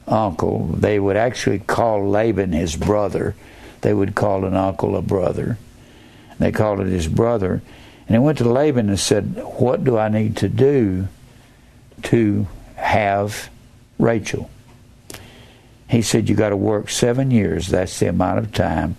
uncle. 0.07 0.67
They 0.67 0.99
would 0.99 1.17
actually 1.17 1.59
call 1.59 2.07
Laban 2.09 2.51
his 2.51 2.75
brother. 2.75 3.35
They 3.81 3.93
would 3.93 4.13
call 4.13 4.45
an 4.45 4.55
uncle 4.55 4.95
a 4.95 5.01
brother. 5.01 5.57
They 6.37 6.51
called 6.51 6.79
it 6.81 6.87
his 6.87 7.07
brother. 7.07 7.61
And 8.11 8.17
he 8.17 8.25
went 8.25 8.39
to 8.39 8.49
Laban 8.49 8.89
and 8.89 8.99
said, 8.99 9.37
What 9.37 9.85
do 9.85 9.97
I 9.97 10.09
need 10.09 10.35
to 10.35 10.49
do 10.49 11.07
to 12.03 12.45
have 12.75 13.49
Rachel? 13.97 14.49
He 15.87 16.01
said, 16.01 16.27
You 16.27 16.35
got 16.35 16.49
to 16.49 16.57
work 16.57 16.89
seven 16.89 17.31
years. 17.31 17.69
That's 17.69 17.97
the 18.01 18.09
amount 18.09 18.39
of 18.39 18.51
time 18.51 18.97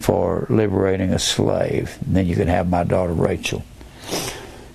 for 0.00 0.48
liberating 0.50 1.10
a 1.10 1.20
slave. 1.20 1.96
And 2.04 2.16
then 2.16 2.26
you 2.26 2.34
can 2.34 2.48
have 2.48 2.68
my 2.68 2.82
daughter 2.82 3.12
Rachel. 3.12 3.62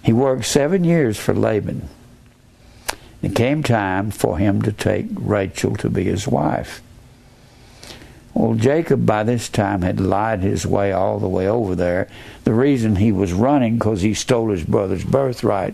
He 0.01 0.13
worked 0.13 0.45
seven 0.45 0.85
years 0.85 1.19
for 1.19 1.33
Laban. 1.33 1.89
It 3.21 3.35
came 3.35 3.61
time 3.61 4.09
for 4.09 4.37
him 4.37 4.61
to 4.61 4.71
take 4.71 5.07
Rachel 5.11 5.75
to 5.75 5.89
be 5.89 6.05
his 6.05 6.29
wife. 6.29 6.81
Well, 8.35 8.55
Jacob 8.55 9.05
by 9.05 9.23
this 9.23 9.47
time 9.47 9.81
had 9.81 10.01
lied 10.01 10.41
his 10.43 10.67
way 10.67 10.91
all 10.91 11.19
the 11.19 11.27
way 11.27 11.47
over 11.47 11.73
there. 11.73 12.09
The 12.43 12.53
reason 12.53 12.97
he 12.97 13.13
was 13.13 13.31
running 13.31 13.75
because 13.75 14.01
he 14.01 14.13
stole 14.13 14.49
his 14.49 14.65
brother's 14.65 15.05
birthright. 15.05 15.73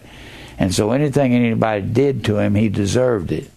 And 0.59 0.71
so 0.71 0.91
anything 0.91 1.33
anybody 1.33 1.81
did 1.81 2.23
to 2.25 2.37
him, 2.37 2.53
he 2.53 2.69
deserved 2.69 3.31
it. 3.31 3.49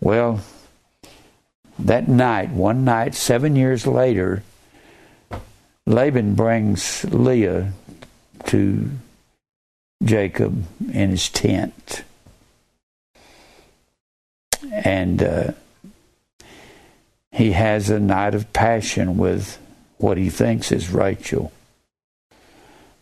Well, 0.00 0.40
that 1.78 2.08
night, 2.08 2.48
one 2.48 2.86
night, 2.86 3.14
seven 3.14 3.56
years 3.56 3.86
later, 3.86 4.42
Laban 5.84 6.34
brings 6.34 7.04
Leah 7.04 7.72
to 8.46 8.90
Jacob 10.02 10.64
in 10.80 11.10
his 11.10 11.28
tent. 11.28 12.04
And 14.72 15.22
uh, 15.22 15.52
he 17.36 17.52
has 17.52 17.90
a 17.90 18.00
night 18.00 18.34
of 18.34 18.50
passion 18.54 19.18
with 19.18 19.58
what 19.98 20.16
he 20.16 20.30
thinks 20.30 20.72
is 20.72 20.90
Rachel. 20.90 21.52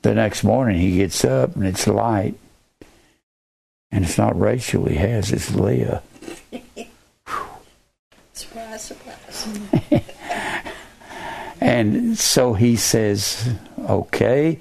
The 0.02 0.12
next 0.12 0.42
morning 0.42 0.80
he 0.80 0.96
gets 0.96 1.24
up 1.24 1.54
and 1.54 1.64
it's 1.64 1.86
light. 1.86 2.34
And 3.92 4.04
it's 4.04 4.18
not 4.18 4.38
Rachel 4.38 4.86
he 4.86 4.96
has, 4.96 5.30
it's 5.30 5.54
Leah. 5.54 6.02
Surprise, 8.32 8.82
surprise. 8.82 9.46
and 11.60 12.18
so 12.18 12.54
he 12.54 12.74
says, 12.74 13.54
okay. 13.88 14.58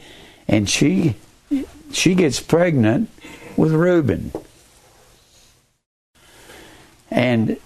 And 0.48 0.70
she 0.70 1.16
she 1.92 2.14
gets 2.14 2.40
pregnant 2.40 3.10
with 3.58 3.72
Reuben. 3.72 4.32
And 7.10 7.58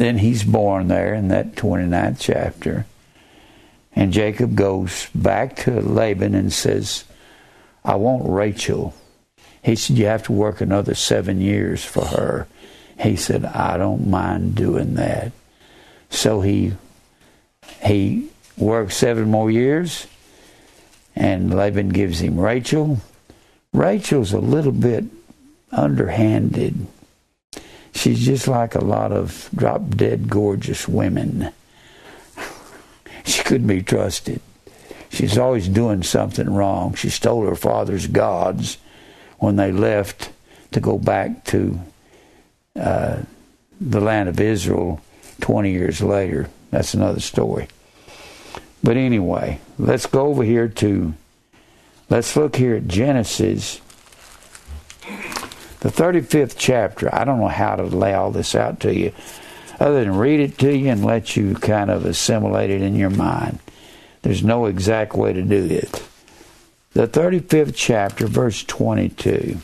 then 0.00 0.18
he's 0.18 0.44
born 0.44 0.88
there 0.88 1.14
in 1.14 1.28
that 1.28 1.54
29th 1.54 2.16
chapter. 2.20 2.86
And 3.94 4.12
Jacob 4.12 4.54
goes 4.54 5.08
back 5.14 5.56
to 5.56 5.80
Laban 5.80 6.34
and 6.34 6.52
says, 6.52 7.04
I 7.84 7.96
want 7.96 8.28
Rachel. 8.28 8.94
He 9.62 9.76
said, 9.76 9.98
You 9.98 10.06
have 10.06 10.22
to 10.24 10.32
work 10.32 10.60
another 10.60 10.94
seven 10.94 11.40
years 11.40 11.84
for 11.84 12.04
her. 12.06 12.46
He 12.98 13.16
said, 13.16 13.44
I 13.44 13.76
don't 13.76 14.08
mind 14.08 14.54
doing 14.54 14.94
that. 14.94 15.32
So 16.10 16.40
he 16.40 16.74
he 17.82 18.28
worked 18.56 18.92
seven 18.92 19.30
more 19.30 19.50
years, 19.50 20.06
and 21.16 21.54
Laban 21.54 21.90
gives 21.90 22.20
him 22.20 22.38
Rachel. 22.38 22.98
Rachel's 23.72 24.32
a 24.32 24.38
little 24.38 24.72
bit 24.72 25.04
underhanded. 25.72 26.86
She's 28.00 28.24
just 28.24 28.48
like 28.48 28.74
a 28.74 28.82
lot 28.82 29.12
of 29.12 29.50
drop 29.54 29.90
dead 29.90 30.30
gorgeous 30.30 30.88
women. 30.88 31.52
She 33.26 33.42
couldn't 33.42 33.66
be 33.66 33.82
trusted. 33.82 34.40
She's 35.10 35.36
always 35.36 35.68
doing 35.68 36.02
something 36.02 36.48
wrong. 36.48 36.94
She 36.94 37.10
stole 37.10 37.44
her 37.44 37.54
father's 37.54 38.06
gods 38.06 38.78
when 39.38 39.56
they 39.56 39.70
left 39.70 40.30
to 40.72 40.80
go 40.80 40.96
back 40.96 41.44
to 41.52 41.78
uh, 42.74 43.18
the 43.78 44.00
land 44.00 44.30
of 44.30 44.40
Israel 44.40 45.02
20 45.42 45.70
years 45.70 46.00
later. 46.00 46.48
That's 46.70 46.94
another 46.94 47.20
story. 47.20 47.68
But 48.82 48.96
anyway, 48.96 49.60
let's 49.78 50.06
go 50.06 50.28
over 50.28 50.42
here 50.42 50.68
to, 50.68 51.12
let's 52.08 52.34
look 52.34 52.56
here 52.56 52.76
at 52.76 52.88
Genesis, 52.88 53.82
the 55.80 55.88
35th 55.88 56.54
chapter. 56.56 57.14
I 57.14 57.24
don't 57.24 57.40
know 57.40 57.48
how 57.48 57.76
to 57.76 57.84
lay 57.84 58.14
all 58.14 58.30
this 58.30 58.54
out 58.54 58.80
to 58.80 58.94
you 58.94 59.12
other 59.78 60.04
than 60.04 60.16
read 60.16 60.40
it 60.40 60.58
to 60.58 60.76
you 60.76 60.90
and 60.90 61.04
let 61.04 61.36
you 61.36 61.54
kind 61.54 61.90
of 61.90 62.04
assimilate 62.04 62.70
it 62.70 62.82
in 62.82 62.94
your 62.94 63.10
mind. 63.10 63.58
There's 64.22 64.44
no 64.44 64.66
exact 64.66 65.14
way 65.14 65.32
to 65.32 65.42
do 65.42 65.64
it. 65.64 66.02
The 66.92 67.08
35th 67.08 67.72
chapter, 67.74 68.26
verse 68.26 68.62
22. 68.64 69.58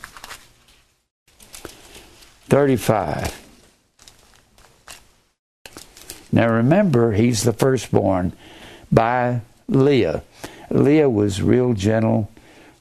35. 2.48 3.42
Now 6.32 6.48
remember, 6.48 7.12
he's 7.12 7.42
the 7.42 7.52
firstborn 7.52 8.32
by 8.90 9.40
Leah. 9.68 10.22
Leah 10.70 11.10
was 11.10 11.42
real 11.42 11.74
gentle, 11.74 12.30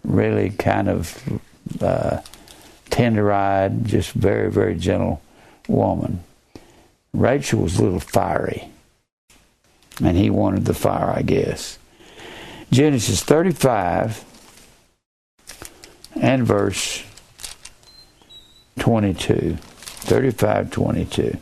really 0.04 0.52
kind 0.52 0.90
of 0.90 1.42
uh, 1.82 2.22
tender 2.96 3.30
eyed, 3.30 3.84
just 3.86 4.14
very, 4.14 4.50
very 4.50 4.74
gentle 4.74 5.22
woman. 5.68 6.24
Rachel 7.14 7.64
was 7.64 7.78
a 7.78 7.84
little 7.84 8.00
fiery, 8.00 8.70
and 10.02 10.16
he 10.16 10.30
wanted 10.30 10.64
the 10.64 10.74
fire, 10.74 11.10
I 11.10 11.22
guess. 11.22 11.78
Genesis 12.72 13.22
35 13.22 14.24
and 16.22 16.48
verse 16.48 17.04
22. 18.80 19.58
35 19.60 20.72
22. 20.72 21.38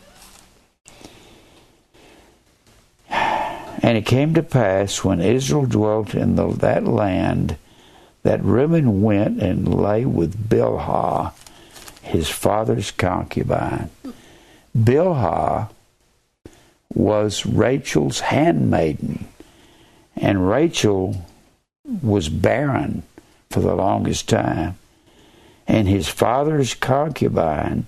And 3.85 3.97
it 3.97 4.05
came 4.05 4.33
to 4.33 4.41
pass 4.41 5.03
when 5.03 5.19
Israel 5.19 5.65
dwelt 5.65 6.15
in 6.15 6.35
the, 6.35 6.47
that 6.47 6.85
land 6.85 7.57
that 8.23 8.41
Reuben 8.43 9.01
went 9.01 9.41
and 9.41 9.67
lay 9.67 10.05
with 10.05 10.49
Bilhah, 10.49 11.33
his 12.03 12.29
father's 12.29 12.91
concubine. 12.91 13.89
Bilhah 14.77 15.69
was 16.93 17.45
Rachel's 17.45 18.19
handmaiden, 18.19 19.27
and 20.15 20.47
Rachel 20.47 21.25
was 22.01 22.29
barren 22.29 23.03
for 23.49 23.61
the 23.61 23.75
longest 23.75 24.29
time. 24.29 24.77
And 25.65 25.87
his 25.87 26.09
father's 26.09 26.73
concubine 26.73 27.85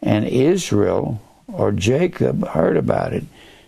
and 0.00 0.24
Israel 0.24 1.20
or 1.48 1.72
Jacob 1.72 2.46
heard 2.48 2.76
about 2.76 3.12
it. 3.12 3.24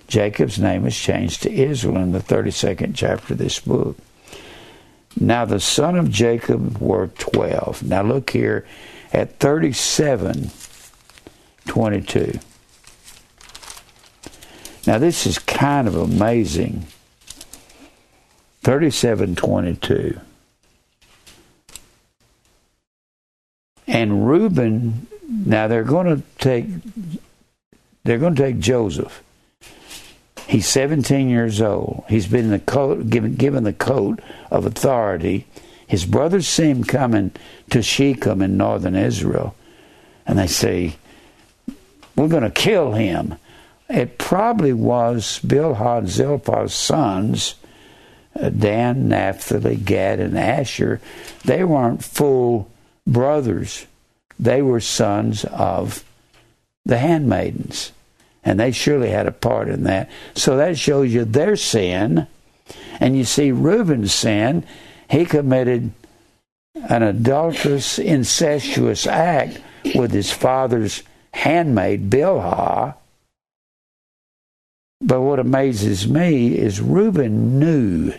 Jacob's 0.06 0.58
name 0.58 0.86
is 0.86 0.96
changed 0.96 1.42
to 1.42 1.52
Israel 1.52 1.96
in 1.96 2.12
the 2.12 2.20
32nd 2.20 2.94
chapter 2.94 3.32
of 3.34 3.38
this 3.38 3.58
book. 3.58 3.96
Now 5.18 5.44
the 5.44 5.60
son 5.60 5.96
of 5.96 6.10
Jacob 6.10 6.78
were 6.78 7.08
12. 7.08 7.82
Now 7.82 8.02
look 8.02 8.30
here 8.30 8.64
at 9.14 9.38
37 9.38 10.50
22. 11.66 12.38
Now 14.86 14.98
this 14.98 15.26
is 15.26 15.38
kind 15.38 15.88
of 15.88 15.96
amazing. 15.96 16.86
37 18.62 19.36
22. 19.36 20.20
And 23.86 24.28
Reuben, 24.28 25.06
now 25.28 25.68
they're 25.68 25.84
going 25.84 26.06
to 26.06 26.22
take 26.38 26.66
they're 28.02 28.18
going 28.18 28.34
to 28.34 28.42
take 28.42 28.58
Joseph. 28.58 29.22
He's 30.46 30.68
17 30.68 31.30
years 31.30 31.62
old. 31.62 32.04
He's 32.08 32.26
been 32.26 32.50
the 32.50 32.58
coat, 32.58 33.08
given, 33.08 33.34
given 33.34 33.64
the 33.64 33.72
coat 33.72 34.20
of 34.50 34.66
authority. 34.66 35.46
His 35.86 36.04
brothers 36.04 36.46
see 36.46 36.68
him 36.68 36.84
coming 36.84 37.32
to 37.70 37.82
Shechem 37.82 38.42
in 38.42 38.56
northern 38.56 38.94
Israel, 38.94 39.54
and 40.26 40.38
they 40.38 40.46
say, 40.46 40.96
"We're 42.16 42.28
going 42.28 42.42
to 42.42 42.50
kill 42.50 42.92
him." 42.92 43.36
It 43.88 44.18
probably 44.18 44.72
was 44.72 45.40
Bilhah 45.44 45.98
and 45.98 46.08
Zilpah's 46.08 46.74
sons, 46.74 47.54
uh, 48.34 48.48
Dan, 48.48 49.08
Naphtali, 49.08 49.76
Gad, 49.76 50.20
and 50.20 50.38
Asher. 50.38 51.00
They 51.44 51.64
weren't 51.64 52.02
full 52.02 52.70
brothers. 53.06 53.86
They 54.38 54.62
were 54.62 54.80
sons 54.80 55.44
of 55.44 56.02
the 56.84 56.98
handmaidens. 56.98 57.92
And 58.42 58.58
they 58.60 58.72
surely 58.72 59.10
had 59.10 59.26
a 59.26 59.32
part 59.32 59.68
in 59.68 59.84
that. 59.84 60.10
So 60.34 60.56
that 60.56 60.78
shows 60.78 61.12
you 61.12 61.24
their 61.24 61.56
sin. 61.56 62.26
And 63.00 63.16
you 63.16 63.24
see 63.24 63.52
Reuben's 63.52 64.12
sin. 64.12 64.64
He 65.10 65.24
committed 65.24 65.92
an 66.74 67.02
adulterous, 67.02 67.98
incestuous 67.98 69.06
act 69.06 69.60
with 69.94 70.12
his 70.12 70.30
father's 70.30 71.02
handmaid, 71.32 72.10
Bilhah. 72.10 72.94
But 75.00 75.20
what 75.20 75.38
amazes 75.38 76.08
me 76.08 76.56
is 76.56 76.80
Reuben 76.80 77.58
knew 77.58 78.14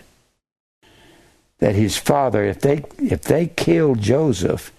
that 1.58 1.74
his 1.74 1.96
father, 1.96 2.44
if 2.44 2.60
they 2.60 2.84
if 2.98 3.22
they 3.22 3.46
killed 3.46 4.00
Joseph, 4.00 4.72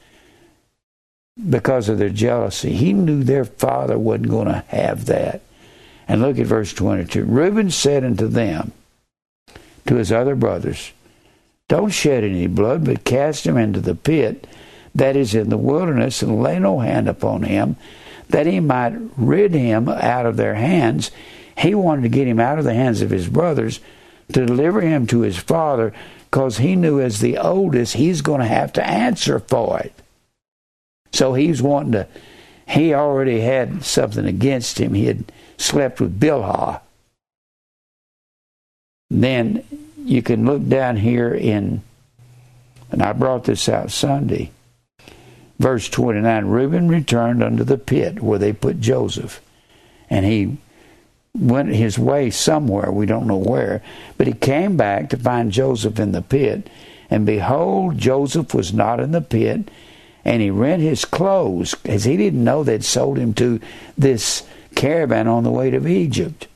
because 1.49 1.89
of 1.89 1.97
their 1.97 2.09
jealousy. 2.09 2.73
He 2.73 2.93
knew 2.93 3.23
their 3.23 3.45
father 3.45 3.97
wasn't 3.97 4.29
going 4.29 4.47
to 4.47 4.63
have 4.69 5.05
that. 5.05 5.41
And 6.07 6.21
look 6.21 6.39
at 6.39 6.47
verse 6.47 6.73
22. 6.73 7.25
Reuben 7.25 7.69
said 7.69 8.03
unto 8.03 8.27
them, 8.27 8.71
to 9.85 9.95
his 9.95 10.11
other 10.11 10.35
brothers, 10.35 10.91
Don't 11.67 11.89
shed 11.89 12.23
any 12.23 12.47
blood, 12.47 12.85
but 12.85 13.03
cast 13.03 13.45
him 13.45 13.57
into 13.57 13.79
the 13.79 13.95
pit 13.95 14.47
that 14.95 15.15
is 15.15 15.35
in 15.35 15.49
the 15.49 15.57
wilderness, 15.57 16.21
and 16.21 16.41
lay 16.41 16.57
no 16.59 16.79
hand 16.79 17.07
upon 17.07 17.43
him, 17.43 17.75
that 18.29 18.47
he 18.47 18.59
might 18.59 18.93
rid 19.15 19.53
him 19.53 19.87
out 19.89 20.25
of 20.25 20.37
their 20.37 20.55
hands. 20.55 21.11
He 21.57 21.75
wanted 21.75 22.03
to 22.03 22.09
get 22.09 22.27
him 22.27 22.39
out 22.39 22.57
of 22.57 22.65
the 22.65 22.73
hands 22.73 23.01
of 23.01 23.09
his 23.09 23.27
brothers 23.27 23.79
to 24.33 24.45
deliver 24.45 24.81
him 24.81 25.07
to 25.07 25.21
his 25.21 25.37
father 25.37 25.93
because 26.29 26.57
he 26.57 26.75
knew 26.75 26.99
as 26.99 27.19
the 27.19 27.37
oldest 27.37 27.93
he's 27.93 28.21
going 28.21 28.41
to 28.41 28.47
have 28.47 28.73
to 28.73 28.85
answer 28.85 29.39
for 29.39 29.79
it. 29.79 29.93
So 31.13 31.33
he's 31.33 31.61
wanting 31.61 31.93
to, 31.93 32.07
he 32.67 32.93
already 32.93 33.39
had 33.39 33.85
something 33.85 34.25
against 34.25 34.79
him. 34.79 34.93
He 34.93 35.05
had 35.05 35.31
slept 35.57 36.01
with 36.01 36.19
Bilhah. 36.19 36.81
Then 39.09 39.63
you 40.07 40.21
can 40.21 40.45
look 40.45 40.67
down 40.67 40.95
here 40.95 41.33
in, 41.33 41.81
and 42.91 43.01
I 43.01 43.11
brought 43.13 43.43
this 43.43 43.67
out 43.67 43.91
Sunday, 43.91 44.51
verse 45.59 45.89
29 45.89 46.45
Reuben 46.45 46.87
returned 46.87 47.43
unto 47.43 47.63
the 47.63 47.77
pit 47.77 48.21
where 48.21 48.39
they 48.39 48.53
put 48.53 48.79
Joseph, 48.79 49.41
and 50.09 50.25
he 50.25 50.57
went 51.35 51.69
his 51.69 51.99
way 51.99 52.29
somewhere, 52.29 52.91
we 52.91 53.05
don't 53.05 53.27
know 53.27 53.37
where, 53.37 53.83
but 54.17 54.27
he 54.27 54.33
came 54.33 54.77
back 54.77 55.09
to 55.09 55.17
find 55.17 55.51
Joseph 55.51 55.99
in 55.99 56.11
the 56.11 56.21
pit. 56.21 56.69
And 57.09 57.25
behold, 57.25 57.97
Joseph 57.97 58.53
was 58.53 58.73
not 58.73 58.99
in 58.99 59.11
the 59.11 59.21
pit, 59.21 59.69
and 60.25 60.41
he 60.41 60.49
rent 60.49 60.81
his 60.81 61.05
clothes, 61.05 61.75
as 61.85 62.05
he 62.05 62.17
didn't 62.17 62.43
know 62.43 62.63
they'd 62.63 62.83
sold 62.83 63.17
him 63.17 63.33
to 63.35 63.59
this 63.97 64.45
caravan 64.75 65.27
on 65.27 65.43
the 65.43 65.51
way 65.51 65.69
to 65.69 65.87
Egypt. 65.87 66.47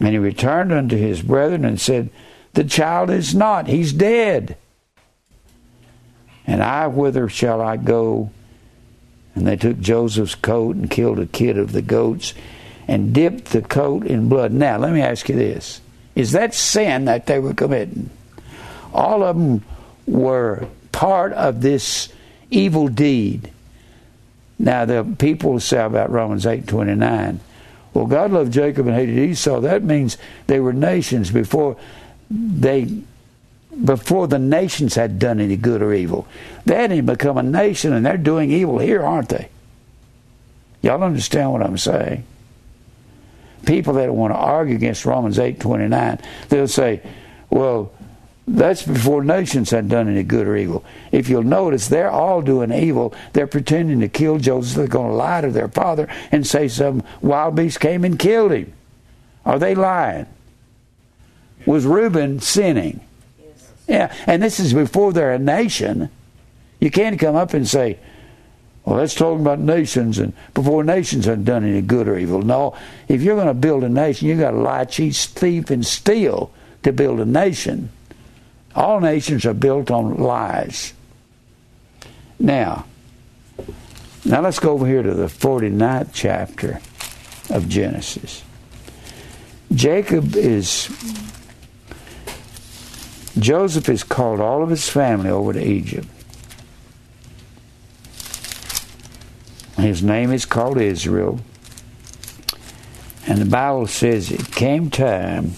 And 0.00 0.10
he 0.10 0.18
returned 0.18 0.72
unto 0.72 0.96
his 0.96 1.22
brethren 1.22 1.64
and 1.64 1.80
said, 1.80 2.10
The 2.54 2.64
child 2.64 3.10
is 3.10 3.34
not, 3.34 3.66
he's 3.66 3.92
dead. 3.92 4.56
And 6.46 6.62
I, 6.62 6.86
whither 6.86 7.28
shall 7.28 7.60
I 7.60 7.76
go? 7.76 8.30
And 9.34 9.46
they 9.46 9.56
took 9.56 9.80
Joseph's 9.80 10.36
coat 10.36 10.76
and 10.76 10.90
killed 10.90 11.18
a 11.18 11.26
kid 11.26 11.58
of 11.58 11.72
the 11.72 11.82
goats 11.82 12.34
and 12.86 13.12
dipped 13.12 13.46
the 13.46 13.62
coat 13.62 14.06
in 14.06 14.28
blood. 14.28 14.52
Now, 14.52 14.78
let 14.78 14.92
me 14.92 15.00
ask 15.00 15.28
you 15.28 15.34
this 15.34 15.80
Is 16.14 16.32
that 16.32 16.54
sin 16.54 17.06
that 17.06 17.26
they 17.26 17.38
were 17.38 17.54
committing? 17.54 18.10
All 18.92 19.24
of 19.24 19.36
them 19.36 19.64
were 20.06 20.68
part 20.92 21.32
of 21.32 21.60
this 21.60 22.08
evil 22.50 22.86
deed. 22.88 23.50
Now, 24.58 24.84
the 24.84 25.16
people 25.18 25.58
say 25.58 25.82
about 25.82 26.12
Romans 26.12 26.46
8 26.46 26.68
29, 26.68 27.40
well, 27.92 28.06
God 28.06 28.30
loved 28.30 28.52
Jacob 28.52 28.86
and 28.86 28.94
hated 28.94 29.18
Esau. 29.18 29.60
That 29.60 29.82
means 29.82 30.18
they 30.46 30.60
were 30.60 30.72
nations 30.72 31.30
before 31.30 31.76
they 32.30 33.02
before 33.84 34.28
the 34.28 34.38
nations 34.38 34.94
had 34.94 35.18
done 35.18 35.40
any 35.40 35.56
good 35.56 35.82
or 35.82 35.92
evil. 35.92 36.28
They 36.64 36.76
hadn't 36.76 37.06
become 37.06 37.38
a 37.38 37.42
nation 37.42 37.92
and 37.92 38.06
they're 38.06 38.16
doing 38.16 38.52
evil 38.52 38.78
here, 38.78 39.02
aren't 39.02 39.30
they? 39.30 39.48
Y'all 40.80 41.02
understand 41.02 41.52
what 41.52 41.62
I'm 41.62 41.78
saying? 41.78 42.24
people 43.64 43.94
that 43.94 44.14
want 44.14 44.32
to 44.32 44.38
argue 44.38 44.76
against 44.76 45.04
Romans 45.04 45.38
8:29, 45.38 46.18
they'll 46.48 46.68
say, 46.68 47.00
"Well, 47.50 47.90
that's 48.46 48.82
before 48.82 49.24
nations 49.24 49.70
had 49.70 49.88
done 49.88 50.08
any 50.08 50.22
good 50.22 50.46
or 50.46 50.56
evil." 50.56 50.84
If 51.12 51.28
you'll 51.28 51.42
notice, 51.42 51.88
they're 51.88 52.10
all 52.10 52.42
doing 52.42 52.72
evil. 52.72 53.14
They're 53.32 53.46
pretending 53.46 54.00
to 54.00 54.08
kill 54.08 54.38
Joseph. 54.38 54.76
They're 54.76 54.86
going 54.86 55.10
to 55.10 55.16
lie 55.16 55.40
to 55.40 55.50
their 55.50 55.68
father 55.68 56.08
and 56.30 56.46
say 56.46 56.68
some 56.68 57.02
wild 57.22 57.56
beast 57.56 57.80
came 57.80 58.04
and 58.04 58.18
killed 58.18 58.52
him. 58.52 58.72
Are 59.44 59.58
they 59.58 59.74
lying? 59.74 60.26
Was 61.66 61.86
Reuben 61.86 62.40
sinning? 62.40 63.00
Yeah, 63.88 64.14
and 64.26 64.42
this 64.42 64.60
is 64.60 64.72
before 64.72 65.12
they're 65.12 65.32
a 65.32 65.38
nation. 65.38 66.08
You 66.80 66.90
can't 66.90 67.18
come 67.18 67.36
up 67.36 67.54
and 67.54 67.66
say, 67.68 67.98
well, 68.84 68.96
that's 68.96 69.14
talking 69.14 69.40
about 69.40 69.60
nations, 69.60 70.18
and 70.18 70.34
before 70.52 70.84
nations 70.84 71.24
have 71.24 71.44
done 71.44 71.64
any 71.64 71.80
good 71.80 72.06
or 72.06 72.18
evil. 72.18 72.42
No, 72.42 72.76
if 73.08 73.22
you're 73.22 73.36
going 73.36 73.46
to 73.46 73.54
build 73.54 73.82
a 73.82 73.88
nation, 73.88 74.28
you've 74.28 74.40
got 74.40 74.50
to 74.50 74.58
lie, 74.58 74.84
cheat, 74.84 75.14
thief, 75.14 75.70
and 75.70 75.86
steal 75.86 76.52
to 76.82 76.92
build 76.92 77.20
a 77.20 77.24
nation. 77.24 77.88
All 78.74 79.00
nations 79.00 79.46
are 79.46 79.54
built 79.54 79.90
on 79.90 80.18
lies. 80.18 80.92
Now, 82.38 82.84
now 84.24 84.40
let's 84.42 84.58
go 84.58 84.72
over 84.72 84.86
here 84.86 85.02
to 85.02 85.14
the 85.14 85.26
49th 85.26 86.10
chapter 86.12 86.80
of 87.50 87.68
Genesis. 87.68 88.42
Jacob 89.72 90.36
is 90.36 90.88
Joseph 93.38 93.86
has 93.86 94.04
called 94.04 94.40
all 94.40 94.62
of 94.62 94.70
his 94.70 94.88
family 94.88 95.30
over 95.30 95.52
to 95.52 95.62
Egypt. 95.62 96.06
His 99.76 100.02
name 100.02 100.32
is 100.32 100.46
called 100.46 100.80
Israel. 100.80 101.40
And 103.26 103.38
the 103.38 103.46
Bible 103.46 103.86
says 103.86 104.30
it 104.30 104.52
came 104.52 104.90
time 104.90 105.52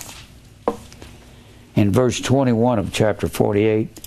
in 1.74 1.92
verse 1.92 2.20
21 2.20 2.78
of 2.78 2.92
chapter 2.92 3.28
48 3.28 4.06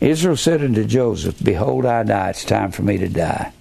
Israel 0.00 0.36
said 0.36 0.62
unto 0.62 0.84
Joseph, 0.84 1.42
Behold, 1.42 1.84
I 1.84 2.04
die. 2.04 2.30
It's 2.30 2.44
time 2.44 2.70
for 2.70 2.82
me 2.82 2.98
to 2.98 3.08
die. 3.08 3.52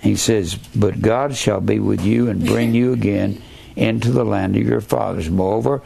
He 0.00 0.16
says, 0.16 0.54
But 0.54 1.02
God 1.02 1.36
shall 1.36 1.60
be 1.60 1.78
with 1.78 2.00
you 2.00 2.28
and 2.28 2.44
bring 2.44 2.74
you 2.74 2.92
again 2.92 3.42
into 3.76 4.10
the 4.10 4.24
land 4.24 4.56
of 4.56 4.62
your 4.66 4.80
fathers. 4.80 5.28
Moreover, 5.28 5.82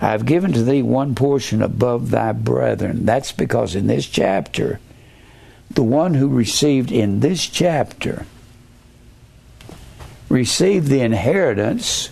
I 0.00 0.10
have 0.10 0.26
given 0.26 0.52
to 0.52 0.62
thee 0.62 0.82
one 0.82 1.14
portion 1.14 1.62
above 1.62 2.10
thy 2.10 2.32
brethren. 2.32 3.06
That's 3.06 3.32
because 3.32 3.74
in 3.74 3.86
this 3.86 4.06
chapter, 4.06 4.78
the 5.70 5.82
one 5.82 6.14
who 6.14 6.28
received 6.28 6.92
in 6.92 7.20
this 7.20 7.46
chapter 7.46 8.26
received 10.28 10.88
the 10.88 11.00
inheritance 11.00 12.10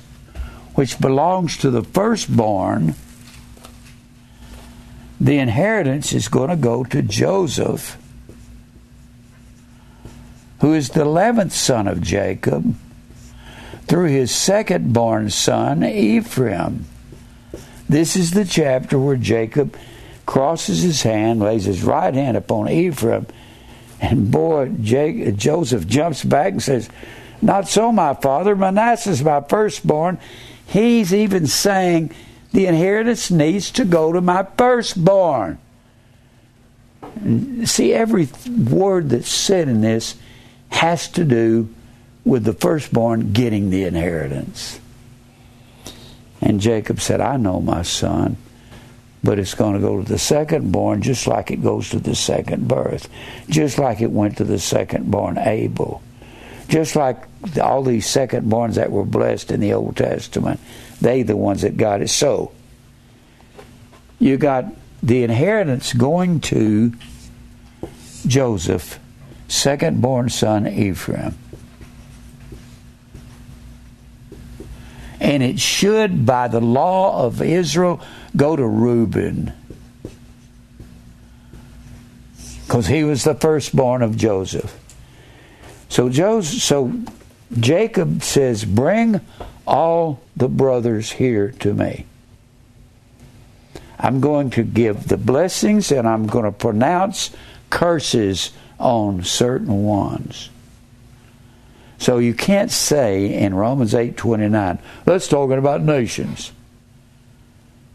which 0.75 1.01
belongs 1.01 1.57
to 1.59 1.71
the 1.71 1.83
firstborn, 1.83 2.95
the 5.21 5.39
inheritance 5.39 6.13
is 6.13 6.29
going 6.29 6.51
to 6.51 6.57
go 6.57 6.85
to 6.85 7.03
Joseph, 7.03 7.97
who 10.61 10.75
is 10.75 10.91
the 10.91 11.05
11th 11.05 11.53
son 11.53 11.87
of 11.87 12.01
Jacob, 12.01 12.75
through 13.87 14.09
his 14.09 14.35
second 14.35 14.93
born 14.93 15.31
son, 15.31 15.85
Ephraim. 15.85 16.87
This 17.89 18.17
is 18.17 18.31
the 18.31 18.45
chapter 18.45 18.99
where 18.99 19.17
Jacob 19.17 19.77
crosses 20.27 20.83
his 20.83 21.03
hand, 21.03 21.41
lays 21.41 21.65
his 21.65 21.83
right 21.83 22.15
hand 22.15 22.37
upon 22.37 22.69
Ephraim, 22.69 23.27
and 24.01 24.31
boy, 24.31 24.69
Jake, 24.83 25.37
Joseph 25.37 25.87
jumps 25.87 26.25
back 26.25 26.53
and 26.53 26.63
says, 26.63 26.89
Not 27.41 27.69
so, 27.69 27.93
my 27.93 28.15
father. 28.15 28.55
Manasseh 28.55 29.11
is 29.11 29.23
my 29.23 29.41
firstborn. 29.41 30.19
He's 30.67 31.15
even 31.15 31.47
saying, 31.47 32.13
The 32.53 32.67
inheritance 32.67 33.31
needs 33.31 33.71
to 33.73 33.85
go 33.85 34.13
to 34.13 34.21
my 34.21 34.47
firstborn. 34.59 35.59
see, 37.65 37.95
every 37.95 38.29
word 38.47 39.11
that's 39.11 39.29
said 39.29 39.69
in 39.69 39.81
this 39.81 40.17
has 40.69 41.09
to 41.09 41.25
do 41.25 41.73
with 42.25 42.45
the 42.45 42.53
firstborn 42.53 43.33
getting 43.33 43.71
the 43.71 43.85
inheritance. 43.85 44.81
And 46.45 46.61
Jacob 46.61 47.01
said, 47.01 47.21
I 47.21 47.37
know 47.37 47.61
my 47.61 47.83
son 47.83 48.37
but 49.25 49.39
it's 49.39 49.55
going 49.55 49.73
to 49.73 49.81
go 49.81 50.03
to 50.03 50.07
the 50.07 50.19
second 50.19 50.71
born 50.71 51.01
just 51.01 51.27
like 51.27 51.51
it 51.51 51.63
goes 51.63 51.89
to 51.89 51.99
the 51.99 52.15
second 52.15 52.69
birth, 52.69 53.09
just 53.49 53.79
like 53.79 54.03
it 54.03 54.11
went 54.11 54.37
to 54.37 54.45
the 54.45 54.59
second 54.59 55.11
born 55.11 55.39
Abel, 55.39 56.03
just 56.69 56.95
like 56.95 57.25
all 57.61 57.83
these 57.83 58.07
second 58.07 58.51
borns 58.51 58.75
that 58.75 58.93
were 58.93 59.05
blessed 59.05 59.51
in 59.51 59.61
the 59.61 59.73
Old 59.73 59.97
Testament, 59.97 60.61
they 61.01 61.23
the 61.23 61.37
ones 61.37 61.63
that 61.63 61.79
got 61.79 62.03
it. 62.03 62.09
So 62.09 62.53
you 64.19 64.37
got 64.37 64.67
the 65.03 65.23
inheritance 65.23 65.95
going 65.95 66.41
to 66.41 66.93
Joseph, 68.27 68.99
second 69.49 70.03
born 70.03 70.29
son 70.29 70.67
Ephraim. 70.67 71.35
And 75.25 75.43
it 75.43 75.59
should, 75.59 76.27
by 76.27 76.49
the 76.49 76.61
law 76.61 77.25
of 77.25 77.41
Israel, 77.41 77.99
go 78.37 78.55
to 78.55 78.67
Reuben 78.67 79.55
because 82.67 82.89
he 82.89 83.05
was 83.05 83.25
the 83.25 83.35
firstborn 83.35 84.03
of 84.03 84.19
Joseph. 84.19 84.79
So 85.89 86.11
Joseph, 86.11 86.61
so 86.61 86.93
Jacob 87.59 88.23
says, 88.23 88.67
"Bring 88.67 89.23
all 89.67 90.21
the 90.37 90.49
brothers 90.49 91.13
here 91.13 91.55
to 91.61 91.73
me. 91.73 92.05
I'm 93.99 94.21
going 94.21 94.51
to 94.51 94.63
give 94.63 95.09
the 95.09 95.17
blessings 95.17 95.91
and 95.91 96.07
I'm 96.07 96.27
going 96.27 96.45
to 96.45 96.53
pronounce 96.53 97.31
curses 97.71 98.51
on 98.79 99.25
certain 99.25 99.85
ones." 99.85 100.51
So 101.99 102.19
you 102.19 102.35
can't 102.35 102.71
say 102.71 103.33
in 103.33 103.55
Romans 103.55 103.95
8:29, 103.95 104.79
let's 105.07 105.29
talking 105.29 105.59
about 105.59 105.83
nations 105.83 106.53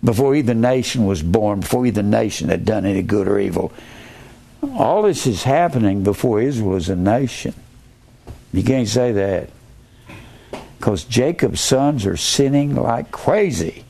before 0.04 0.36
either 0.36 0.54
nation 0.54 1.06
was 1.06 1.22
born, 1.22 1.60
before 1.60 1.86
either 1.86 2.04
nation 2.04 2.50
had 2.50 2.66
done 2.66 2.86
any 2.86 3.02
good 3.02 3.28
or 3.28 3.40
evil. 3.40 3.72
All 4.62 5.04
this 5.04 5.28
is 5.28 5.44
happening 5.44 6.04
before 6.04 6.42
Israel 6.42 6.76
is 6.76 6.90
a 6.90 6.96
nation. 6.96 7.54
You 8.54 8.64
can't 8.64 8.88
say 8.88 9.12
that. 9.12 9.50
Because 10.78 11.04
Jacob's 11.04 11.60
sons 11.60 12.06
are 12.06 12.18
sinning 12.18 12.76
like 12.76 13.12
crazy, 13.12 13.84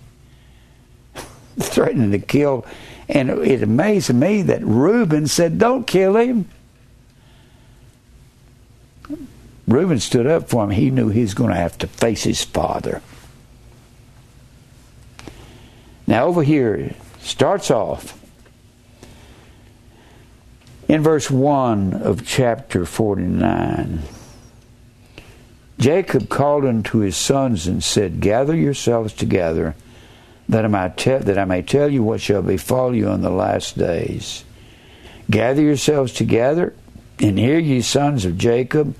threatening 1.59 2.11
to 2.11 2.19
kill. 2.19 2.65
And 3.07 3.29
it 3.29 3.61
amazed 3.61 4.13
me 4.13 4.41
that 4.43 4.63
Reuben 4.63 5.27
said, 5.27 5.59
Don't 5.59 5.85
kill 5.85 6.15
him. 6.15 6.49
Reuben 9.69 9.99
stood 9.99 10.25
up 10.25 10.49
for 10.49 10.63
him. 10.63 10.71
He 10.71 10.89
knew 10.89 11.09
he 11.09 11.21
was 11.21 11.35
going 11.35 11.51
to 11.51 11.55
have 11.55 11.77
to 11.77 11.87
face 11.87 12.23
his 12.23 12.43
father. 12.43 13.01
Now, 16.07 16.25
over 16.25 16.41
here, 16.41 16.95
starts 17.19 17.69
off 17.69 18.19
in 20.87 21.03
verse 21.03 21.29
1 21.29 21.93
of 21.93 22.25
chapter 22.25 22.83
49. 22.83 24.01
Jacob 25.77 26.29
called 26.29 26.65
unto 26.65 26.99
his 26.99 27.15
sons 27.15 27.67
and 27.67 27.83
said, 27.83 28.21
Gather 28.21 28.55
yourselves 28.55 29.13
together, 29.13 29.75
that 30.49 30.65
I, 30.65 30.87
that 30.87 31.37
I 31.37 31.45
may 31.45 31.61
tell 31.61 31.89
you 31.89 32.01
what 32.01 32.21
shall 32.21 32.41
befall 32.41 32.95
you 32.95 33.09
in 33.09 33.21
the 33.21 33.29
last 33.29 33.77
days. 33.77 34.43
Gather 35.29 35.61
yourselves 35.61 36.11
together, 36.11 36.73
and 37.19 37.37
hear 37.37 37.59
ye 37.59 37.81
sons 37.81 38.25
of 38.25 38.39
Jacob, 38.39 38.95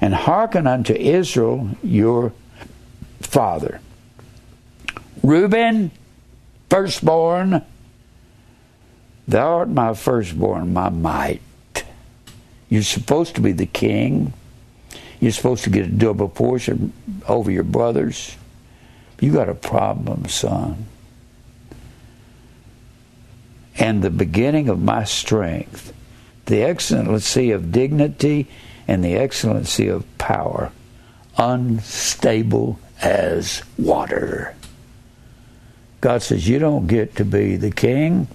and 0.00 0.14
hearken 0.14 0.66
unto 0.66 0.92
Israel 0.92 1.70
your 1.82 2.32
father. 3.20 3.80
Reuben, 5.22 5.90
firstborn, 6.68 7.62
thou 9.26 9.58
art 9.58 9.68
my 9.68 9.94
firstborn, 9.94 10.72
my 10.72 10.88
might. 10.88 11.40
You're 12.68 12.82
supposed 12.82 13.34
to 13.36 13.40
be 13.40 13.52
the 13.52 13.66
king. 13.66 14.32
You're 15.20 15.32
supposed 15.32 15.64
to 15.64 15.70
get 15.70 15.86
a 15.86 15.90
double 15.90 16.28
portion 16.28 16.92
over 17.28 17.50
your 17.50 17.62
brothers. 17.62 18.36
You 19.20 19.32
got 19.32 19.48
a 19.48 19.54
problem, 19.54 20.28
son. 20.28 20.86
And 23.78 24.02
the 24.02 24.10
beginning 24.10 24.68
of 24.68 24.80
my 24.80 25.04
strength, 25.04 25.92
the 26.46 26.62
excellency 26.62 27.50
of 27.50 27.72
dignity 27.72 28.48
and 28.88 29.04
the 29.04 29.16
excellency 29.16 29.88
of 29.88 30.06
power, 30.18 30.70
unstable 31.36 32.78
as 33.00 33.62
water. 33.78 34.54
God 36.00 36.22
says, 36.22 36.48
You 36.48 36.58
don't 36.58 36.86
get 36.86 37.16
to 37.16 37.24
be 37.24 37.56
the 37.56 37.70
king, 37.70 38.28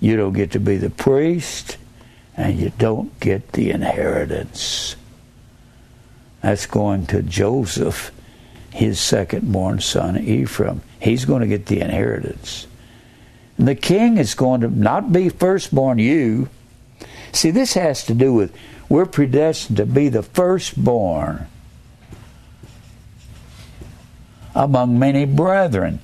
you 0.00 0.16
don't 0.16 0.32
get 0.32 0.52
to 0.52 0.60
be 0.60 0.76
the 0.76 0.90
priest, 0.90 1.76
and 2.36 2.58
you 2.58 2.72
don't 2.78 3.18
get 3.20 3.52
the 3.52 3.70
inheritance. 3.70 4.96
That's 6.40 6.66
going 6.66 7.06
to 7.06 7.22
Joseph, 7.22 8.12
his 8.70 9.00
second 9.00 9.52
born 9.52 9.80
son, 9.80 10.16
Ephraim. 10.18 10.82
He's 11.00 11.24
going 11.24 11.40
to 11.40 11.48
get 11.48 11.66
the 11.66 11.80
inheritance. 11.80 12.66
And 13.56 13.66
the 13.66 13.74
king 13.74 14.18
is 14.18 14.34
going 14.34 14.60
to 14.60 14.68
not 14.68 15.12
be 15.12 15.28
firstborn 15.28 15.98
you. 15.98 16.48
See, 17.32 17.50
this 17.50 17.74
has 17.74 18.04
to 18.06 18.14
do 18.14 18.32
with 18.32 18.54
we're 18.88 19.06
predestined 19.06 19.76
to 19.76 19.86
be 19.86 20.08
the 20.08 20.22
firstborn 20.22 21.46
among 24.54 24.98
many 24.98 25.24
brethren. 25.24 26.00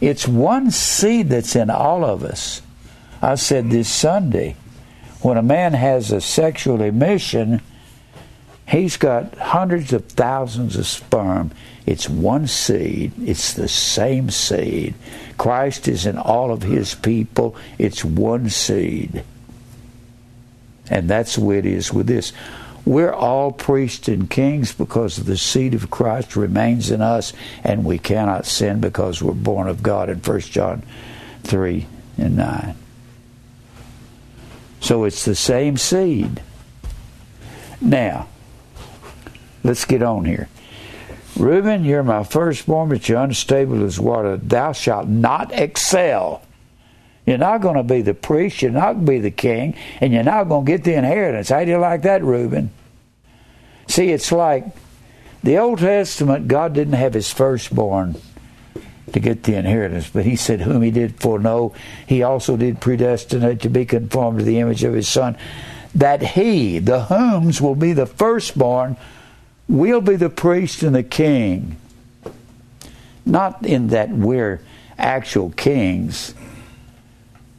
It's 0.00 0.28
one 0.28 0.70
seed 0.70 1.30
that's 1.30 1.56
in 1.56 1.70
all 1.70 2.04
of 2.04 2.22
us. 2.22 2.62
I 3.20 3.34
said 3.34 3.70
this 3.70 3.88
Sunday 3.88 4.56
when 5.20 5.36
a 5.36 5.42
man 5.42 5.72
has 5.72 6.12
a 6.12 6.20
sexual 6.20 6.80
emission, 6.80 7.60
he's 8.68 8.96
got 8.96 9.34
hundreds 9.36 9.92
of 9.92 10.06
thousands 10.06 10.76
of 10.76 10.86
sperm. 10.86 11.50
It's 11.86 12.08
one 12.08 12.46
seed, 12.46 13.12
it's 13.20 13.54
the 13.54 13.66
same 13.66 14.30
seed. 14.30 14.94
Christ 15.36 15.88
is 15.88 16.06
in 16.06 16.18
all 16.18 16.52
of 16.52 16.62
his 16.62 16.94
people, 16.94 17.56
it's 17.78 18.04
one 18.04 18.48
seed. 18.50 19.24
And 20.90 21.08
that's 21.08 21.36
the 21.36 21.42
way 21.42 21.58
it 21.58 21.66
is 21.66 21.92
with 21.92 22.06
this. 22.06 22.32
We're 22.84 23.12
all 23.12 23.52
priests 23.52 24.08
and 24.08 24.30
kings 24.30 24.72
because 24.72 25.16
the 25.16 25.36
seed 25.36 25.74
of 25.74 25.90
Christ 25.90 26.36
remains 26.36 26.90
in 26.90 27.02
us, 27.02 27.34
and 27.62 27.84
we 27.84 27.98
cannot 27.98 28.46
sin 28.46 28.80
because 28.80 29.22
we're 29.22 29.34
born 29.34 29.68
of 29.68 29.82
God 29.82 30.08
in 30.08 30.18
1 30.18 30.40
John 30.40 30.82
3 31.42 31.86
and 32.16 32.36
9. 32.36 32.74
So 34.80 35.04
it's 35.04 35.24
the 35.24 35.34
same 35.34 35.76
seed. 35.76 36.40
Now, 37.80 38.28
let's 39.62 39.84
get 39.84 40.02
on 40.02 40.24
here. 40.24 40.48
Reuben, 41.36 41.84
you're 41.84 42.02
my 42.02 42.24
firstborn, 42.24 42.88
but 42.88 43.08
you're 43.08 43.22
unstable 43.22 43.84
as 43.84 44.00
water. 44.00 44.36
Thou 44.38 44.72
shalt 44.72 45.08
not 45.08 45.52
excel 45.52 46.42
you're 47.28 47.38
not 47.38 47.60
going 47.60 47.76
to 47.76 47.82
be 47.82 48.00
the 48.00 48.14
priest, 48.14 48.62
you're 48.62 48.70
not 48.70 48.94
going 48.94 49.06
to 49.06 49.12
be 49.12 49.18
the 49.18 49.30
king, 49.30 49.76
and 50.00 50.12
you're 50.14 50.22
not 50.22 50.44
going 50.44 50.64
to 50.64 50.72
get 50.72 50.84
the 50.84 50.94
inheritance. 50.94 51.50
How 51.50 51.62
do 51.62 51.70
you 51.70 51.76
like 51.76 52.02
that, 52.02 52.22
Reuben? 52.22 52.70
See, 53.86 54.10
it's 54.10 54.32
like 54.32 54.64
the 55.42 55.58
Old 55.58 55.80
Testament, 55.80 56.48
God 56.48 56.72
didn't 56.72 56.94
have 56.94 57.12
his 57.12 57.30
firstborn 57.30 58.16
to 59.12 59.20
get 59.20 59.42
the 59.42 59.56
inheritance, 59.56 60.08
but 60.08 60.24
he 60.24 60.36
said, 60.36 60.62
Whom 60.62 60.80
he 60.80 60.90
did 60.90 61.20
foreknow, 61.20 61.74
he 62.06 62.22
also 62.22 62.56
did 62.56 62.80
predestinate 62.80 63.60
to 63.60 63.68
be 63.68 63.84
conformed 63.84 64.38
to 64.38 64.44
the 64.44 64.58
image 64.58 64.82
of 64.84 64.94
his 64.94 65.08
Son, 65.08 65.36
that 65.94 66.22
he, 66.22 66.78
the 66.78 67.04
whom's, 67.04 67.60
will 67.60 67.74
be 67.74 67.92
the 67.92 68.06
firstborn, 68.06 68.96
will 69.68 70.00
be 70.00 70.16
the 70.16 70.30
priest 70.30 70.82
and 70.82 70.94
the 70.94 71.02
king. 71.02 71.76
Not 73.26 73.66
in 73.66 73.88
that 73.88 74.08
we're 74.08 74.60
actual 74.98 75.50
kings 75.50 76.34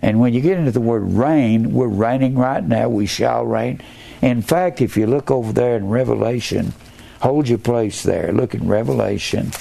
and 0.01 0.19
when 0.19 0.33
you 0.33 0.41
get 0.41 0.57
into 0.57 0.71
the 0.71 0.81
word 0.81 1.03
reign, 1.11 1.73
we're 1.73 1.87
reigning 1.87 2.35
right 2.35 2.63
now. 2.63 2.87
We 2.89 3.05
shall 3.05 3.45
reign. 3.45 3.81
In 4.21 4.41
fact, 4.41 4.81
if 4.81 4.95
you 4.97 5.07
look 5.07 5.29
over 5.29 5.51
there 5.51 5.75
in 5.77 5.89
Revelation, 5.89 6.73
hold 7.21 7.49
your 7.49 7.57
place 7.57 8.03
there. 8.03 8.31
Look 8.31 8.53
in 8.53 8.67
Revelation, 8.67 9.51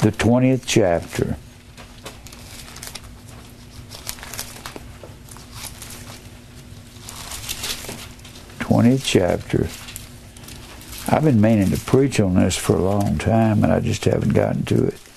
the 0.00 0.12
20th 0.12 0.64
chapter. 0.66 1.36
Twentieth 8.60 9.04
chapter. 9.04 9.68
I've 11.12 11.24
been 11.24 11.40
meaning 11.40 11.70
to 11.70 11.76
preach 11.76 12.20
on 12.20 12.36
this 12.36 12.56
for 12.56 12.76
a 12.76 12.82
long 12.82 13.18
time, 13.18 13.64
and 13.64 13.72
I 13.72 13.80
just 13.80 14.04
haven't 14.04 14.32
gotten 14.32 14.64
to 14.66 14.86
it. 14.86 15.09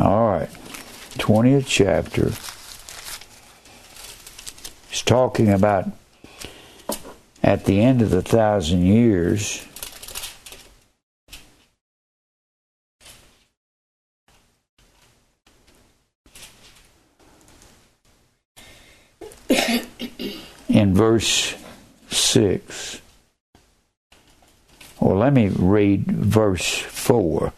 All 0.00 0.30
right. 0.30 0.48
20th 1.18 1.66
chapter. 1.66 2.30
He's 4.88 5.02
talking 5.02 5.50
about 5.50 5.90
at 7.42 7.66
the 7.66 7.82
end 7.82 8.00
of 8.00 8.08
the 8.08 8.22
thousand 8.22 8.86
years. 8.86 9.66
in 20.68 20.94
verse 20.94 21.54
6. 22.08 23.02
Well, 24.98 25.18
let 25.18 25.32
me 25.34 25.48
read 25.48 26.06
verse 26.06 26.78
4. 26.78 27.52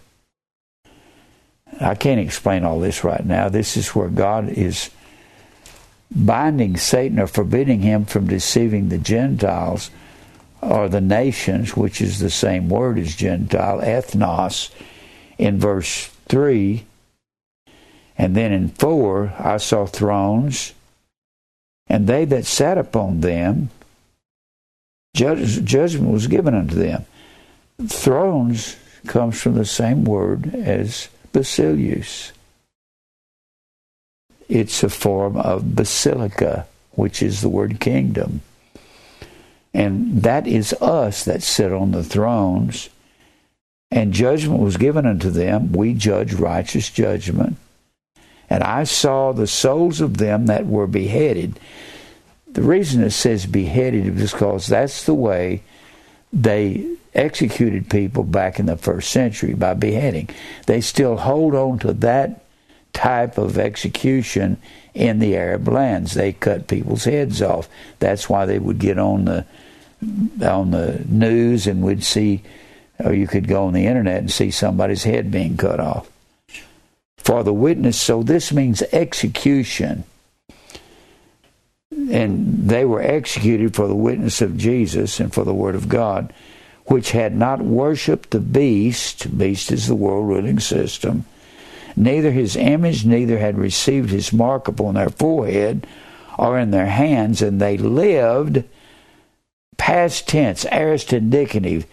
I 1.83 1.95
can't 1.95 2.21
explain 2.21 2.65
all 2.65 2.81
this 2.81 3.05
right 3.05 3.25
now. 3.25 3.49
This 3.49 3.77
is 3.77 3.95
where 3.95 4.09
God 4.09 4.49
is 4.49 4.91
binding 6.11 6.77
Satan 6.77 7.19
or 7.19 7.27
forbidding 7.27 7.81
him 7.81 8.05
from 8.05 8.27
deceiving 8.27 8.89
the 8.89 8.99
Gentiles 8.99 9.91
or 10.61 10.89
the 10.89 11.01
nations, 11.01 11.77
which 11.77 12.01
is 12.01 12.19
the 12.19 12.31
same 12.31 12.69
word 12.69 12.99
as 12.99 13.17
Gentile, 13.17 13.81
ethnos, 13.81 14.71
in 15.39 15.59
verse 15.59 16.07
3. 16.29 16.85
And 18.17 18.37
then 18.37 18.53
in 18.53 18.69
4, 18.69 19.35
I 19.39 19.57
saw 19.57 19.87
thrones, 19.87 20.75
and 21.89 22.07
they 22.07 22.25
that 22.27 22.45
sat 22.45 22.79
upon 22.79 23.21
them, 23.23 23.71
judgment 25.15 26.13
was 26.13 26.27
given 26.27 26.55
unto 26.55 26.75
them. 26.75 27.07
Thrones 27.89 28.77
comes 29.07 29.41
from 29.41 29.55
the 29.55 29.65
same 29.65 30.05
word 30.05 30.55
as 30.55 31.09
basileus. 31.33 32.33
It's 34.49 34.83
a 34.83 34.91
form 34.91 35.37
of 35.37 35.75
basilica, 35.75 36.67
which 36.93 37.23
is 37.23 37.41
the 37.41 37.49
word 37.49 37.81
kingdom. 37.81 38.43
And 39.75 40.23
that 40.23 40.47
is 40.47 40.75
us 40.75 41.25
that 41.25 41.43
sit 41.43 41.73
on 41.73 41.93
the 41.93 42.05
thrones. 42.05 42.91
And 43.91 44.13
judgment 44.13 44.61
was 44.61 44.77
given 44.77 45.07
unto 45.07 45.31
them. 45.31 45.73
We 45.73 45.95
judge 45.95 46.35
righteous 46.35 46.91
judgment. 46.91 47.57
And 48.51 48.63
I 48.63 48.85
saw 48.85 49.33
the 49.33 49.47
souls 49.47 50.01
of 50.01 50.19
them 50.19 50.47
that 50.47 50.67
were 50.67 50.87
beheaded. 50.87 51.59
The 52.51 52.63
reason 52.63 53.03
it 53.03 53.13
says 53.13 53.47
beheaded 53.47 54.19
is 54.19 54.33
because 54.33 54.67
that's 54.67 55.05
the 55.05 55.15
way 55.15 55.63
they 56.33 56.97
executed 57.15 57.91
people 57.91 58.25
back 58.25 58.59
in 58.59 58.67
the 58.67 58.77
first 58.77 59.11
century 59.11 59.55
by 59.55 59.75
beheading. 59.75 60.29
They 60.67 60.81
still 60.81 61.17
hold 61.17 61.55
on 61.55 61.79
to 61.81 61.93
that 61.95 62.45
type 62.93 63.39
of 63.39 63.59
execution 63.59 64.59
in 64.95 65.19
the 65.19 65.37
Arab 65.37 65.69
lands. 65.69 66.15
They 66.15 66.33
cut 66.33 66.69
people's 66.69 67.05
heads 67.05 67.43
off. 67.43 67.69
That's 67.99 68.29
why 68.29 68.47
they 68.47 68.59
would 68.59 68.79
get 68.79 68.99
on 68.99 69.25
the 69.25 69.47
on 70.45 70.73
the 70.73 71.05
news 71.07 71.69
and 71.69 71.81
we'd 71.81 72.03
see 72.03 72.43
or 72.99 73.13
you 73.13 73.27
could 73.27 73.47
go 73.47 73.67
on 73.67 73.73
the 73.73 73.87
internet 73.87 74.19
and 74.19 74.31
see 74.31 74.51
somebody's 74.51 75.05
head 75.05 75.31
being 75.31 75.57
cut 75.57 75.81
off. 75.81 76.09
For 77.19 77.45
the 77.45 77.53
witness, 77.53 78.01
so 78.01 78.23
this 78.23 78.53
means 78.53 78.83
execution. 78.93 80.05
And 82.13 82.69
they 82.69 82.85
were 82.85 83.01
executed 83.01 83.75
for 83.75 83.89
the 83.89 83.95
witness 83.95 84.43
of 84.43 84.59
Jesus 84.59 85.19
and 85.19 85.33
for 85.33 85.45
the 85.45 85.55
word 85.55 85.75
of 85.75 85.89
God, 85.89 86.31
which 86.85 87.13
had 87.13 87.35
not 87.35 87.63
worshipped 87.63 88.33
the 88.33 88.41
beast, 88.41 89.37
beast 89.39 89.73
is 89.73 89.89
the 89.89 89.95
world 89.95 90.29
ruling 90.29 90.61
system, 90.61 91.25
neither 91.97 92.31
his 92.31 92.55
image, 92.55 93.07
neither 93.07 93.39
had 93.39 93.57
received 93.57 94.11
his 94.11 94.31
mark 94.31 94.69
upon 94.69 94.95
their 94.95 95.09
forehead 95.09 95.87
or 96.39 96.59
in 96.59 96.71
their 96.71 96.87
hands, 96.87 97.41
and 97.41 97.61
they 97.61 97.79
lived, 97.79 98.63
past 99.79 100.29
tense, 100.29 100.67
aorist 100.67 101.15
indicative, 101.15 101.87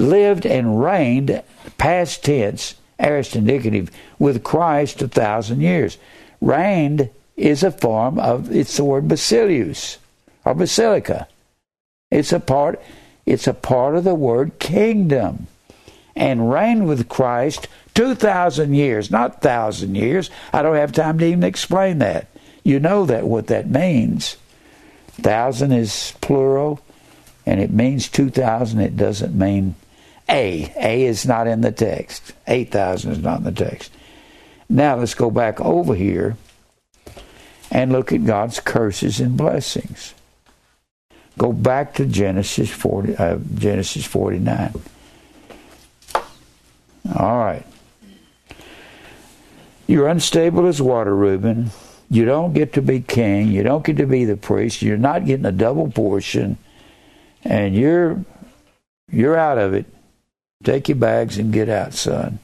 lived 0.00 0.44
and 0.44 0.82
reigned, 0.82 1.42
past 1.78 2.24
tense, 2.24 2.74
aorist 2.98 3.36
indicative, 3.36 3.88
with 4.18 4.42
Christ 4.42 5.00
a 5.00 5.06
thousand 5.06 5.60
years. 5.60 5.96
Reigned 6.40 7.10
is 7.36 7.62
a 7.62 7.70
form 7.70 8.18
of, 8.18 8.54
it's 8.54 8.76
the 8.76 8.84
word 8.84 9.08
basileus, 9.08 9.98
or 10.44 10.54
basilica. 10.54 11.28
It's 12.10 12.32
a 12.32 12.40
part, 12.40 12.80
it's 13.26 13.46
a 13.46 13.54
part 13.54 13.96
of 13.96 14.04
the 14.04 14.14
word 14.14 14.58
kingdom. 14.58 15.46
And 16.16 16.52
reign 16.52 16.84
with 16.84 17.08
Christ 17.08 17.66
2,000 17.94 18.74
years, 18.74 19.10
not 19.10 19.42
1,000 19.42 19.94
years. 19.94 20.30
I 20.52 20.62
don't 20.62 20.76
have 20.76 20.92
time 20.92 21.18
to 21.18 21.26
even 21.26 21.42
explain 21.42 21.98
that. 21.98 22.28
You 22.62 22.78
know 22.78 23.04
that 23.06 23.26
what 23.26 23.48
that 23.48 23.68
means. 23.68 24.36
Thousand 25.12 25.72
is 25.72 26.14
plural, 26.20 26.80
and 27.44 27.60
it 27.60 27.70
means 27.70 28.08
2,000. 28.08 28.80
It 28.80 28.96
doesn't 28.96 29.36
mean 29.36 29.74
a. 30.28 30.72
A 30.76 31.04
is 31.04 31.26
not 31.26 31.46
in 31.46 31.60
the 31.60 31.72
text. 31.72 32.32
8,000 32.46 33.12
is 33.12 33.18
not 33.18 33.38
in 33.38 33.44
the 33.44 33.52
text. 33.52 33.92
Now 34.68 34.96
let's 34.96 35.14
go 35.14 35.30
back 35.30 35.60
over 35.60 35.94
here 35.94 36.36
and 37.74 37.90
look 37.90 38.12
at 38.12 38.24
God's 38.24 38.60
curses 38.60 39.18
and 39.20 39.36
blessings. 39.36 40.14
Go 41.36 41.52
back 41.52 41.94
to 41.94 42.06
Genesis 42.06 42.70
40, 42.70 43.16
uh, 43.16 43.38
Genesis 43.56 44.06
49. 44.06 44.72
All 47.18 47.36
right. 47.36 47.66
You're 49.88 50.06
unstable 50.06 50.66
as 50.66 50.80
water, 50.80 51.14
Reuben. 51.14 51.70
You 52.08 52.24
don't 52.24 52.52
get 52.52 52.74
to 52.74 52.82
be 52.82 53.00
king. 53.00 53.48
You 53.48 53.64
don't 53.64 53.84
get 53.84 53.96
to 53.96 54.06
be 54.06 54.24
the 54.24 54.36
priest. 54.36 54.80
You're 54.80 54.96
not 54.96 55.26
getting 55.26 55.44
a 55.44 55.52
double 55.52 55.90
portion, 55.90 56.56
and 57.42 57.74
you're 57.74 58.24
you're 59.10 59.36
out 59.36 59.58
of 59.58 59.74
it. 59.74 59.86
Take 60.62 60.88
your 60.88 60.96
bags 60.96 61.38
and 61.38 61.52
get 61.52 61.68
out, 61.68 61.92
son. 61.92 62.38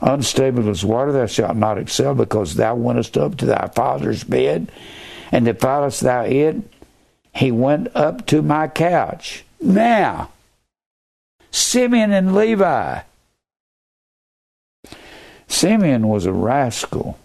Unstable 0.00 0.68
as 0.70 0.84
water, 0.84 1.12
thou 1.12 1.26
shalt 1.26 1.56
not 1.56 1.78
excel, 1.78 2.14
because 2.14 2.54
thou 2.54 2.74
wentest 2.74 3.18
up 3.18 3.36
to 3.36 3.46
thy 3.46 3.68
father's 3.74 4.24
bed, 4.24 4.72
and 5.30 5.44
defilest 5.44 6.00
thou 6.00 6.24
it. 6.24 6.56
He 7.34 7.52
went 7.52 7.94
up 7.94 8.26
to 8.26 8.42
my 8.42 8.68
couch. 8.68 9.44
Now, 9.60 10.30
Simeon 11.50 12.12
and 12.12 12.34
Levi. 12.34 13.00
Simeon 15.46 16.08
was 16.08 16.26
a 16.26 16.32
rascal. 16.32 17.18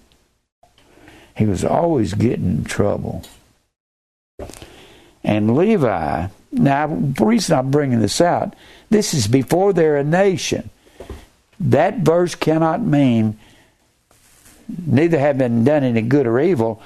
He 1.38 1.46
was 1.46 1.64
always 1.64 2.14
getting 2.14 2.48
in 2.48 2.64
trouble. 2.64 3.24
And 5.24 5.56
Levi, 5.56 6.28
now, 6.52 6.88
the 6.88 7.26
reason 7.26 7.58
I'm 7.58 7.72
bringing 7.72 8.00
this 8.00 8.22
out, 8.22 8.56
this 8.90 9.14
is 9.14 9.28
before 9.28 9.74
they're 9.74 9.98
a 9.98 10.04
nation. 10.04 10.70
That 11.60 12.00
verse 12.00 12.36
cannot 12.36 12.82
mean 12.82 13.38
neither 14.86 15.20
have 15.20 15.38
been 15.38 15.64
done 15.64 15.84
any 15.84 16.02
good 16.02 16.28
or 16.28 16.40
evil. 16.40 16.82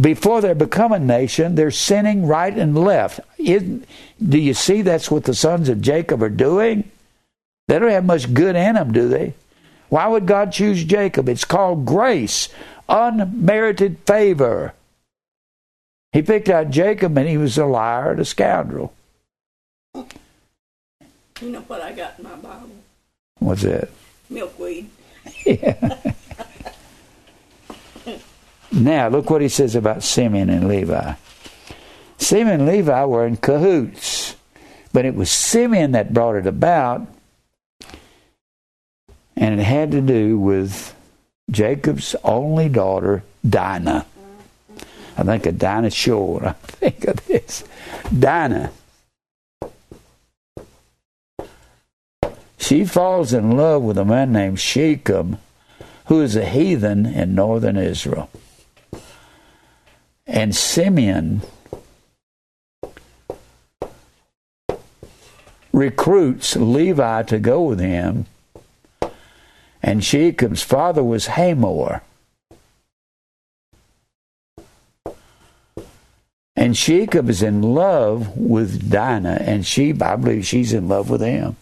Before 0.00 0.40
they 0.40 0.54
become 0.54 0.92
a 0.92 0.98
nation, 0.98 1.54
they're 1.54 1.70
sinning 1.70 2.26
right 2.26 2.56
and 2.56 2.76
left. 2.76 3.20
It, 3.38 3.84
do 4.20 4.38
you 4.38 4.54
see 4.54 4.82
that's 4.82 5.10
what 5.10 5.24
the 5.24 5.34
sons 5.34 5.68
of 5.68 5.80
Jacob 5.80 6.22
are 6.22 6.28
doing? 6.28 6.90
They 7.68 7.78
don't 7.78 7.90
have 7.90 8.04
much 8.04 8.34
good 8.34 8.56
in 8.56 8.74
them, 8.74 8.92
do 8.92 9.08
they? 9.08 9.34
Why 9.88 10.08
would 10.08 10.26
God 10.26 10.52
choose 10.52 10.84
Jacob? 10.84 11.28
It's 11.28 11.44
called 11.44 11.86
grace, 11.86 12.48
unmerited 12.88 13.98
favor. 14.06 14.74
He 16.12 16.22
picked 16.22 16.48
out 16.48 16.70
Jacob 16.70 17.16
and 17.16 17.28
he 17.28 17.36
was 17.36 17.56
a 17.56 17.66
liar 17.66 18.12
and 18.12 18.20
a 18.20 18.24
scoundrel. 18.24 18.92
You 19.94 21.50
know 21.50 21.60
what 21.60 21.80
I 21.80 21.92
got 21.92 22.18
in 22.18 22.24
my 22.24 22.34
Bible? 22.36 22.70
What's 23.38 23.62
that? 23.62 23.88
Milkweed. 24.30 24.88
Yeah. 25.46 25.98
now, 28.72 29.08
look 29.08 29.30
what 29.30 29.42
he 29.42 29.48
says 29.48 29.74
about 29.74 30.02
Simeon 30.02 30.50
and 30.50 30.68
Levi. 30.68 31.14
Simeon 32.18 32.60
and 32.60 32.66
Levi 32.66 33.04
were 33.04 33.26
in 33.26 33.36
cahoots, 33.36 34.36
but 34.92 35.04
it 35.04 35.14
was 35.14 35.30
Simeon 35.30 35.92
that 35.92 36.14
brought 36.14 36.36
it 36.36 36.46
about, 36.46 37.06
and 39.36 39.60
it 39.60 39.64
had 39.64 39.90
to 39.92 40.00
do 40.00 40.38
with 40.38 40.94
Jacob's 41.50 42.14
only 42.24 42.68
daughter, 42.68 43.22
Dinah. 43.48 44.06
I 45.16 45.22
think 45.22 45.46
of 45.46 45.58
Dinah 45.58 45.90
Shore. 45.90 46.44
I 46.46 46.52
think 46.52 47.04
of 47.04 47.24
this. 47.26 47.64
Dinah. 48.18 48.70
She 52.64 52.86
falls 52.86 53.34
in 53.34 53.58
love 53.58 53.82
with 53.82 53.98
a 53.98 54.06
man 54.06 54.32
named 54.32 54.58
Shechem, 54.58 55.36
who 56.06 56.22
is 56.22 56.34
a 56.34 56.46
heathen 56.46 57.04
in 57.04 57.34
northern 57.34 57.76
Israel. 57.76 58.30
And 60.26 60.56
Simeon 60.56 61.42
recruits 65.74 66.56
Levi 66.56 67.24
to 67.24 67.38
go 67.38 67.64
with 67.64 67.80
him, 67.80 68.24
and 69.82 70.02
Shechem's 70.02 70.62
father 70.62 71.04
was 71.04 71.26
Hamor. 71.26 72.00
And 76.56 76.74
Shechem 76.74 77.28
is 77.28 77.42
in 77.42 77.60
love 77.60 78.34
with 78.38 78.90
Dinah, 78.90 79.42
and 79.42 79.66
she, 79.66 79.90
I 80.00 80.16
believe 80.16 80.46
she's 80.46 80.72
in 80.72 80.88
love 80.88 81.10
with 81.10 81.20
him. 81.20 81.56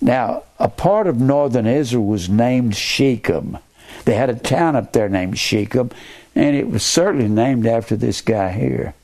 Now, 0.00 0.44
a 0.58 0.68
part 0.68 1.06
of 1.06 1.20
northern 1.20 1.66
Israel 1.66 2.06
was 2.06 2.28
named 2.28 2.76
Shechem. 2.76 3.58
They 4.04 4.14
had 4.14 4.30
a 4.30 4.34
town 4.34 4.76
up 4.76 4.92
there 4.92 5.08
named 5.08 5.38
Shechem, 5.38 5.90
and 6.34 6.56
it 6.56 6.68
was 6.68 6.84
certainly 6.84 7.28
named 7.28 7.66
after 7.66 7.96
this 7.96 8.20
guy 8.20 8.52
here. 8.52 8.94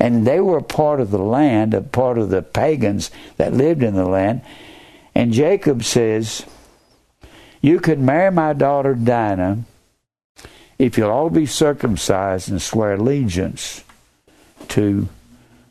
And 0.00 0.26
they 0.26 0.40
were 0.40 0.58
a 0.58 0.62
part 0.62 1.00
of 1.00 1.10
the 1.10 1.18
land, 1.18 1.72
a 1.72 1.80
part 1.80 2.18
of 2.18 2.30
the 2.30 2.42
pagans 2.42 3.10
that 3.36 3.52
lived 3.52 3.82
in 3.82 3.94
the 3.94 4.06
land. 4.06 4.42
And 5.14 5.32
Jacob 5.32 5.84
says, 5.84 6.44
You 7.60 7.78
can 7.78 8.04
marry 8.04 8.32
my 8.32 8.52
daughter 8.54 8.94
Dinah 8.94 9.58
if 10.78 10.98
you'll 10.98 11.10
all 11.10 11.30
be 11.30 11.46
circumcised 11.46 12.50
and 12.50 12.60
swear 12.60 12.94
allegiance 12.94 13.84
to 14.68 15.08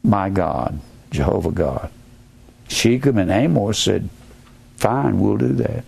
my 0.01 0.29
God, 0.29 0.79
Jehovah 1.11 1.51
God. 1.51 1.91
Shechem 2.69 3.17
and 3.17 3.29
Hamor 3.29 3.73
said, 3.73 4.09
Fine, 4.83 5.21
we'll 5.21 5.37
do 5.37 5.53
that. 5.53 5.85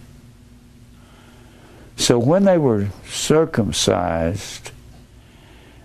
So 1.97 2.17
when 2.17 2.45
they 2.45 2.57
were 2.57 2.87
circumcised 3.05 4.71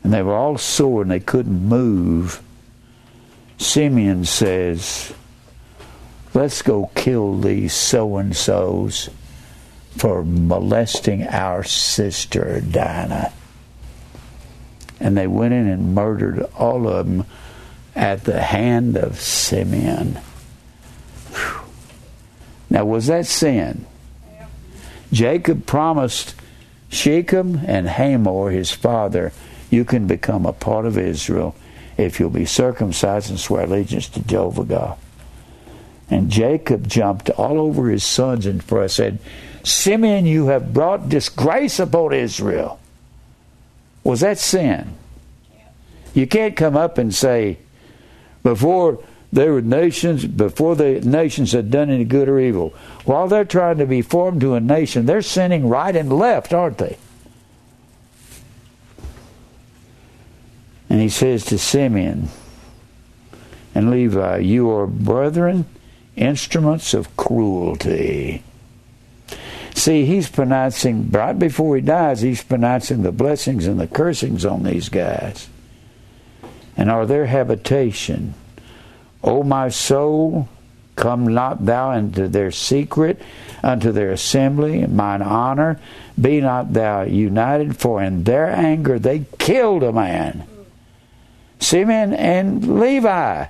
and 0.05 0.13
they 0.13 0.23
were 0.23 0.37
all 0.37 0.57
sore 0.57 1.03
and 1.03 1.11
they 1.11 1.19
couldn't 1.19 1.61
move, 1.61 2.41
Simeon 3.59 4.27
says, 4.27 5.13
Let's 6.35 6.63
go 6.63 6.93
kill 6.95 7.41
these 7.41 7.75
so 7.75 8.17
and 8.17 8.37
so's 8.37 9.11
for 9.97 10.23
molesting 10.25 11.27
our 11.27 11.65
sister 11.65 12.61
Dinah. 12.61 13.33
And 15.01 15.17
they 15.17 15.27
went 15.27 15.53
in 15.53 15.67
and 15.67 15.97
murdered 15.97 16.49
all 16.57 16.87
of 16.87 17.07
them 17.07 17.27
at 17.97 18.23
the 18.23 18.41
hand 18.41 18.97
of 18.97 19.19
Simeon. 19.19 20.21
Now, 22.81 22.87
was 22.87 23.09
that 23.09 23.27
sin? 23.27 23.85
Jacob 25.13 25.67
promised 25.67 26.35
Shechem 26.89 27.61
and 27.67 27.87
Hamor, 27.87 28.53
his 28.53 28.71
father, 28.71 29.35
you 29.69 29.85
can 29.85 30.07
become 30.07 30.47
a 30.47 30.55
part 30.55 30.87
of 30.87 30.97
Israel 30.97 31.55
if 31.99 32.19
you'll 32.19 32.31
be 32.31 32.47
circumcised 32.47 33.29
and 33.29 33.39
swear 33.39 33.65
allegiance 33.65 34.09
to 34.09 34.23
Jehovah 34.23 34.65
God. 34.65 34.99
And 36.09 36.31
Jacob 36.31 36.89
jumped 36.89 37.29
all 37.29 37.61
over 37.61 37.91
his 37.91 38.03
sons 38.03 38.47
and 38.47 38.65
said, 38.91 39.19
Simeon, 39.63 40.25
you 40.25 40.47
have 40.47 40.73
brought 40.73 41.11
disgrace 41.11 41.81
upon 41.81 42.15
Israel. 42.15 42.81
Was 44.05 44.21
that 44.21 44.39
sin? 44.39 44.95
You 46.15 46.27
can't 46.27 46.57
come 46.57 46.79
up 46.79 46.97
and 46.97 47.15
say, 47.15 47.59
before 48.43 49.05
they 49.33 49.49
were 49.49 49.63
nations, 49.63 50.25
before 50.25 50.75
the 50.75 51.01
nations 51.01 51.53
had 51.53 51.71
done 51.71 51.89
any 51.91 52.05
good 52.05 52.29
or 52.29 52.41
evil, 52.41 52.75
while 53.05 53.29
they're 53.29 53.45
trying 53.45 53.79
to 53.79 53.87
be 53.87 54.03
formed 54.03 54.41
to 54.41 54.55
a 54.55 54.61
nation, 54.61 55.07
they're 55.07 55.23
sinning 55.23 55.69
right 55.69 55.95
and 55.95 56.13
left, 56.13 56.53
aren't 56.53 56.79
they? 56.79 56.99
And 60.89 61.01
he 61.01 61.09
says 61.09 61.45
to 61.47 61.59
Simeon 61.59 62.29
and 63.75 63.91
Levi, 63.91 64.39
You 64.39 64.71
are 64.71 64.89
brethren, 64.89 65.67
instruments 66.17 66.93
of 66.93 67.17
cruelty. 67.17 68.43
See, 69.77 70.05
he's 70.05 70.29
pronouncing, 70.29 71.09
right 71.11 71.39
before 71.39 71.77
he 71.77 71.83
dies, 71.83 72.21
he's 72.21 72.43
pronouncing 72.43 73.03
the 73.03 73.13
blessings 73.13 73.69
and 73.69 73.79
the 73.79 73.87
cursings 73.87 74.45
on 74.45 74.65
these 74.65 74.89
guys. 74.89 75.49
And 76.77 76.91
are 76.91 77.07
their 77.07 77.27
habitation. 77.27 78.35
O 79.23 79.43
my 79.43 79.69
soul, 79.69 80.49
come 80.97 81.35
not 81.35 81.65
thou 81.67 81.93
into 81.93 82.29
their 82.29 82.51
secret, 82.51 83.21
unto 83.63 83.93
their 83.93 84.13
assembly, 84.13 84.87
mine 84.87 85.23
honor. 85.23 85.81
Be 86.21 86.41
not 86.41 86.73
thou 86.73 87.03
united, 87.03 87.77
for 87.77 88.03
in 88.03 88.25
their 88.25 88.47
anger 88.47 88.99
they 88.99 89.25
killed 89.39 89.83
a 89.83 89.93
man. 89.93 90.47
Simeon 91.59 92.15
and 92.15 92.81
Levi. 92.81 93.47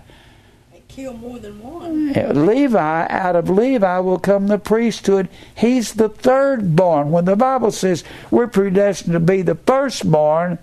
They 0.72 0.82
kill 0.88 1.14
more 1.14 1.38
than 1.38 1.62
one. 1.62 2.12
Levi, 2.12 3.06
out 3.08 3.36
of 3.36 3.48
Levi 3.48 3.98
will 4.00 4.18
come 4.18 4.48
the 4.48 4.58
priesthood. 4.58 5.28
He's 5.54 5.94
the 5.94 6.08
third 6.08 6.74
born. 6.74 7.12
When 7.12 7.24
the 7.24 7.36
Bible 7.36 7.70
says 7.70 8.04
we're 8.30 8.48
predestined 8.48 9.12
to 9.12 9.20
be 9.20 9.42
the 9.42 9.54
firstborn, 9.54 10.58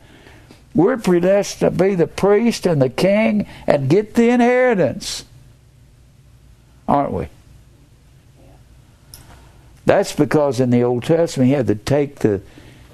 we're 0.78 0.96
predestined 0.96 1.76
to 1.76 1.84
be 1.84 1.96
the 1.96 2.06
priest 2.06 2.68
and 2.68 2.80
the 2.80 2.90
king 2.90 3.48
and 3.66 3.90
get 3.90 4.14
the 4.14 4.30
inheritance. 4.30 5.26
Aren't 6.88 7.12
we? 7.12 7.28
That's 9.88 10.14
because 10.14 10.60
in 10.60 10.70
the 10.70 10.84
Old 10.84 11.04
Testament 11.04 11.48
he 11.48 11.54
had 11.54 11.66
to 11.66 11.76
take 11.76 12.18
the 12.20 12.42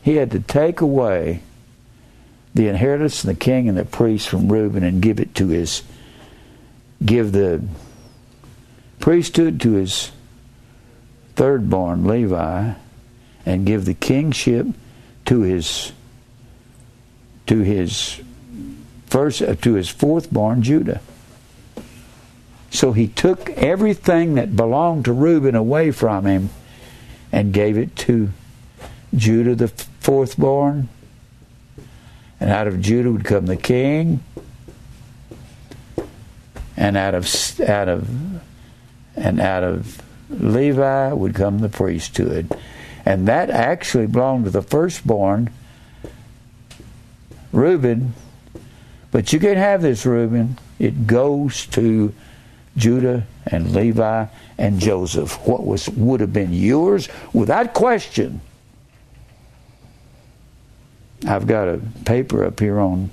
he 0.01 0.15
had 0.15 0.31
to 0.31 0.39
take 0.39 0.79
away 0.79 1.41
the 2.55 2.69
inheritance 2.69 3.25
and 3.25 3.35
the 3.35 3.39
king 3.39 3.67
and 3.67 3.77
the 3.77 3.83
priest 3.83 4.29
from 4.29 4.49
Reuben 4.49 4.83
and 4.83 5.01
give 5.01 5.19
it 5.19 5.35
to 5.35 5.49
his 5.49 5.83
give 7.03 7.33
the 7.33 7.65
priesthood 9.01 9.59
to 9.59 9.73
his 9.73 10.11
third 11.35 11.69
born 11.69 12.05
Levi 12.05 12.73
and 13.45 13.65
give 13.65 13.83
the 13.83 13.93
kingship 13.93 14.67
to 15.25 15.41
his 15.41 15.91
to 17.47 17.59
his 17.59 18.21
first 19.07 19.41
uh, 19.41 19.55
to 19.55 19.73
his 19.73 19.89
fourth 19.89 20.31
born 20.31 20.61
Judah. 20.63 21.01
So 22.69 22.91
he 22.93 23.07
took 23.07 23.51
everything 23.51 24.33
that 24.33 24.55
belonged 24.55 25.05
to 25.05 25.13
Reuben 25.13 25.53
away 25.55 25.91
from 25.91 26.25
him 26.25 26.49
and 27.31 27.53
gave 27.53 27.77
it 27.77 27.95
to 27.97 28.29
Judah 29.15 29.53
the 29.53 29.67
fourth 29.99 30.37
born. 30.37 30.89
And 32.39 32.49
out 32.49 32.67
of 32.67 32.81
Judah 32.81 33.11
would 33.11 33.23
come 33.23 33.45
the 33.45 33.55
king, 33.55 34.21
and 36.75 36.97
out 36.97 37.13
of 37.13 37.59
out 37.61 37.87
of 37.87 38.09
and 39.15 39.39
out 39.39 39.63
of 39.63 40.01
Levi 40.29 41.13
would 41.13 41.35
come 41.35 41.59
the 41.59 41.69
priesthood, 41.69 42.51
and 43.05 43.27
that 43.27 43.49
actually 43.49 44.07
belonged 44.07 44.45
to 44.45 44.51
the 44.51 44.61
firstborn, 44.61 45.51
Reuben. 47.53 48.13
But 49.11 49.31
you 49.31 49.39
can't 49.39 49.57
have 49.57 49.81
this, 49.81 50.05
Reuben. 50.05 50.57
It 50.79 51.07
goes 51.07 51.65
to 51.67 52.13
Judah 52.75 53.25
and 53.45 53.73
Levi 53.73 54.25
and 54.57 54.79
Joseph. 54.79 55.47
What 55.47 55.65
was 55.65 55.87
would 55.89 56.19
have 56.19 56.33
been 56.33 56.51
yours 56.51 57.07
without 57.31 57.73
question 57.73 58.41
I've 61.25 61.47
got 61.47 61.67
a 61.67 61.79
paper 62.05 62.43
up 62.43 62.59
here 62.59 62.79
on 62.79 63.09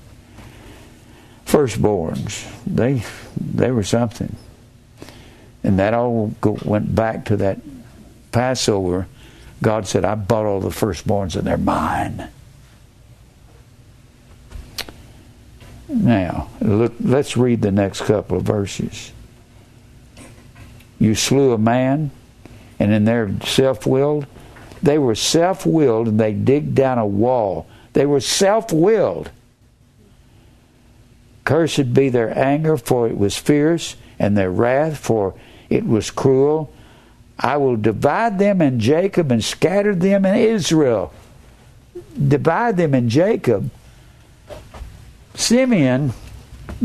firstborns. 1.47 2.49
They 2.67 3.05
they 3.39 3.71
were 3.71 3.85
something, 3.85 4.37
and 5.63 5.79
that 5.79 5.95
all 5.95 6.35
go, 6.41 6.59
went 6.65 6.95
back 6.95 7.27
to 7.27 7.37
that 7.37 7.61
Passover. 8.33 9.07
God 9.63 9.87
said, 9.87 10.05
"I 10.05 10.15
bought 10.15 10.47
all 10.47 10.61
the 10.61 10.71
firstborns, 10.71 11.37
and 11.37 11.47
they're 11.47 11.57
mine." 11.57 12.29
Now, 15.91 16.49
look. 16.61 16.95
Let's 17.01 17.37
read 17.37 17.63
the 17.63 17.73
next 17.73 18.03
couple 18.03 18.39
of 18.39 18.45
verses. 18.45 19.13
You 20.99 21.15
slew 21.15 21.53
a 21.53 21.59
man, 21.59 22.11
and 22.79 22.93
in 22.93 23.05
their 23.05 23.31
self-willed, 23.45 24.27
they 24.83 24.99
were 24.99 25.15
self-willed, 25.15 26.09
and 26.09 26.21
they 26.21 26.33
digged 26.33 26.75
down 26.75 26.99
a 26.99 27.07
wall 27.07 27.67
they 27.93 28.07
were 28.07 28.21
self 28.21 28.73
willed. 28.73 29.31
Cursed 31.45 31.93
be 31.93 32.09
their 32.09 32.37
anger, 32.39 32.77
for 32.77 33.09
it 33.09 33.17
was 33.17 33.37
fierce, 33.37 33.97
and 34.19 34.37
their 34.37 34.51
wrath, 34.51 34.99
for 34.99 35.35
it 35.69 35.87
was 35.87 36.11
cruel. 36.11 36.73
I 37.39 37.57
will 37.57 37.77
divide 37.77 38.39
them 38.39 38.61
in 38.61 38.79
Jacob 38.79 39.33
and 39.33 39.43
scatter 39.43 39.95
them 39.95 40.25
in 40.25 40.35
Israel. 40.37 41.13
Divide 42.29 42.77
them 42.77 42.95
in 42.95 43.09
Jacob. 43.09 43.71
Simeon 45.35 46.13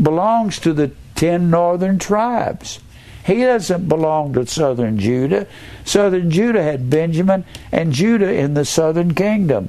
belongs 0.00 0.58
to 0.60 0.72
the 0.72 0.92
ten 1.14 1.50
northern 1.50 1.98
tribes. 1.98 2.80
He 3.24 3.40
doesn't 3.40 3.88
belong 3.88 4.34
to 4.34 4.46
southern 4.46 4.98
Judah. 4.98 5.48
Southern 5.84 6.30
Judah 6.30 6.62
had 6.62 6.88
Benjamin 6.88 7.44
and 7.72 7.92
Judah 7.92 8.32
in 8.32 8.54
the 8.54 8.64
southern 8.64 9.14
kingdom. 9.14 9.68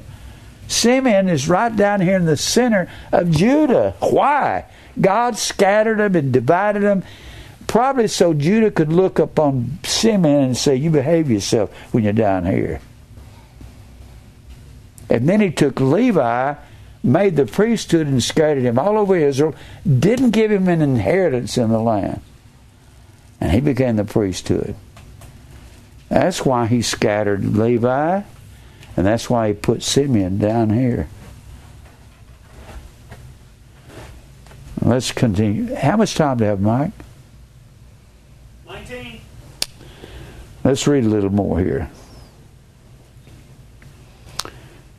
Simeon 0.68 1.28
is 1.28 1.48
right 1.48 1.74
down 1.74 2.00
here 2.00 2.16
in 2.16 2.26
the 2.26 2.36
center 2.36 2.88
of 3.10 3.30
Judah. 3.30 3.94
Why? 3.98 4.66
God 5.00 5.36
scattered 5.36 5.98
them 5.98 6.14
and 6.14 6.32
divided 6.32 6.82
them, 6.82 7.02
probably 7.66 8.06
so 8.06 8.34
Judah 8.34 8.70
could 8.70 8.92
look 8.92 9.18
upon 9.18 9.78
Simeon 9.82 10.42
and 10.42 10.56
say, 10.56 10.76
You 10.76 10.90
behave 10.90 11.30
yourself 11.30 11.72
when 11.92 12.04
you're 12.04 12.12
down 12.12 12.46
here. 12.46 12.80
And 15.10 15.28
then 15.28 15.40
he 15.40 15.50
took 15.50 15.80
Levi, 15.80 16.54
made 17.02 17.36
the 17.36 17.46
priesthood, 17.46 18.06
and 18.06 18.22
scattered 18.22 18.62
him 18.62 18.78
all 18.78 18.96
over 18.98 19.16
Israel, 19.16 19.54
didn't 19.86 20.30
give 20.30 20.50
him 20.50 20.68
an 20.68 20.82
inheritance 20.82 21.56
in 21.56 21.70
the 21.70 21.80
land. 21.80 22.20
And 23.40 23.52
he 23.52 23.60
became 23.60 23.96
the 23.96 24.04
priesthood. 24.04 24.74
That's 26.08 26.44
why 26.44 26.66
he 26.66 26.82
scattered 26.82 27.56
Levi 27.56 28.22
and 28.98 29.06
that's 29.06 29.30
why 29.30 29.46
he 29.46 29.54
put 29.54 29.84
Simeon 29.84 30.38
down 30.38 30.70
here. 30.70 31.08
Let's 34.82 35.12
continue. 35.12 35.72
How 35.72 35.96
much 35.96 36.16
time 36.16 36.38
do 36.38 36.42
we 36.42 36.48
have, 36.48 36.60
Mike? 36.60 36.90
19. 38.66 39.20
Let's 40.64 40.84
read 40.88 41.04
a 41.04 41.08
little 41.08 41.30
more 41.30 41.60
here. 41.60 41.88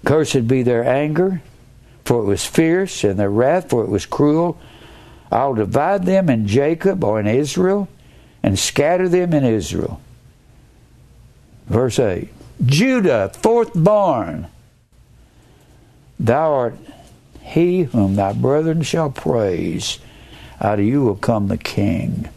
Cursed 0.06 0.48
be 0.48 0.64
their 0.64 0.86
anger, 0.86 1.42
for 2.10 2.22
it 2.22 2.26
was 2.26 2.44
fierce, 2.44 3.04
and 3.04 3.20
their 3.20 3.30
wrath, 3.30 3.70
for 3.70 3.84
it 3.84 3.88
was 3.88 4.08
cruel. 4.08 4.60
I'll 5.32 5.54
divide 5.54 6.06
them 6.06 6.28
in 6.28 6.48
Jacob 6.48 7.04
or 7.04 7.20
in 7.20 7.28
Israel, 7.28 7.88
and 8.42 8.58
scatter 8.58 9.08
them 9.08 9.32
in 9.32 9.44
Israel. 9.44 10.02
Verse 11.68 12.00
8. 12.00 12.30
Judah, 12.66 13.30
fourth 13.30 13.76
born, 13.76 14.48
thou 16.20 16.52
art 16.52 16.76
he 17.42 17.84
whom 17.84 18.16
thy 18.16 18.34
brethren 18.34 18.82
shall 18.82 19.12
praise. 19.12 20.00
Out 20.60 20.80
of 20.80 20.86
you 20.86 21.04
will 21.04 21.16
come 21.16 21.48
the 21.48 21.60
king. 21.60 22.28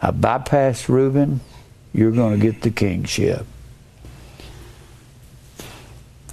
I 0.00 0.10
bypass 0.10 0.88
Reuben, 0.88 1.42
you're 1.92 2.12
going 2.12 2.40
to 2.40 2.42
get 2.42 2.62
the 2.62 2.70
kingship. 2.70 3.44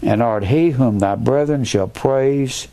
And 0.02 0.22
art 0.22 0.46
he 0.46 0.72
whom 0.72 1.00
thy 1.00 1.16
brethren 1.16 1.64
shall 1.64 1.88
praise, 1.88 2.68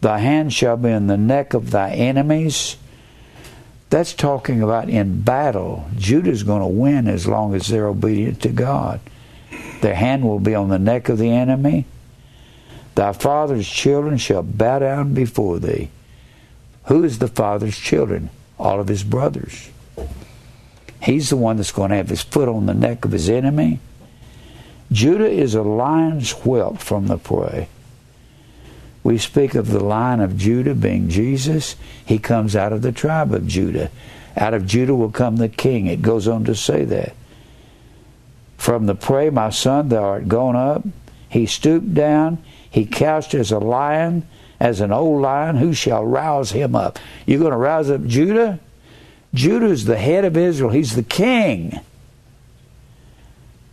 thy 0.00 0.18
hand 0.18 0.52
shall 0.52 0.76
be 0.76 0.90
in 0.90 1.06
the 1.06 1.16
neck 1.16 1.54
of 1.54 1.70
thy 1.70 1.90
enemies. 1.90 2.76
That's 3.90 4.12
talking 4.12 4.62
about 4.62 4.88
in 4.88 5.22
battle. 5.22 5.88
Judah's 5.96 6.42
going 6.42 6.60
to 6.60 6.68
win 6.68 7.08
as 7.08 7.26
long 7.26 7.54
as 7.54 7.68
they're 7.68 7.88
obedient 7.88 8.42
to 8.42 8.50
God. 8.50 9.00
Their 9.80 9.94
hand 9.94 10.24
will 10.24 10.40
be 10.40 10.54
on 10.54 10.68
the 10.68 10.78
neck 10.78 11.08
of 11.08 11.18
the 11.18 11.30
enemy. 11.30 11.86
Thy 12.94 13.12
father's 13.12 13.68
children 13.68 14.18
shall 14.18 14.42
bow 14.42 14.80
down 14.80 15.14
before 15.14 15.58
thee. 15.58 15.88
Who 16.84 17.04
is 17.04 17.18
the 17.18 17.28
father's 17.28 17.78
children? 17.78 18.30
All 18.58 18.80
of 18.80 18.88
his 18.88 19.04
brothers. 19.04 19.70
He's 21.00 21.30
the 21.30 21.36
one 21.36 21.56
that's 21.56 21.72
going 21.72 21.90
to 21.90 21.96
have 21.96 22.08
his 22.08 22.22
foot 22.22 22.48
on 22.48 22.66
the 22.66 22.74
neck 22.74 23.04
of 23.04 23.12
his 23.12 23.30
enemy. 23.30 23.78
Judah 24.90 25.28
is 25.28 25.54
a 25.54 25.62
lion's 25.62 26.30
whelp 26.32 26.78
from 26.78 27.06
the 27.06 27.18
prey. 27.18 27.68
We 29.02 29.18
speak 29.18 29.54
of 29.54 29.68
the 29.68 29.82
line 29.82 30.20
of 30.20 30.36
Judah 30.36 30.74
being 30.74 31.08
Jesus. 31.08 31.76
He 32.04 32.18
comes 32.18 32.56
out 32.56 32.72
of 32.72 32.82
the 32.82 32.92
tribe 32.92 33.32
of 33.32 33.46
Judah. 33.46 33.90
Out 34.36 34.54
of 34.54 34.66
Judah 34.66 34.94
will 34.94 35.10
come 35.10 35.36
the 35.36 35.48
king. 35.48 35.86
It 35.86 36.02
goes 36.02 36.28
on 36.28 36.44
to 36.44 36.54
say 36.54 36.84
that. 36.84 37.14
From 38.56 38.86
the 38.86 38.94
prey, 38.94 39.30
my 39.30 39.50
son, 39.50 39.88
thou 39.88 40.02
art 40.02 40.28
gone 40.28 40.56
up. 40.56 40.84
He 41.28 41.46
stooped 41.46 41.94
down. 41.94 42.42
He 42.70 42.84
couched 42.84 43.34
as 43.34 43.50
a 43.50 43.58
lion, 43.58 44.26
as 44.60 44.80
an 44.80 44.92
old 44.92 45.22
lion. 45.22 45.56
Who 45.56 45.72
shall 45.72 46.04
rouse 46.04 46.50
him 46.50 46.74
up? 46.74 46.98
You're 47.26 47.40
going 47.40 47.52
to 47.52 47.56
rouse 47.56 47.90
up 47.90 48.04
Judah? 48.04 48.58
Judah 49.32 49.66
is 49.66 49.84
the 49.84 49.98
head 49.98 50.24
of 50.24 50.36
Israel. 50.36 50.70
He's 50.70 50.96
the 50.96 51.02
king. 51.02 51.80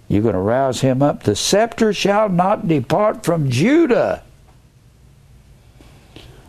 You're 0.07 0.21
going 0.21 0.33
to 0.33 0.39
rouse 0.39 0.81
him 0.81 1.01
up. 1.01 1.23
The 1.23 1.35
scepter 1.35 1.93
shall 1.93 2.29
not 2.29 2.67
depart 2.67 3.23
from 3.23 3.49
Judah, 3.49 4.23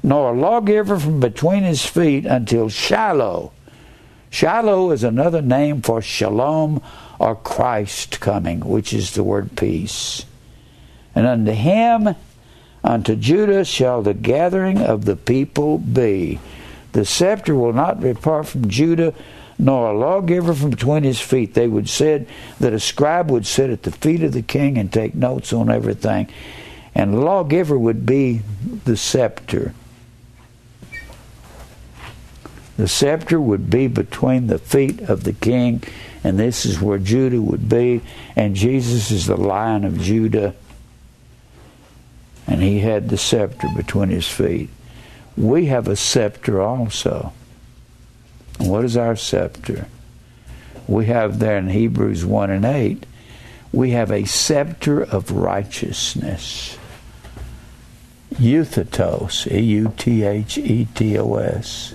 nor 0.02 0.32
a 0.32 0.38
lawgiver 0.38 0.98
from 0.98 1.20
between 1.20 1.62
his 1.62 1.84
feet 1.84 2.26
until 2.26 2.68
Shiloh. 2.68 3.52
Shiloh 4.30 4.90
is 4.90 5.02
another 5.02 5.40
name 5.40 5.80
for 5.80 6.02
shalom 6.02 6.82
or 7.18 7.36
Christ 7.36 8.20
coming, 8.20 8.60
which 8.60 8.92
is 8.92 9.12
the 9.12 9.24
word 9.24 9.56
peace. 9.56 10.26
And 11.14 11.26
unto 11.26 11.52
him, 11.52 12.14
unto 12.84 13.16
Judah, 13.16 13.64
shall 13.64 14.02
the 14.02 14.12
gathering 14.12 14.82
of 14.82 15.06
the 15.06 15.16
people 15.16 15.78
be. 15.78 16.38
The 16.92 17.04
scepter 17.06 17.54
will 17.54 17.72
not 17.72 18.00
depart 18.00 18.46
from 18.46 18.68
Judah, 18.68 19.14
nor 19.58 19.90
a 19.90 19.98
lawgiver 19.98 20.54
from 20.54 20.70
between 20.70 21.02
his 21.02 21.20
feet. 21.20 21.54
They 21.54 21.68
would 21.68 21.88
said 21.88 22.26
that 22.60 22.72
a 22.72 22.80
scribe 22.80 23.30
would 23.30 23.46
sit 23.46 23.70
at 23.70 23.82
the 23.84 23.92
feet 23.92 24.22
of 24.22 24.32
the 24.32 24.42
king 24.42 24.76
and 24.78 24.92
take 24.92 25.14
notes 25.14 25.52
on 25.52 25.70
everything. 25.70 26.28
And 26.94 27.24
lawgiver 27.24 27.78
would 27.78 28.06
be 28.06 28.42
the 28.84 28.96
scepter. 28.96 29.74
The 32.76 32.88
scepter 32.88 33.40
would 33.40 33.70
be 33.70 33.86
between 33.86 34.48
the 34.48 34.58
feet 34.58 35.00
of 35.00 35.24
the 35.24 35.32
king, 35.32 35.82
and 36.22 36.38
this 36.38 36.66
is 36.66 36.80
where 36.80 36.98
Judah 36.98 37.40
would 37.40 37.68
be. 37.68 38.02
And 38.34 38.54
Jesus 38.54 39.10
is 39.10 39.26
the 39.26 39.36
lion 39.36 39.84
of 39.84 39.98
Judah, 39.98 40.54
and 42.46 42.62
he 42.62 42.80
had 42.80 43.08
the 43.08 43.16
scepter 43.16 43.68
between 43.74 44.10
his 44.10 44.28
feet. 44.28 44.68
We 45.36 45.66
have 45.66 45.88
a 45.88 45.96
scepter 45.96 46.60
also. 46.60 47.32
What 48.58 48.84
is 48.84 48.96
our 48.96 49.16
scepter? 49.16 49.88
We 50.88 51.06
have 51.06 51.38
there 51.38 51.58
in 51.58 51.68
Hebrews 51.68 52.24
1 52.24 52.50
and 52.50 52.64
8, 52.64 53.06
we 53.72 53.90
have 53.90 54.10
a 54.10 54.24
scepter 54.24 55.02
of 55.02 55.30
righteousness. 55.30 56.78
Euthetos, 58.34 59.50
E 59.50 59.60
U 59.60 59.92
T 59.96 60.22
H 60.22 60.58
E 60.58 60.86
T 60.94 61.18
O 61.18 61.34
S. 61.34 61.94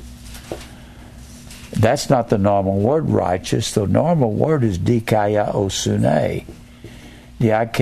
That's 1.72 2.10
not 2.10 2.30
the 2.30 2.38
normal 2.38 2.80
word 2.80 3.10
righteous. 3.10 3.74
The 3.74 3.88
normal 3.88 4.34
word 4.34 4.64
is 4.64 4.78
dikaiosune. 4.78 6.46
D-I-K-A-I-O-S-U-N-E 7.40 7.82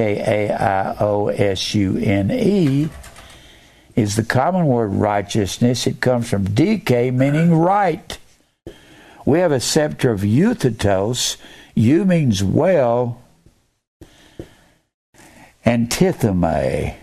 is 3.95 4.15
the 4.15 4.23
common 4.23 4.68
word 4.68 4.88
righteousness. 4.88 5.85
It 5.85 5.99
comes 5.99 6.30
from 6.30 6.53
dike, 6.53 6.89
meaning 7.14 7.53
right. 7.53 8.18
We 9.30 9.41
have 9.41 9.51
a 9.51 9.60
scepter 9.60 10.10
of 10.10 10.22
euthetos. 10.22 11.38
Eu 11.76 12.03
means 12.03 12.43
well. 12.43 13.22
And 15.64 15.88
tithemi. 15.88 16.95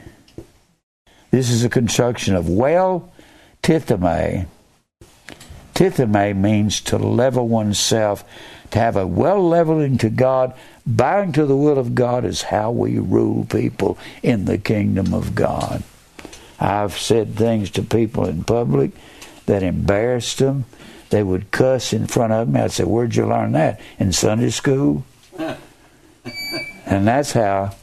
This 1.30 1.50
is 1.50 1.62
a 1.62 1.68
construction 1.68 2.34
of 2.34 2.48
well, 2.48 3.12
tithemi. 3.62 4.48
Tithemi 5.76 6.36
means 6.36 6.80
to 6.80 6.98
level 6.98 7.46
oneself, 7.46 8.24
to 8.72 8.80
have 8.80 8.96
a 8.96 9.06
well 9.06 9.48
leveling 9.48 9.96
to 9.98 10.10
God, 10.10 10.52
bowing 10.84 11.30
to 11.30 11.46
the 11.46 11.56
will 11.56 11.78
of 11.78 11.94
God 11.94 12.24
is 12.24 12.42
how 12.42 12.72
we 12.72 12.98
rule 12.98 13.44
people 13.44 13.98
in 14.24 14.46
the 14.46 14.58
kingdom 14.58 15.14
of 15.14 15.36
God. 15.36 15.84
I've 16.58 16.98
said 16.98 17.36
things 17.36 17.70
to 17.70 17.82
people 17.82 18.26
in 18.26 18.42
public 18.42 18.90
that 19.46 19.62
embarrassed 19.62 20.38
them 20.38 20.64
they 21.10 21.22
would 21.22 21.50
cuss 21.50 21.92
in 21.92 22.06
front 22.06 22.32
of 22.32 22.48
me. 22.48 22.60
I'd 22.60 22.72
say, 22.72 22.84
Where'd 22.84 23.14
you 23.14 23.26
learn 23.26 23.52
that? 23.52 23.80
In 23.98 24.12
Sunday 24.12 24.50
school? 24.50 25.04
and 25.38 27.06
that's 27.06 27.32
how 27.32 27.74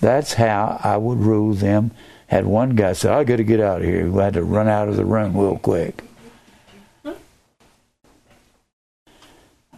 that's 0.00 0.34
how 0.34 0.80
I 0.82 0.96
would 0.96 1.18
rule 1.18 1.54
them. 1.54 1.90
Had 2.28 2.46
one 2.46 2.70
guy 2.70 2.92
say, 2.92 3.08
I 3.08 3.24
gotta 3.24 3.44
get 3.44 3.60
out 3.60 3.82
of 3.82 3.86
here. 3.86 4.10
We 4.10 4.20
had 4.22 4.34
to 4.34 4.42
run 4.42 4.68
out 4.68 4.88
of 4.88 4.96
the 4.96 5.04
room 5.04 5.36
real 5.36 5.58
quick. 5.58 6.02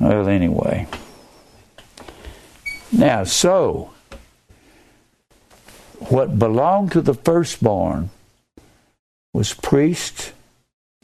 Well 0.01 0.29
anyway. 0.29 0.87
Now 2.93 3.25
so 3.25 3.93
what 5.99 6.39
belonged 6.39 6.93
to 6.93 7.01
the 7.01 7.15
firstborn 7.15 8.11
was 9.33 9.53
priest, 9.53 10.33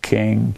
king, 0.00 0.54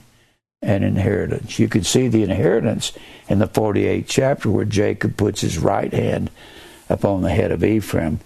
and 0.67 0.83
inheritance. 0.85 1.59
You 1.61 1.69
can 1.69 1.85
see 1.85 2.09
the 2.09 2.25
inheritance 2.25 2.93
in 3.29 3.39
the 3.39 3.47
48th 3.47 4.05
chapter 4.09 4.51
where 4.51 4.65
Jacob 4.65 5.17
puts 5.17 5.41
his 5.41 5.59
right 5.59 5.93
hand 5.93 6.29
upon 6.89 7.23
the 7.23 7.31
head 7.31 7.53
of 7.53 7.63
Ephraim. 7.63 8.19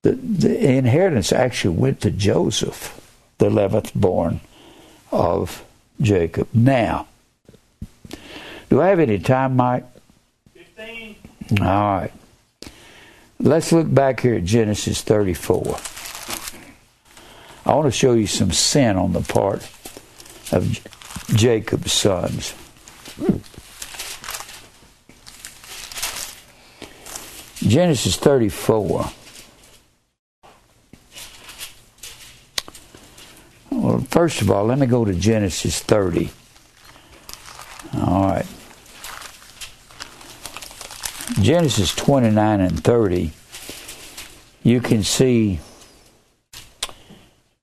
The, 0.00 0.12
the 0.12 0.70
inheritance 0.72 1.32
actually 1.32 1.76
went 1.76 2.00
to 2.00 2.10
Joseph, 2.10 2.98
the 3.38 3.50
11th 3.50 3.92
born 3.94 4.40
of 5.12 5.64
Jacob. 6.00 6.48
Now, 6.54 7.08
do 8.70 8.80
I 8.80 8.88
have 8.88 8.98
any 8.98 9.18
time, 9.18 9.56
Mike? 9.56 9.84
15. 10.54 11.16
All 11.60 11.66
right. 11.66 12.12
Let's 13.38 13.70
look 13.70 13.92
back 13.92 14.20
here 14.20 14.36
at 14.36 14.44
Genesis 14.44 15.02
34. 15.02 15.76
I 17.66 17.74
want 17.74 17.86
to 17.86 17.90
show 17.90 18.14
you 18.14 18.26
some 18.26 18.52
sin 18.52 18.96
on 18.96 19.12
the 19.12 19.20
part 19.20 19.68
of 20.52 20.80
Jacob's 21.34 21.92
sons. 21.92 22.54
Genesis 27.56 28.16
34. 28.16 29.10
Well, 33.70 34.00
first 34.10 34.40
of 34.40 34.50
all, 34.50 34.64
let 34.64 34.78
me 34.78 34.86
go 34.86 35.04
to 35.04 35.14
Genesis 35.14 35.80
30. 35.80 36.30
All 37.94 38.28
right. 38.28 38.46
Genesis 41.40 41.94
29 41.94 42.60
and 42.60 42.82
30, 42.82 43.32
you 44.62 44.80
can 44.80 45.02
see 45.02 45.60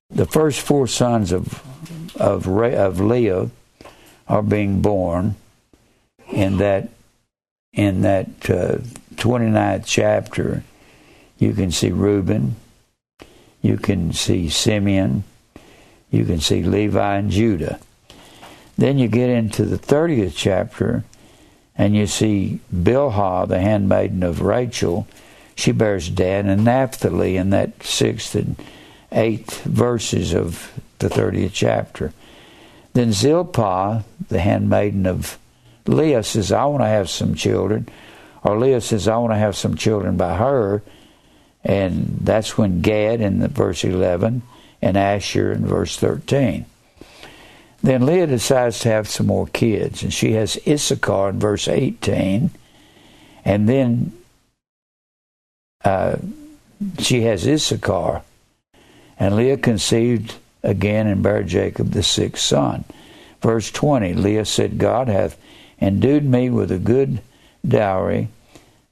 the 0.09 0.25
first 0.25 0.61
four 0.61 0.85
sons 0.85 1.31
of 1.31 1.63
of 2.15 2.47
of 2.47 2.99
Leah 2.99 3.49
are 4.27 4.41
being 4.41 4.81
born 4.81 5.35
in 6.31 6.57
that 6.57 6.89
in 7.73 8.01
that 8.01 8.27
uh, 8.49 8.77
29th 9.15 9.83
chapter. 9.85 10.63
You 11.39 11.53
can 11.53 11.71
see 11.71 11.91
Reuben, 11.91 12.55
you 13.61 13.77
can 13.77 14.13
see 14.13 14.49
Simeon, 14.49 15.23
you 16.11 16.25
can 16.25 16.39
see 16.39 16.63
Levi 16.63 17.17
and 17.17 17.31
Judah. 17.31 17.79
Then 18.77 18.97
you 18.97 19.07
get 19.07 19.29
into 19.29 19.65
the 19.65 19.77
30th 19.77 20.33
chapter 20.35 21.03
and 21.75 21.95
you 21.95 22.07
see 22.07 22.59
Bilhah, 22.73 23.47
the 23.47 23.59
handmaiden 23.59 24.23
of 24.23 24.41
Rachel. 24.41 25.07
She 25.55 25.71
bears 25.71 26.09
Dan 26.09 26.47
and 26.47 26.63
Naphtali 26.63 27.37
in 27.37 27.49
that 27.49 27.83
sixth 27.83 28.35
and 28.35 28.55
eighth 29.13 29.63
verses 29.63 30.33
of 30.33 30.71
the 30.99 31.09
30th 31.09 31.51
chapter. 31.53 32.13
Then 32.93 33.11
Zilpah, 33.11 34.03
the 34.29 34.39
handmaiden 34.39 35.05
of 35.05 35.37
Leah, 35.85 36.23
says, 36.23 36.51
I 36.51 36.65
want 36.65 36.83
to 36.83 36.87
have 36.87 37.09
some 37.09 37.35
children. 37.35 37.89
Or 38.43 38.59
Leah 38.59 38.81
says, 38.81 39.07
I 39.07 39.17
want 39.17 39.33
to 39.33 39.37
have 39.37 39.55
some 39.55 39.75
children 39.75 40.17
by 40.17 40.35
her. 40.37 40.83
And 41.63 42.19
that's 42.21 42.57
when 42.57 42.81
Gad 42.81 43.21
in 43.21 43.39
the 43.39 43.47
verse 43.47 43.83
11 43.83 44.41
and 44.81 44.97
Asher 44.97 45.51
in 45.51 45.65
verse 45.65 45.97
13. 45.97 46.65
Then 47.81 48.05
Leah 48.05 48.27
decides 48.27 48.79
to 48.79 48.89
have 48.89 49.09
some 49.09 49.27
more 49.27 49.47
kids, 49.47 50.03
and 50.03 50.13
she 50.13 50.33
has 50.33 50.57
Issachar 50.65 51.29
in 51.29 51.39
verse 51.39 51.67
18. 51.67 52.49
And 53.43 53.67
then 53.67 54.13
uh, 55.83 56.15
she 56.99 57.21
has 57.23 57.45
Issachar. 57.45 58.21
And 59.19 59.35
Leah 59.35 59.57
conceived 59.57 60.35
again 60.63 61.07
and 61.07 61.21
bare 61.21 61.43
Jacob 61.43 61.91
the 61.91 62.03
sixth 62.03 62.43
son. 62.43 62.85
Verse 63.41 63.71
20 63.71 64.13
Leah 64.13 64.45
said, 64.45 64.77
God 64.77 65.07
hath 65.07 65.37
endued 65.79 66.23
me 66.23 66.49
with 66.49 66.71
a 66.71 66.79
good 66.79 67.21
dowry. 67.67 68.29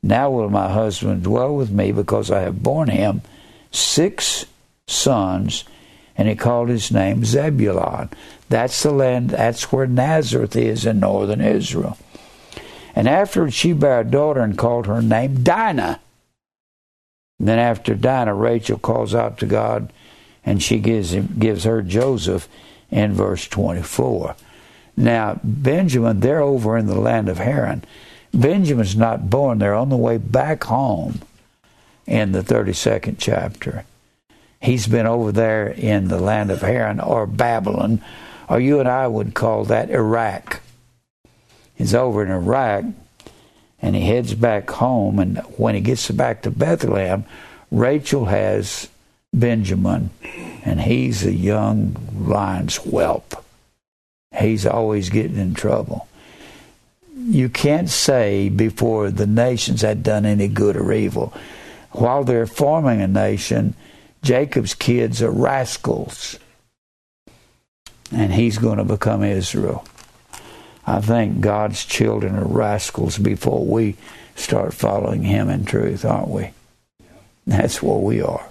Now 0.04 0.30
will 0.32 0.50
my 0.50 0.72
husband 0.72 1.24
dwell 1.24 1.56
with 1.56 1.72
me 1.72 1.92
because 1.92 2.32
I 2.32 2.42
have 2.42 2.64
borne 2.64 2.90
him 2.90 3.22
six 3.72 4.46
sons, 4.88 5.64
and 6.18 6.28
he 6.28 6.36
called 6.36 6.70
his 6.70 6.92
name 6.92 7.24
Zebulon. 7.24 8.10
That's 8.50 8.84
the 8.84 8.92
land, 8.92 9.30
that's 9.32 9.72
where 9.72 9.88
Nazareth 9.88 10.56
is 10.56 10.86
in 10.86 11.00
northern 11.00 11.42
Israel. 11.42 11.98
And 12.96 13.08
afterwards 13.08 13.54
she 13.54 13.74
bare 13.74 14.02
a 14.02 14.04
daughter 14.04 14.42
and 14.42 14.58
called 14.58 14.88
her 14.88 15.02
name 15.02 15.44
Dinah. 15.44 16.02
And 17.40 17.48
then 17.48 17.60
after 17.60 17.96
Dinah, 17.96 18.36
Rachel 18.36 18.78
calls 18.78 19.16
out 19.16 19.38
to 19.40 19.46
God 19.46 19.94
and 20.46 20.62
she 20.62 20.80
gives, 20.80 21.14
him, 21.14 21.36
gives 21.38 21.64
her 21.64 21.82
Joseph 21.82 22.48
in 22.90 23.14
verse 23.14 23.48
24. 23.48 24.36
Now, 24.98 25.40
Benjamin, 25.44 26.20
they're 26.20 26.42
over 26.42 26.78
in 26.78 26.88
the 26.88 27.00
land 27.00 27.30
of 27.30 27.38
Haran. 27.38 27.84
Benjamin's 28.34 28.96
not 28.96 29.30
born. 29.30 29.60
They're 29.60 29.76
on 29.76 29.90
the 29.90 29.98
way 29.98 30.18
back 30.18 30.64
home 30.66 31.22
in 32.06 32.32
the 32.32 32.42
32nd 32.42 33.16
chapter. 33.18 33.86
He's 34.60 34.88
been 34.88 35.08
over 35.08 35.32
there 35.32 35.68
in 35.68 36.08
the 36.08 36.20
land 36.20 36.52
of 36.52 36.62
Haran 36.62 37.00
or 37.00 37.26
Babylon, 37.26 38.02
or 38.48 38.60
you 38.60 38.80
and 38.80 38.88
I 38.88 39.08
would 39.08 39.34
call 39.34 39.66
that 39.66 39.90
Iraq. 39.90 40.62
He's 41.74 41.96
over 41.96 42.24
in 42.24 42.32
Iraq 42.32 42.86
and 43.82 43.96
he 43.96 44.06
heads 44.06 44.34
back 44.36 44.70
home. 44.70 45.20
And 45.20 45.40
when 45.58 45.74
he 45.74 45.82
gets 45.82 46.10
back 46.12 46.44
to 46.44 46.52
Bethlehem, 46.52 47.26
Rachel 47.72 48.26
has 48.26 48.88
Benjamin, 49.34 50.10
and 50.66 50.82
he's 50.82 51.26
a 51.26 51.34
young 51.34 51.96
lion's 52.16 52.78
whelp. 52.78 53.44
He's 54.38 54.66
always 54.66 55.10
getting 55.10 55.38
in 55.38 55.54
trouble 55.54 56.08
you 57.28 57.50
can't 57.50 57.90
say 57.90 58.50
before 58.50 59.12
the 59.12 59.28
nations 59.28 59.82
had 59.82 60.04
done 60.04 60.26
any 60.26 60.48
good 60.48 60.76
or 60.76 60.92
evil. 60.92 61.34
While 61.92 62.24
they're 62.24 62.48
forming 62.48 63.02
a 63.02 63.08
nation, 63.08 63.76
Jacob's 64.24 64.74
kids 64.74 65.22
are 65.22 65.32
rascals. 65.32 66.40
And 68.12 68.34
he's 68.34 68.58
going 68.58 68.78
to 68.78 68.84
become 68.84 69.24
Israel. 69.24 69.86
I 70.86 71.00
think 71.00 71.42
God's 71.42 71.86
children 71.86 72.36
are 72.36 72.46
rascals 72.46 73.18
before 73.18 73.66
we 73.66 73.96
start 74.36 74.74
following 74.74 75.24
him 75.24 75.50
in 75.50 75.66
truth, 75.66 76.04
aren't 76.04 76.30
we? 76.30 76.52
That's 77.46 77.82
what 77.82 78.02
we 78.02 78.22
are. 78.22 78.51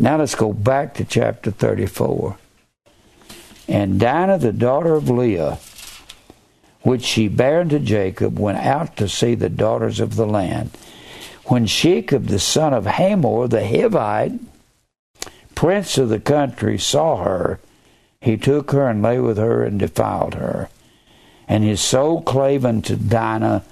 Now 0.00 0.16
let's 0.16 0.34
go 0.34 0.54
back 0.54 0.94
to 0.94 1.04
chapter 1.04 1.50
34. 1.50 2.38
And 3.68 4.00
Dinah, 4.00 4.38
the 4.38 4.50
daughter 4.50 4.94
of 4.94 5.10
Leah, 5.10 5.58
which 6.80 7.02
she 7.02 7.28
bare 7.28 7.60
unto 7.60 7.78
Jacob, 7.78 8.38
went 8.38 8.56
out 8.56 8.96
to 8.96 9.10
see 9.10 9.34
the 9.34 9.50
daughters 9.50 10.00
of 10.00 10.16
the 10.16 10.26
land. 10.26 10.70
When 11.44 11.66
Shechem, 11.66 12.24
the 12.24 12.38
son 12.38 12.72
of 12.72 12.86
Hamor, 12.86 13.46
the 13.48 13.60
Hivite, 13.60 14.40
prince 15.54 15.98
of 15.98 16.08
the 16.08 16.18
country, 16.18 16.78
saw 16.78 17.22
her, 17.22 17.60
he 18.22 18.38
took 18.38 18.70
her 18.70 18.88
and 18.88 19.02
lay 19.02 19.18
with 19.18 19.36
her 19.36 19.62
and 19.62 19.78
defiled 19.78 20.32
her. 20.32 20.70
And 21.46 21.62
his 21.62 21.82
soul 21.82 22.22
clave 22.22 22.64
unto 22.64 22.96
Dinah, 22.96 23.64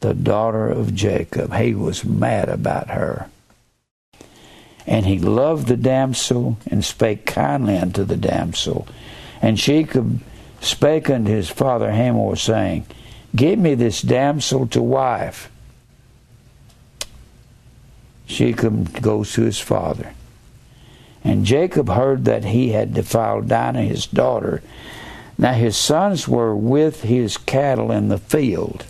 the 0.00 0.14
daughter 0.14 0.68
of 0.68 0.94
Jacob. 0.94 1.52
He 1.52 1.74
was 1.74 2.02
mad 2.02 2.48
about 2.48 2.88
her. 2.88 3.28
And 4.86 5.06
he 5.06 5.18
loved 5.18 5.66
the 5.66 5.76
damsel 5.76 6.58
and 6.66 6.84
spake 6.84 7.26
kindly 7.26 7.76
unto 7.76 8.04
the 8.04 8.16
damsel. 8.16 8.86
And 9.42 9.58
Shechem 9.58 10.22
spake 10.60 11.10
unto 11.10 11.30
his 11.30 11.48
father 11.48 11.90
Hamor, 11.90 12.36
saying, 12.36 12.86
Give 13.34 13.58
me 13.58 13.74
this 13.74 14.00
damsel 14.00 14.66
to 14.68 14.82
wife. 14.82 15.50
Shechem 18.26 18.84
goes 18.84 19.32
to 19.34 19.42
his 19.42 19.58
father. 19.58 20.14
And 21.24 21.44
Jacob 21.44 21.88
heard 21.88 22.24
that 22.26 22.44
he 22.44 22.70
had 22.70 22.94
defiled 22.94 23.48
Dinah 23.48 23.82
his 23.82 24.06
daughter. 24.06 24.62
Now 25.36 25.52
his 25.52 25.76
sons 25.76 26.28
were 26.28 26.54
with 26.54 27.02
his 27.02 27.36
cattle 27.36 27.90
in 27.90 28.08
the 28.08 28.18
field. 28.18 28.86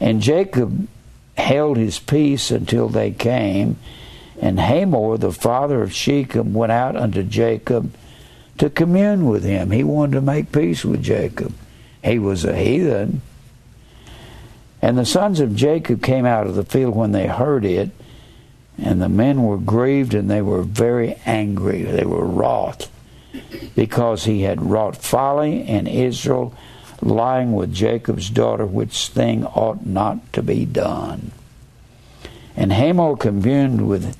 And 0.00 0.22
Jacob 0.22 0.88
held 1.36 1.76
his 1.76 1.98
peace 1.98 2.50
until 2.50 2.88
they 2.88 3.10
came. 3.10 3.76
And 4.42 4.58
Hamor, 4.58 5.18
the 5.18 5.30
father 5.30 5.82
of 5.82 5.94
Shechem, 5.94 6.52
went 6.52 6.72
out 6.72 6.96
unto 6.96 7.22
Jacob 7.22 7.94
to 8.58 8.68
commune 8.68 9.28
with 9.28 9.44
him. 9.44 9.70
He 9.70 9.84
wanted 9.84 10.14
to 10.14 10.20
make 10.20 10.50
peace 10.50 10.84
with 10.84 11.00
Jacob. 11.00 11.54
He 12.02 12.18
was 12.18 12.44
a 12.44 12.56
heathen. 12.56 13.22
And 14.82 14.98
the 14.98 15.06
sons 15.06 15.38
of 15.38 15.54
Jacob 15.54 16.02
came 16.02 16.26
out 16.26 16.48
of 16.48 16.56
the 16.56 16.64
field 16.64 16.96
when 16.96 17.12
they 17.12 17.28
heard 17.28 17.64
it, 17.64 17.90
and 18.76 19.00
the 19.00 19.08
men 19.08 19.44
were 19.44 19.58
grieved 19.58 20.12
and 20.12 20.28
they 20.28 20.42
were 20.42 20.62
very 20.62 21.14
angry. 21.24 21.84
They 21.84 22.04
were 22.04 22.26
wroth 22.26 22.90
because 23.76 24.24
he 24.24 24.42
had 24.42 24.60
wrought 24.60 24.96
folly 24.96 25.66
in 25.68 25.86
Israel, 25.86 26.52
lying 27.00 27.52
with 27.52 27.72
Jacob's 27.72 28.28
daughter, 28.28 28.66
which 28.66 29.06
thing 29.06 29.46
ought 29.46 29.86
not 29.86 30.32
to 30.32 30.42
be 30.42 30.64
done. 30.64 31.30
And 32.56 32.72
Hamor 32.72 33.16
communed 33.16 33.88
with 33.88 34.16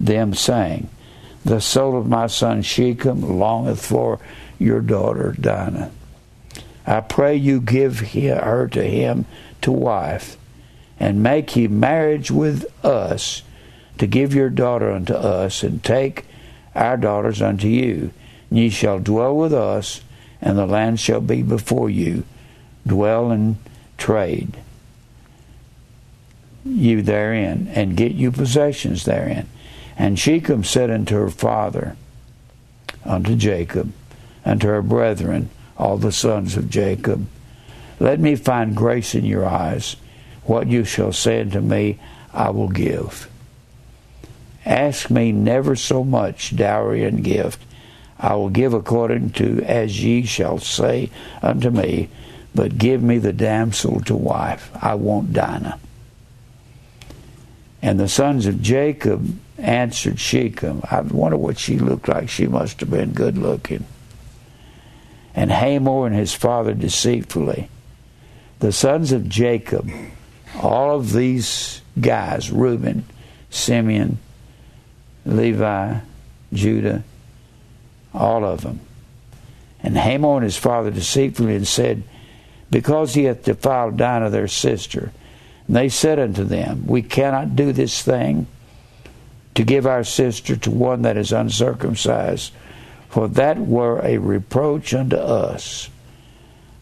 them, 0.00 0.34
saying, 0.34 0.88
the 1.44 1.60
soul 1.60 1.98
of 1.98 2.08
my 2.08 2.28
son 2.28 2.62
Shechem 2.62 3.38
longeth 3.38 3.84
for 3.84 4.20
your 4.58 4.80
daughter 4.80 5.34
Dinah. 5.40 5.90
I 6.86 7.00
pray 7.00 7.36
you 7.36 7.60
give 7.60 8.00
her 8.00 8.68
to 8.68 8.82
him 8.82 9.24
to 9.62 9.72
wife, 9.72 10.36
and 10.98 11.22
make 11.22 11.56
ye 11.56 11.66
marriage 11.68 12.30
with 12.30 12.64
us 12.84 13.42
to 13.98 14.06
give 14.06 14.34
your 14.34 14.50
daughter 14.50 14.90
unto 14.90 15.14
us, 15.14 15.62
and 15.62 15.82
take 15.82 16.26
our 16.74 16.96
daughters 16.96 17.42
unto 17.42 17.68
you. 17.68 18.12
And 18.50 18.58
ye 18.58 18.70
shall 18.70 18.98
dwell 18.98 19.36
with 19.36 19.52
us, 19.52 20.02
and 20.40 20.56
the 20.56 20.66
land 20.66 21.00
shall 21.00 21.20
be 21.20 21.42
before 21.42 21.90
you. 21.90 22.24
Dwell 22.86 23.30
and 23.30 23.56
trade 23.98 24.61
you 26.64 27.02
therein, 27.02 27.68
and 27.74 27.96
get 27.96 28.12
you 28.12 28.30
possessions 28.30 29.04
therein. 29.04 29.48
And 29.96 30.18
Shechem 30.18 30.64
said 30.64 30.90
unto 30.90 31.16
her 31.16 31.30
father, 31.30 31.96
unto 33.04 33.34
Jacob, 33.36 33.92
unto 34.44 34.68
her 34.68 34.82
brethren, 34.82 35.50
all 35.76 35.98
the 35.98 36.12
sons 36.12 36.56
of 36.56 36.70
Jacob, 36.70 37.26
Let 37.98 38.20
me 38.20 38.36
find 38.36 38.76
grace 38.76 39.14
in 39.14 39.24
your 39.24 39.46
eyes. 39.46 39.96
What 40.44 40.68
you 40.68 40.84
shall 40.84 41.12
say 41.12 41.40
unto 41.40 41.60
me, 41.60 41.98
I 42.32 42.50
will 42.50 42.68
give. 42.68 43.28
Ask 44.64 45.10
me 45.10 45.32
never 45.32 45.76
so 45.76 46.04
much 46.04 46.54
dowry 46.56 47.04
and 47.04 47.24
gift. 47.24 47.60
I 48.18 48.34
will 48.34 48.50
give 48.50 48.74
according 48.74 49.30
to 49.30 49.62
as 49.62 50.02
ye 50.02 50.24
shall 50.24 50.58
say 50.58 51.10
unto 51.42 51.70
me, 51.70 52.08
but 52.54 52.78
give 52.78 53.02
me 53.02 53.18
the 53.18 53.32
damsel 53.32 54.00
to 54.02 54.14
wife. 54.14 54.70
I 54.80 54.94
want 54.94 55.32
Dinah. 55.32 55.78
And 57.82 57.98
the 57.98 58.08
sons 58.08 58.46
of 58.46 58.62
Jacob 58.62 59.36
answered 59.58 60.20
Shechem. 60.20 60.82
I 60.88 61.00
wonder 61.00 61.36
what 61.36 61.58
she 61.58 61.78
looked 61.78 62.08
like. 62.08 62.28
She 62.28 62.46
must 62.46 62.78
have 62.80 62.90
been 62.90 63.12
good 63.12 63.36
looking. 63.36 63.84
And 65.34 65.50
Hamor 65.50 66.06
and 66.06 66.14
his 66.14 66.32
father 66.32 66.74
deceitfully. 66.74 67.68
The 68.60 68.70
sons 68.70 69.10
of 69.10 69.28
Jacob, 69.28 69.90
all 70.60 70.94
of 70.94 71.12
these 71.12 71.80
guys, 72.00 72.52
Reuben, 72.52 73.04
Simeon, 73.50 74.18
Levi, 75.26 75.98
Judah, 76.52 77.02
all 78.14 78.44
of 78.44 78.60
them. 78.60 78.80
And 79.82 79.96
Hamor 79.96 80.36
and 80.36 80.44
his 80.44 80.56
father 80.56 80.92
deceitfully 80.92 81.56
and 81.56 81.66
said, 81.66 82.04
Because 82.70 83.14
he 83.14 83.24
hath 83.24 83.42
defiled 83.42 83.96
Dinah 83.96 84.30
their 84.30 84.46
sister. 84.46 85.10
And 85.66 85.76
they 85.76 85.88
said 85.88 86.18
unto 86.18 86.44
them, 86.44 86.86
We 86.86 87.02
cannot 87.02 87.56
do 87.56 87.72
this 87.72 88.02
thing 88.02 88.46
to 89.54 89.64
give 89.64 89.86
our 89.86 90.04
sister 90.04 90.56
to 90.56 90.70
one 90.70 91.02
that 91.02 91.16
is 91.16 91.32
uncircumcised, 91.32 92.52
for 93.08 93.28
that 93.28 93.58
were 93.58 94.00
a 94.00 94.18
reproach 94.18 94.94
unto 94.94 95.16
us. 95.16 95.90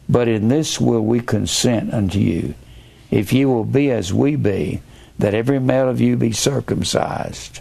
But 0.09 0.29
in 0.29 0.49
this 0.49 0.81
will 0.81 1.03
we 1.03 1.21
consent 1.21 1.93
unto 1.93 2.19
you, 2.19 2.55
if 3.11 3.33
ye 3.33 3.45
will 3.45 3.65
be 3.65 3.91
as 3.91 4.13
we 4.13 4.37
be, 4.37 4.83
that 5.19 5.35
every 5.35 5.59
male 5.59 5.89
of 5.89 6.01
you 6.01 6.17
be 6.17 6.33
circumcised. 6.33 7.61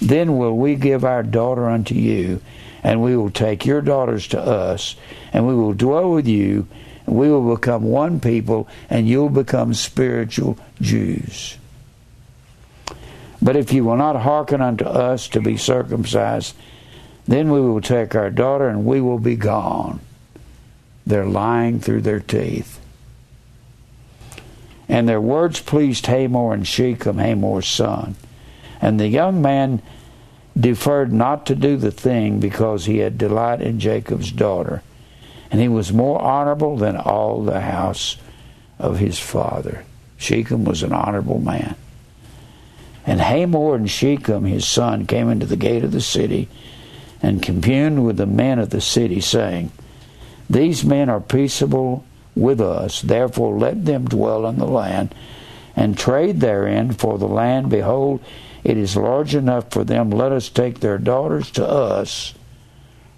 Then 0.00 0.36
will 0.38 0.56
we 0.56 0.74
give 0.74 1.04
our 1.04 1.22
daughter 1.22 1.68
unto 1.68 1.94
you, 1.94 2.40
and 2.82 3.02
we 3.02 3.16
will 3.16 3.30
take 3.30 3.66
your 3.66 3.80
daughters 3.80 4.26
to 4.28 4.40
us, 4.40 4.96
and 5.32 5.46
we 5.46 5.54
will 5.54 5.74
dwell 5.74 6.10
with 6.10 6.26
you, 6.26 6.66
and 7.06 7.16
we 7.16 7.28
will 7.28 7.54
become 7.54 7.84
one 7.84 8.20
people, 8.20 8.68
and 8.88 9.08
you'll 9.08 9.28
become 9.28 9.74
spiritual 9.74 10.58
Jews. 10.80 11.56
But 13.40 13.56
if 13.56 13.72
you 13.72 13.84
will 13.84 13.96
not 13.96 14.22
hearken 14.22 14.60
unto 14.60 14.84
us 14.84 15.28
to 15.28 15.40
be 15.40 15.56
circumcised, 15.56 16.54
then 17.26 17.50
we 17.50 17.60
will 17.60 17.80
take 17.80 18.14
our 18.14 18.30
daughter 18.30 18.68
and 18.68 18.84
we 18.84 19.00
will 19.00 19.18
be 19.18 19.36
gone. 19.36 20.00
They're 21.04 21.26
lying 21.26 21.80
through 21.80 22.02
their 22.02 22.20
teeth. 22.20 22.78
And 24.88 25.08
their 25.08 25.20
words 25.20 25.60
pleased 25.60 26.06
Hamor 26.06 26.52
and 26.54 26.66
Shechem, 26.66 27.18
Hamor's 27.18 27.66
son. 27.66 28.14
And 28.80 29.00
the 29.00 29.08
young 29.08 29.42
man 29.42 29.82
deferred 30.58 31.12
not 31.12 31.46
to 31.46 31.54
do 31.54 31.76
the 31.76 31.90
thing 31.90 32.38
because 32.38 32.84
he 32.84 32.98
had 32.98 33.18
delight 33.18 33.60
in 33.60 33.80
Jacob's 33.80 34.30
daughter. 34.30 34.82
And 35.52 35.60
he 35.60 35.68
was 35.68 35.92
more 35.92 36.20
honorable 36.20 36.76
than 36.76 36.96
all 36.96 37.44
the 37.44 37.60
house 37.60 38.16
of 38.78 38.98
his 38.98 39.20
father. 39.20 39.84
Shechem 40.16 40.64
was 40.64 40.82
an 40.82 40.92
honorable 40.92 41.40
man. 41.40 41.76
And 43.06 43.20
Hamor 43.20 43.76
and 43.76 43.88
Shechem, 43.88 44.44
his 44.44 44.66
son, 44.66 45.06
came 45.06 45.28
into 45.28 45.46
the 45.46 45.56
gate 45.56 45.84
of 45.84 45.92
the 45.92 46.00
city 46.00 46.48
and 47.22 47.42
communed 47.42 48.04
with 48.04 48.16
the 48.16 48.26
men 48.26 48.58
of 48.58 48.70
the 48.70 48.80
city, 48.80 49.20
saying, 49.20 49.70
These 50.50 50.84
men 50.84 51.08
are 51.08 51.20
peaceable 51.20 52.04
with 52.34 52.60
us, 52.60 53.02
therefore 53.02 53.56
let 53.58 53.84
them 53.84 54.06
dwell 54.06 54.46
in 54.46 54.58
the 54.58 54.66
land 54.66 55.14
and 55.76 55.96
trade 55.96 56.40
therein, 56.40 56.92
for 56.92 57.18
the 57.18 57.28
land, 57.28 57.70
behold, 57.70 58.20
it 58.64 58.76
is 58.76 58.96
large 58.96 59.34
enough 59.34 59.70
for 59.70 59.84
them. 59.84 60.10
Let 60.10 60.32
us 60.32 60.48
take 60.48 60.80
their 60.80 60.98
daughters 60.98 61.50
to 61.52 61.66
us 61.66 62.34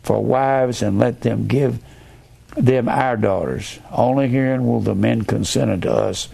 for 0.02 0.22
wives, 0.22 0.82
and 0.82 0.98
let 0.98 1.22
them 1.22 1.46
give 1.46 1.78
them 2.56 2.88
our 2.88 3.16
daughters. 3.16 3.78
Only 3.90 4.28
herein 4.28 4.66
will 4.66 4.80
the 4.80 4.94
men 4.94 5.24
consent 5.24 5.70
unto 5.70 5.88
us 5.88 6.28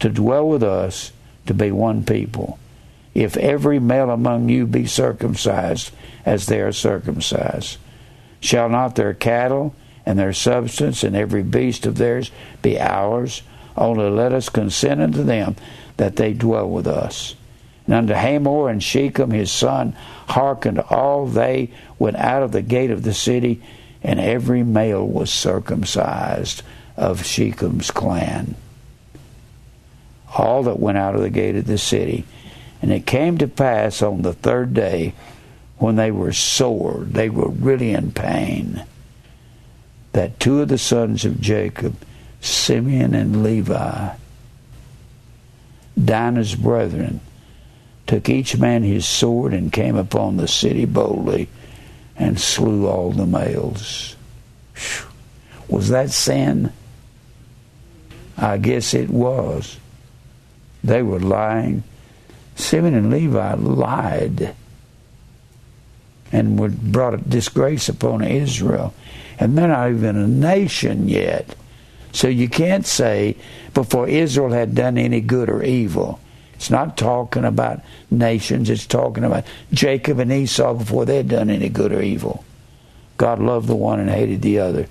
to 0.00 0.08
dwell 0.08 0.48
with 0.48 0.62
us, 0.62 1.12
to 1.46 1.54
be 1.54 1.70
one 1.70 2.04
people. 2.04 2.58
If 3.14 3.36
every 3.36 3.78
male 3.78 4.10
among 4.10 4.48
you 4.48 4.66
be 4.66 4.86
circumcised, 4.86 5.90
as 6.24 6.46
they 6.46 6.60
are 6.60 6.72
circumcised, 6.72 7.78
shall 8.40 8.68
not 8.68 8.94
their 8.94 9.14
cattle 9.14 9.74
and 10.06 10.18
their 10.18 10.32
substance 10.32 11.04
and 11.04 11.14
every 11.14 11.42
beast 11.42 11.86
of 11.86 11.96
theirs 11.96 12.30
be 12.62 12.80
ours? 12.80 13.42
Only 13.76 14.10
let 14.10 14.32
us 14.32 14.48
consent 14.48 15.00
unto 15.00 15.22
them 15.22 15.56
that 15.96 16.16
they 16.16 16.32
dwell 16.32 16.68
with 16.68 16.86
us. 16.86 17.34
And 17.86 17.94
unto 17.94 18.14
Hamor 18.14 18.68
and 18.68 18.82
Shechem 18.82 19.30
his 19.30 19.50
son 19.50 19.94
hearkened 20.28 20.80
all 20.80 21.26
they 21.26 21.70
went 21.98 22.16
out 22.16 22.42
of 22.42 22.52
the 22.52 22.62
gate 22.62 22.90
of 22.90 23.02
the 23.02 23.14
city, 23.14 23.62
and 24.02 24.18
every 24.18 24.62
male 24.62 25.06
was 25.06 25.30
circumcised 25.32 26.62
of 26.96 27.22
Shechem's 27.22 27.90
clan. 27.90 28.56
All 30.36 30.62
that 30.64 30.80
went 30.80 30.98
out 30.98 31.14
of 31.14 31.20
the 31.20 31.30
gate 31.30 31.56
of 31.56 31.66
the 31.66 31.78
city. 31.78 32.24
And 32.80 32.90
it 32.90 33.06
came 33.06 33.38
to 33.38 33.46
pass 33.46 34.02
on 34.02 34.22
the 34.22 34.32
third 34.32 34.74
day 34.74 35.14
when 35.78 35.96
they 35.96 36.10
were 36.10 36.32
sore, 36.32 37.04
they 37.08 37.28
were 37.28 37.48
really 37.48 37.92
in 37.92 38.12
pain, 38.12 38.84
that 40.12 40.38
two 40.38 40.60
of 40.60 40.68
the 40.68 40.78
sons 40.78 41.24
of 41.24 41.40
Jacob, 41.40 41.96
Simeon 42.40 43.14
and 43.14 43.42
Levi, 43.42 44.14
Dinah's 46.02 46.54
brethren, 46.54 47.20
took 48.06 48.28
each 48.28 48.56
man 48.56 48.82
his 48.82 49.06
sword 49.06 49.54
and 49.54 49.72
came 49.72 49.96
upon 49.96 50.36
the 50.36 50.48
city 50.48 50.84
boldly 50.84 51.48
and 52.16 52.40
slew 52.40 52.86
all 52.86 53.10
the 53.10 53.26
males. 53.26 54.16
Was 55.68 55.88
that 55.88 56.10
sin? 56.10 56.72
I 58.36 58.58
guess 58.58 58.94
it 58.94 59.10
was. 59.10 59.78
They 60.84 61.02
were 61.02 61.20
lying. 61.20 61.84
Simeon 62.56 62.94
and 62.94 63.10
Levi 63.10 63.54
lied 63.54 64.54
and 66.32 66.58
would 66.58 66.92
brought 66.92 67.28
disgrace 67.28 67.88
upon 67.88 68.24
Israel. 68.24 68.94
And 69.38 69.56
they're 69.56 69.68
not 69.68 69.90
even 69.90 70.16
a 70.16 70.26
nation 70.26 71.08
yet. 71.08 71.54
So 72.12 72.28
you 72.28 72.48
can't 72.48 72.86
say 72.86 73.36
before 73.74 74.08
Israel 74.08 74.50
had 74.50 74.74
done 74.74 74.98
any 74.98 75.20
good 75.20 75.48
or 75.48 75.62
evil. 75.62 76.20
It's 76.62 76.70
not 76.70 76.96
talking 76.96 77.44
about 77.44 77.80
nations, 78.08 78.70
it's 78.70 78.86
talking 78.86 79.24
about 79.24 79.44
Jacob 79.72 80.20
and 80.20 80.30
Esau 80.30 80.74
before 80.74 81.04
they 81.04 81.16
had 81.16 81.26
done 81.26 81.50
any 81.50 81.68
good 81.68 81.90
or 81.90 82.00
evil. 82.00 82.44
God 83.16 83.40
loved 83.40 83.66
the 83.66 83.74
one 83.74 83.98
and 83.98 84.08
hated 84.08 84.42
the 84.42 84.60
other. 84.60 84.86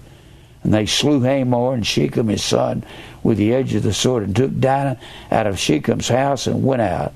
And 0.64 0.74
they 0.74 0.86
slew 0.86 1.22
Hamor 1.22 1.74
and 1.74 1.88
Shechem 1.88 2.28
his 2.28 2.44
son 2.44 2.84
with 3.24 3.38
the 3.38 3.54
edge 3.54 3.74
of 3.74 3.84
the 3.84 3.94
sword 3.94 4.24
and 4.24 4.36
took 4.36 4.60
Dinah 4.60 5.00
out 5.32 5.48
of 5.48 5.58
Shechem's 5.58 6.10
house 6.10 6.46
and 6.46 6.62
went 6.62 6.82
out. 6.82 7.14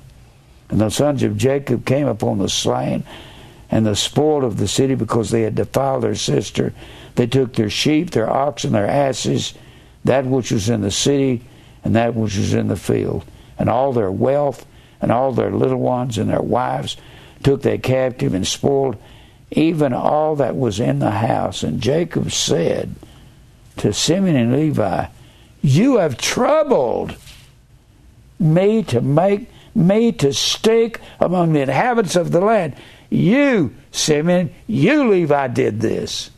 And 0.70 0.80
the 0.80 0.88
sons 0.88 1.22
of 1.22 1.36
Jacob 1.36 1.84
came 1.84 2.06
upon 2.06 2.38
the 2.38 2.48
slain 2.48 3.04
and 3.70 3.84
the 3.84 3.94
spoil 3.94 4.42
of 4.42 4.56
the 4.56 4.68
city 4.68 4.94
because 4.94 5.28
they 5.28 5.42
had 5.42 5.56
defiled 5.56 6.02
their 6.02 6.14
sister. 6.14 6.72
They 7.16 7.26
took 7.26 7.52
their 7.52 7.68
sheep, 7.68 8.12
their 8.12 8.30
oxen, 8.30 8.72
their 8.72 8.88
asses, 8.88 9.52
that 10.06 10.24
which 10.24 10.50
was 10.50 10.70
in 10.70 10.80
the 10.80 10.90
city, 10.90 11.44
and 11.84 11.94
that 11.94 12.14
which 12.14 12.38
was 12.38 12.54
in 12.54 12.68
the 12.68 12.76
field 12.76 13.26
and 13.58 13.68
all 13.68 13.92
their 13.92 14.10
wealth 14.10 14.66
and 15.00 15.12
all 15.12 15.32
their 15.32 15.50
little 15.50 15.80
ones 15.80 16.18
and 16.18 16.30
their 16.30 16.42
wives 16.42 16.96
took 17.42 17.62
they 17.62 17.78
captive 17.78 18.34
and 18.34 18.46
spoiled 18.46 18.96
even 19.50 19.92
all 19.92 20.36
that 20.36 20.56
was 20.56 20.80
in 20.80 20.98
the 20.98 21.10
house. 21.10 21.62
And 21.62 21.80
Jacob 21.80 22.32
said 22.32 22.94
to 23.78 23.92
Simeon 23.92 24.36
and 24.36 24.52
Levi, 24.52 25.06
You 25.62 25.98
have 25.98 26.18
troubled 26.18 27.16
me 28.38 28.82
to 28.84 29.00
make 29.00 29.50
me 29.74 30.10
to 30.10 30.32
stick 30.32 31.00
among 31.20 31.52
the 31.52 31.60
inhabitants 31.60 32.16
of 32.16 32.32
the 32.32 32.40
land. 32.40 32.74
You, 33.10 33.74
Simeon, 33.92 34.52
you, 34.66 35.08
Levi, 35.08 35.48
did 35.48 35.80
this. 35.80 36.30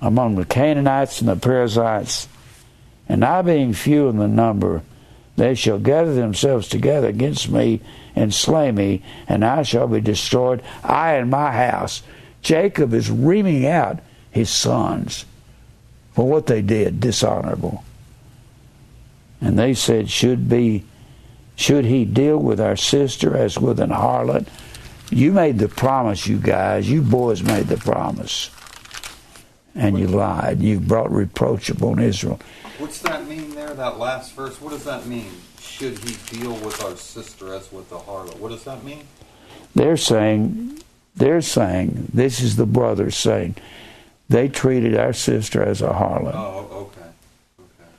Among 0.00 0.34
the 0.36 0.44
Canaanites 0.44 1.20
and 1.20 1.28
the 1.28 1.36
Perizzites, 1.36 2.28
and 3.08 3.24
I 3.24 3.42
being 3.42 3.72
few 3.72 4.08
in 4.08 4.18
the 4.18 4.28
number, 4.28 4.82
they 5.36 5.54
shall 5.54 5.78
gather 5.78 6.14
themselves 6.14 6.68
together 6.68 7.08
against 7.08 7.48
me 7.48 7.80
and 8.16 8.34
slay 8.34 8.72
me, 8.72 9.02
and 9.28 9.44
I 9.44 9.62
shall 9.62 9.86
be 9.86 10.00
destroyed, 10.00 10.62
I 10.82 11.14
and 11.14 11.30
my 11.30 11.52
house. 11.52 12.02
Jacob 12.42 12.92
is 12.92 13.10
reaming 13.10 13.66
out 13.66 14.00
his 14.30 14.50
sons 14.50 15.24
for 16.12 16.28
what 16.28 16.46
they 16.46 16.62
did, 16.62 17.00
dishonorable. 17.00 17.84
And 19.40 19.58
they 19.58 19.74
said, 19.74 20.10
Should 20.10 20.48
be 20.48 20.84
should 21.58 21.86
he 21.86 22.04
deal 22.04 22.38
with 22.38 22.60
our 22.60 22.76
sister 22.76 23.36
as 23.36 23.58
with 23.58 23.80
an 23.80 23.90
harlot? 23.90 24.46
You 25.10 25.32
made 25.32 25.58
the 25.58 25.68
promise, 25.68 26.24
you 26.28 26.38
guys. 26.38 26.88
You 26.88 27.02
boys 27.02 27.42
made 27.42 27.66
the 27.66 27.76
promise. 27.76 28.50
And 29.74 29.98
you 29.98 30.06
lied. 30.06 30.60
You 30.60 30.78
brought 30.78 31.10
reproach 31.10 31.68
upon 31.68 31.98
Israel. 31.98 32.38
What's 32.78 33.00
that 33.00 33.26
mean 33.26 33.54
there, 33.56 33.74
that 33.74 33.98
last 33.98 34.34
verse? 34.34 34.60
What 34.60 34.70
does 34.70 34.84
that 34.84 35.06
mean? 35.06 35.32
Should 35.60 35.98
he 35.98 36.16
deal 36.38 36.54
with 36.54 36.80
our 36.84 36.96
sister 36.96 37.52
as 37.52 37.72
with 37.72 37.90
the 37.90 37.98
harlot? 37.98 38.38
What 38.38 38.50
does 38.50 38.62
that 38.64 38.84
mean? 38.84 39.02
They're 39.74 39.96
saying, 39.96 40.80
they're 41.16 41.42
saying, 41.42 42.08
this 42.14 42.40
is 42.40 42.54
the 42.54 42.66
brother 42.66 43.10
saying, 43.10 43.56
they 44.28 44.48
treated 44.48 44.96
our 44.96 45.12
sister 45.12 45.62
as 45.62 45.82
a 45.82 45.88
harlot. 45.88 46.34
Oh, 46.34 46.90
okay. 46.96 47.10
Okay. 47.60 47.90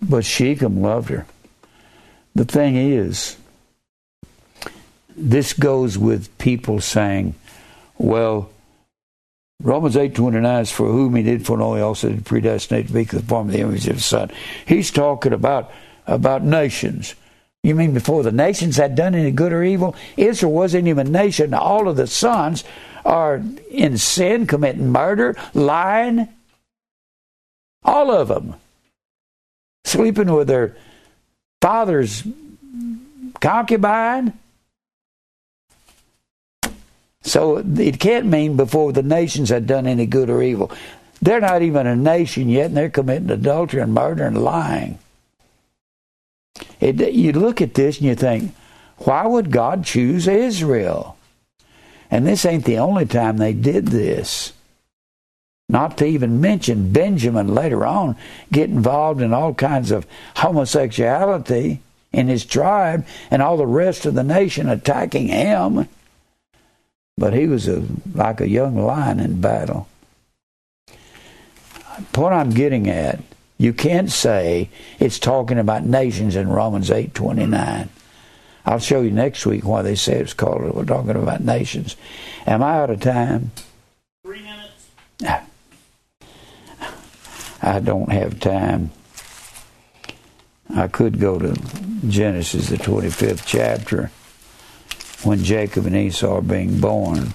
But 0.00 0.24
Shechem 0.24 0.80
loved 0.80 1.08
her. 1.08 1.26
The 2.36 2.44
thing 2.44 2.76
is, 2.76 3.36
this 5.16 5.52
goes 5.52 5.98
with 5.98 6.36
people 6.38 6.80
saying, 6.80 7.34
well, 7.98 8.50
Romans 9.60 9.96
8 9.96 10.14
29 10.14 10.62
is 10.62 10.70
for 10.70 10.86
whom 10.86 11.14
he 11.16 11.22
did 11.22 11.44
foreknow, 11.44 11.74
he 11.74 11.82
also 11.82 12.08
did 12.08 12.24
predestinate 12.24 12.86
to 12.86 12.92
be 12.92 13.04
conformed 13.04 13.50
to 13.50 13.58
the 13.58 13.62
image 13.62 13.86
of 13.86 13.96
his 13.96 14.04
son. 14.04 14.30
He's 14.66 14.90
talking 14.90 15.32
about, 15.32 15.70
about 16.06 16.42
nations. 16.42 17.14
You 17.62 17.74
mean 17.74 17.92
before 17.92 18.22
the 18.22 18.32
nations 18.32 18.78
had 18.78 18.94
done 18.94 19.14
any 19.14 19.30
good 19.30 19.52
or 19.52 19.62
evil? 19.62 19.94
Israel 20.16 20.52
wasn't 20.52 20.88
even 20.88 21.08
a 21.08 21.10
nation. 21.10 21.52
All 21.52 21.88
of 21.88 21.96
the 21.96 22.06
sons 22.06 22.64
are 23.04 23.42
in 23.70 23.98
sin, 23.98 24.46
committing 24.46 24.90
murder, 24.90 25.36
lying. 25.52 26.28
All 27.82 28.10
of 28.10 28.28
them. 28.28 28.54
Sleeping 29.84 30.32
with 30.32 30.48
their 30.48 30.76
father's 31.60 32.26
concubine. 33.40 34.38
So 37.22 37.58
it 37.58 38.00
can't 38.00 38.26
mean 38.26 38.56
before 38.56 38.92
the 38.92 39.02
nations 39.02 39.50
had 39.50 39.66
done 39.66 39.86
any 39.86 40.06
good 40.06 40.30
or 40.30 40.42
evil. 40.42 40.70
They're 41.22 41.40
not 41.40 41.62
even 41.62 41.86
a 41.86 41.94
nation 41.94 42.48
yet, 42.48 42.66
and 42.66 42.76
they're 42.76 42.88
committing 42.88 43.30
adultery 43.30 43.82
and 43.82 43.92
murder 43.92 44.24
and 44.24 44.42
lying. 44.42 44.98
It, 46.80 47.12
you 47.12 47.32
look 47.32 47.60
at 47.60 47.74
this 47.74 47.98
and 47.98 48.06
you 48.06 48.14
think, 48.14 48.54
why 48.98 49.26
would 49.26 49.50
God 49.50 49.84
choose 49.84 50.26
Israel? 50.26 51.16
And 52.10 52.26
this 52.26 52.44
ain't 52.44 52.64
the 52.64 52.78
only 52.78 53.06
time 53.06 53.36
they 53.36 53.52
did 53.52 53.88
this. 53.88 54.52
Not 55.68 55.98
to 55.98 56.04
even 56.04 56.40
mention 56.40 56.92
Benjamin 56.92 57.54
later 57.54 57.86
on 57.86 58.16
get 58.50 58.70
involved 58.70 59.20
in 59.20 59.32
all 59.32 59.54
kinds 59.54 59.92
of 59.92 60.06
homosexuality 60.36 61.80
in 62.12 62.26
his 62.26 62.44
tribe 62.44 63.06
and 63.30 63.40
all 63.40 63.56
the 63.56 63.66
rest 63.66 64.04
of 64.04 64.14
the 64.14 64.24
nation 64.24 64.68
attacking 64.68 65.28
him. 65.28 65.88
But 67.20 67.34
he 67.34 67.46
was 67.46 67.68
a, 67.68 67.84
like 68.14 68.40
a 68.40 68.48
young 68.48 68.82
lion 68.82 69.20
in 69.20 69.42
battle. 69.42 69.86
what 72.14 72.32
I'm 72.32 72.48
getting 72.48 72.88
at, 72.88 73.20
you 73.58 73.74
can't 73.74 74.10
say 74.10 74.70
it's 74.98 75.18
talking 75.18 75.58
about 75.58 75.84
nations 75.84 76.34
in 76.34 76.48
Romans 76.48 76.90
eight 76.90 77.12
twenty 77.12 77.44
nine. 77.44 77.90
I'll 78.64 78.78
show 78.78 79.02
you 79.02 79.10
next 79.10 79.44
week 79.44 79.66
why 79.66 79.82
they 79.82 79.96
say 79.96 80.18
it's 80.18 80.32
called. 80.32 80.62
it. 80.62 80.74
We're 80.74 80.86
talking 80.86 81.10
about 81.10 81.42
nations. 81.42 81.94
Am 82.46 82.62
I 82.62 82.78
out 82.78 82.88
of 82.88 83.00
time? 83.00 83.52
Three 84.24 84.40
minutes. 84.40 84.88
I 87.62 87.80
don't 87.80 88.10
have 88.10 88.40
time. 88.40 88.92
I 90.74 90.88
could 90.88 91.20
go 91.20 91.38
to 91.38 91.54
Genesis, 92.08 92.70
the 92.70 92.76
25th 92.76 93.44
chapter, 93.44 94.10
when 95.22 95.42
Jacob 95.44 95.86
and 95.86 95.96
Esau 95.96 96.38
are 96.38 96.42
being 96.42 96.80
born. 96.80 97.32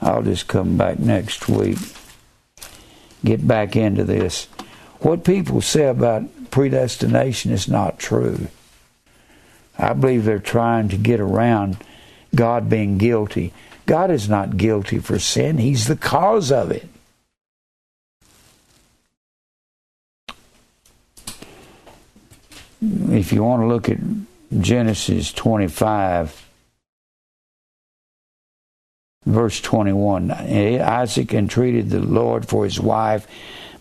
I'll 0.00 0.22
just 0.22 0.46
come 0.46 0.76
back 0.76 0.98
next 0.98 1.48
week, 1.48 1.78
get 3.24 3.46
back 3.46 3.76
into 3.76 4.04
this. 4.04 4.46
What 5.00 5.24
people 5.24 5.60
say 5.60 5.86
about 5.86 6.50
predestination 6.50 7.52
is 7.52 7.68
not 7.68 7.98
true. 7.98 8.48
I 9.78 9.92
believe 9.92 10.24
they're 10.24 10.38
trying 10.38 10.88
to 10.88 10.96
get 10.96 11.20
around 11.20 11.76
God 12.34 12.70
being 12.70 12.98
guilty. 12.98 13.52
God 13.84 14.10
is 14.10 14.28
not 14.28 14.56
guilty 14.56 14.98
for 14.98 15.18
sin, 15.18 15.58
He's 15.58 15.86
the 15.86 15.96
cause 15.96 16.50
of 16.50 16.70
it. 16.70 16.88
If 23.16 23.32
you 23.32 23.42
want 23.42 23.62
to 23.62 23.66
look 23.66 23.88
at 23.88 23.96
Genesis 24.60 25.32
25, 25.32 26.50
verse 29.24 29.58
21, 29.62 30.30
eh, 30.32 30.84
Isaac 30.86 31.32
entreated 31.32 31.88
the 31.88 32.00
Lord 32.00 32.46
for 32.46 32.64
his 32.64 32.78
wife 32.78 33.26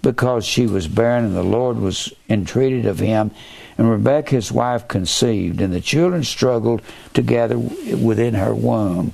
because 0.01 0.45
she 0.45 0.65
was 0.67 0.87
barren, 0.87 1.25
and 1.25 1.35
the 1.35 1.43
Lord 1.43 1.79
was 1.79 2.13
entreated 2.29 2.85
of 2.85 2.99
him. 2.99 3.31
And 3.77 3.91
Rebekah, 3.91 4.35
his 4.35 4.53
wife, 4.53 4.87
conceived, 4.87 5.59
and 5.59 5.73
the 5.73 5.81
children 5.81 6.23
struggled 6.23 6.81
together 7.13 7.57
within 7.57 8.35
her 8.35 8.55
womb. 8.55 9.11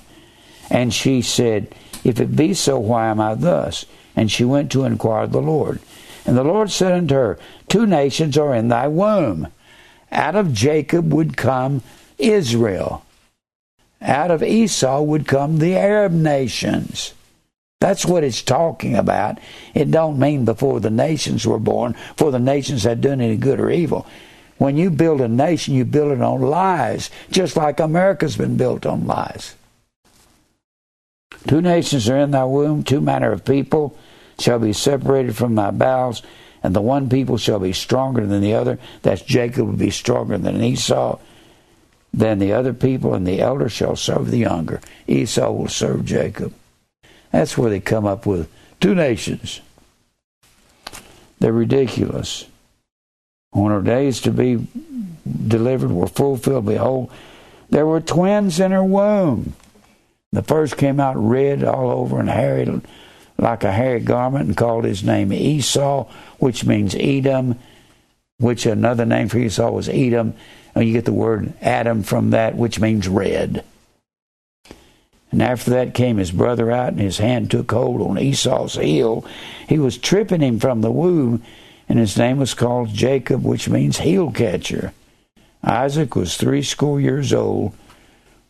And 0.69 0.93
she 0.93 1.23
said, 1.23 1.73
If 2.03 2.19
it 2.21 2.35
be 2.35 2.53
so, 2.53 2.77
why 2.77 3.07
am 3.07 3.19
I 3.19 3.33
thus? 3.33 3.85
And 4.15 4.31
she 4.31 4.45
went 4.45 4.71
to 4.73 4.85
inquire 4.85 5.23
of 5.23 5.31
the 5.31 5.41
Lord. 5.41 5.79
And 6.27 6.37
the 6.37 6.43
Lord 6.43 6.69
said 6.69 6.91
unto 6.91 7.15
her, 7.15 7.39
Two 7.69 7.87
nations 7.87 8.37
are 8.37 8.53
in 8.53 8.67
thy 8.67 8.87
womb. 8.87 9.47
Out 10.11 10.35
of 10.35 10.53
Jacob 10.53 11.13
would 11.13 11.37
come 11.37 11.81
Israel. 12.17 13.05
Out 14.01 14.31
of 14.31 14.43
Esau 14.43 15.01
would 15.01 15.27
come 15.27 15.59
the 15.59 15.75
Arab 15.75 16.11
nations. 16.11 17.13
That's 17.79 18.05
what 18.05 18.23
it's 18.23 18.41
talking 18.41 18.95
about. 18.95 19.39
It 19.73 19.89
don't 19.89 20.19
mean 20.19 20.45
before 20.45 20.79
the 20.79 20.91
nations 20.91 21.47
were 21.47 21.59
born, 21.59 21.95
for 22.15 22.31
the 22.31 22.39
nations 22.39 22.83
had 22.83 23.01
done 23.01 23.21
any 23.21 23.37
good 23.37 23.59
or 23.59 23.71
evil. 23.71 24.05
When 24.57 24.77
you 24.77 24.91
build 24.91 25.21
a 25.21 25.27
nation, 25.27 25.73
you 25.73 25.85
build 25.85 26.11
it 26.11 26.21
on 26.21 26.41
lies, 26.41 27.09
just 27.31 27.57
like 27.57 27.79
America's 27.79 28.37
been 28.37 28.57
built 28.57 28.85
on 28.85 29.07
lies. 29.07 29.55
Two 31.47 31.61
nations 31.61 32.07
are 32.07 32.17
in 32.17 32.29
thy 32.31 32.43
womb, 32.43 32.83
two 32.83 33.01
manner 33.01 33.31
of 33.31 33.43
people 33.43 33.97
shall 34.37 34.59
be 34.59 34.73
separated 34.73 35.35
from 35.35 35.55
thy 35.55 35.71
bowels, 35.71 36.21
and 36.63 36.75
the 36.75 36.81
one 36.81 37.09
people 37.09 37.37
shall 37.37 37.59
be 37.59 37.73
stronger 37.73 38.25
than 38.25 38.41
the 38.41 38.53
other. 38.53 38.77
That's 39.01 39.21
Jacob 39.21 39.67
will 39.67 39.77
be 39.77 39.89
stronger 39.89 40.37
than 40.37 40.61
Esau. 40.61 41.19
Than 42.13 42.39
the 42.39 42.51
other 42.51 42.73
people, 42.73 43.13
and 43.13 43.25
the 43.25 43.39
elder 43.39 43.69
shall 43.69 43.95
serve 43.95 44.31
the 44.31 44.39
younger. 44.39 44.81
Esau 45.07 45.49
will 45.51 45.69
serve 45.69 46.03
Jacob. 46.03 46.53
That's 47.31 47.57
where 47.57 47.69
they 47.69 47.79
come 47.79 48.05
up 48.05 48.25
with 48.25 48.51
two 48.81 48.93
nations. 48.93 49.61
They're 51.39 51.53
ridiculous. 51.53 52.45
When 53.51 53.71
her 53.71 53.81
days 53.81 54.19
to 54.21 54.31
be 54.31 54.67
delivered 55.47 55.91
were 55.91 56.07
fulfilled, 56.07 56.65
behold, 56.65 57.11
there 57.69 57.85
were 57.85 58.01
twins 58.01 58.59
in 58.59 58.71
her 58.71 58.83
womb. 58.83 59.53
The 60.33 60.43
first 60.43 60.77
came 60.77 60.99
out 60.99 61.15
red 61.17 61.63
all 61.63 61.89
over 61.91 62.19
and 62.19 62.29
hairy 62.29 62.81
like 63.37 63.63
a 63.63 63.71
hairy 63.71 63.99
garment 63.99 64.47
and 64.47 64.57
called 64.57 64.85
his 64.85 65.03
name 65.03 65.33
Esau, 65.33 66.07
which 66.41 66.65
means 66.65 66.95
Edom, 66.95 67.59
which 68.39 68.65
another 68.65 69.05
name 69.05 69.29
for 69.29 69.37
Esau 69.37 69.69
was 69.69 69.87
Edom. 69.87 70.33
And 70.73 70.87
you 70.87 70.93
get 70.93 71.05
the 71.05 71.13
word 71.13 71.53
Adam 71.61 72.01
from 72.01 72.31
that, 72.31 72.55
which 72.55 72.79
means 72.79 73.07
red. 73.07 73.63
And 75.31 75.41
after 75.41 75.69
that 75.71 75.93
came 75.93 76.17
his 76.17 76.31
brother 76.31 76.71
out, 76.71 76.93
and 76.93 76.99
his 76.99 77.19
hand 77.19 77.51
took 77.51 77.71
hold 77.71 78.01
on 78.01 78.17
Esau's 78.17 78.75
heel. 78.75 79.23
He 79.69 79.77
was 79.77 79.99
tripping 79.99 80.41
him 80.41 80.59
from 80.59 80.81
the 80.81 80.91
womb, 80.91 81.43
and 81.87 81.99
his 81.99 82.17
name 82.17 82.39
was 82.39 82.55
called 82.55 82.89
Jacob, 82.89 83.43
which 83.43 83.69
means 83.69 83.99
heel 83.99 84.31
catcher. 84.31 84.93
Isaac 85.63 86.15
was 86.15 86.37
threescore 86.37 86.99
years 86.99 87.31
old 87.33 87.73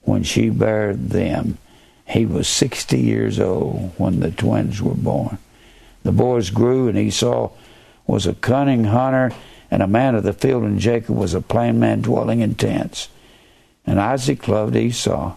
when 0.04 0.24
she 0.24 0.50
bare 0.50 0.96
them. 0.96 1.58
He 2.08 2.26
was 2.26 2.48
sixty 2.48 3.02
years 3.02 3.38
old 3.38 3.92
when 3.98 4.22
the 4.22 4.32
twins 4.32 4.82
were 4.82 4.94
born. 4.94 5.38
The 6.04 6.14
boys 6.14 6.50
grew, 6.52 6.88
and 6.88 6.98
Esau 6.98 7.52
was 8.08 8.26
a 8.26 8.34
cunning 8.34 8.86
hunter 8.86 9.32
and 9.70 9.82
a 9.82 9.88
man 9.88 10.16
of 10.16 10.24
the 10.24 10.34
field, 10.34 10.64
and 10.64 10.80
Jacob 10.80 11.16
was 11.16 11.34
a 11.34 11.42
plain 11.42 11.80
man 11.80 12.02
dwelling 12.02 12.42
in 12.42 12.56
tents. 12.56 13.08
And 13.86 14.00
Isaac 14.00 14.48
loved 14.48 14.76
Esau 14.76 15.36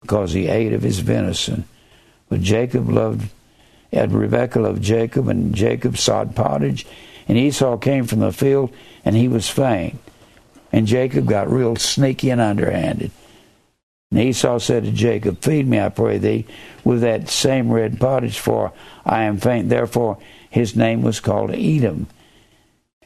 because 0.00 0.32
he 0.32 0.48
ate 0.48 0.72
of 0.72 0.82
his 0.82 0.98
venison. 0.98 1.64
But 2.28 2.40
Jacob 2.40 2.88
loved, 2.88 3.30
and 3.92 4.12
Rebekah 4.12 4.60
loved 4.60 4.82
Jacob, 4.82 5.28
and 5.28 5.54
Jacob 5.54 5.96
sod 5.96 6.34
pottage. 6.34 6.86
And 7.28 7.38
Esau 7.38 7.76
came 7.76 8.06
from 8.06 8.18
the 8.18 8.32
field, 8.32 8.74
and 9.04 9.14
he 9.14 9.28
was 9.28 9.48
faint. 9.48 9.98
And 10.72 10.86
Jacob 10.86 11.26
got 11.26 11.50
real 11.50 11.76
sneaky 11.76 12.30
and 12.30 12.40
underhanded. 12.40 13.12
And 14.10 14.20
Esau 14.20 14.58
said 14.58 14.84
to 14.84 14.90
Jacob, 14.90 15.40
Feed 15.40 15.66
me, 15.66 15.80
I 15.80 15.88
pray 15.88 16.18
thee, 16.18 16.46
with 16.84 17.00
that 17.02 17.28
same 17.28 17.70
red 17.70 18.00
pottage, 18.00 18.38
for 18.38 18.72
I 19.06 19.22
am 19.22 19.38
faint. 19.38 19.68
Therefore 19.68 20.18
his 20.52 20.76
name 20.76 21.00
was 21.00 21.18
called 21.18 21.50
Edom. 21.50 22.06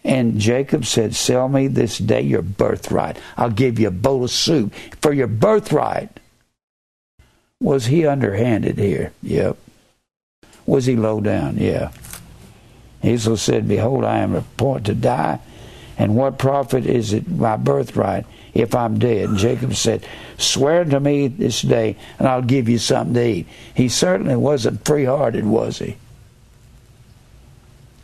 And 0.03 0.41
Jacob 0.41 0.85
said, 0.85 1.15
Sell 1.15 1.49
me 1.49 1.69
this 1.69 1.97
day 1.99 2.21
your 2.21 2.43
birthright. 2.43 3.19
I'll 3.37 3.51
give 3.51 3.79
you 3.79 3.87
a 3.87 3.93
bowl 3.93 4.25
of 4.25 4.33
soup 4.33 4.75
for 5.01 5.13
your 5.13 5.29
birthright. 5.29 6.11
Was 7.61 7.87
he 7.87 8.05
underhanded 8.05 8.79
here? 8.79 9.13
Yep. 9.23 9.57
Was 10.67 10.87
he 10.87 10.97
low 10.97 11.21
down? 11.21 11.59
Yeah. 11.59 11.93
Esau 13.05 13.37
said, 13.37 13.69
Behold, 13.69 14.05
I 14.05 14.19
am 14.19 14.35
appointed 14.35 14.87
to 14.87 14.95
die, 14.95 15.39
and 15.97 16.17
what 16.17 16.39
profit 16.39 16.85
is 16.85 17.13
it 17.13 17.29
my 17.29 17.57
birthright 17.57 18.27
if 18.55 18.75
I'm 18.75 18.99
dead? 18.99 19.29
And 19.29 19.39
Jacob 19.39 19.77
said, 19.77 20.05
Swear 20.37 20.85
to 20.85 20.99
me 20.99 21.29
this 21.29 21.63
day, 21.63 21.97
and 22.19 22.27
I'll 22.27 22.43
give 22.43 22.69
you 22.69 22.79
something 22.79 23.15
to 23.15 23.25
eat. 23.25 23.47
He 23.73 23.89
certainly 23.89 24.35
wasn't 24.35 24.85
free 24.85 25.05
hearted, 25.05 25.47
was 25.47 25.79
he? 25.79 25.97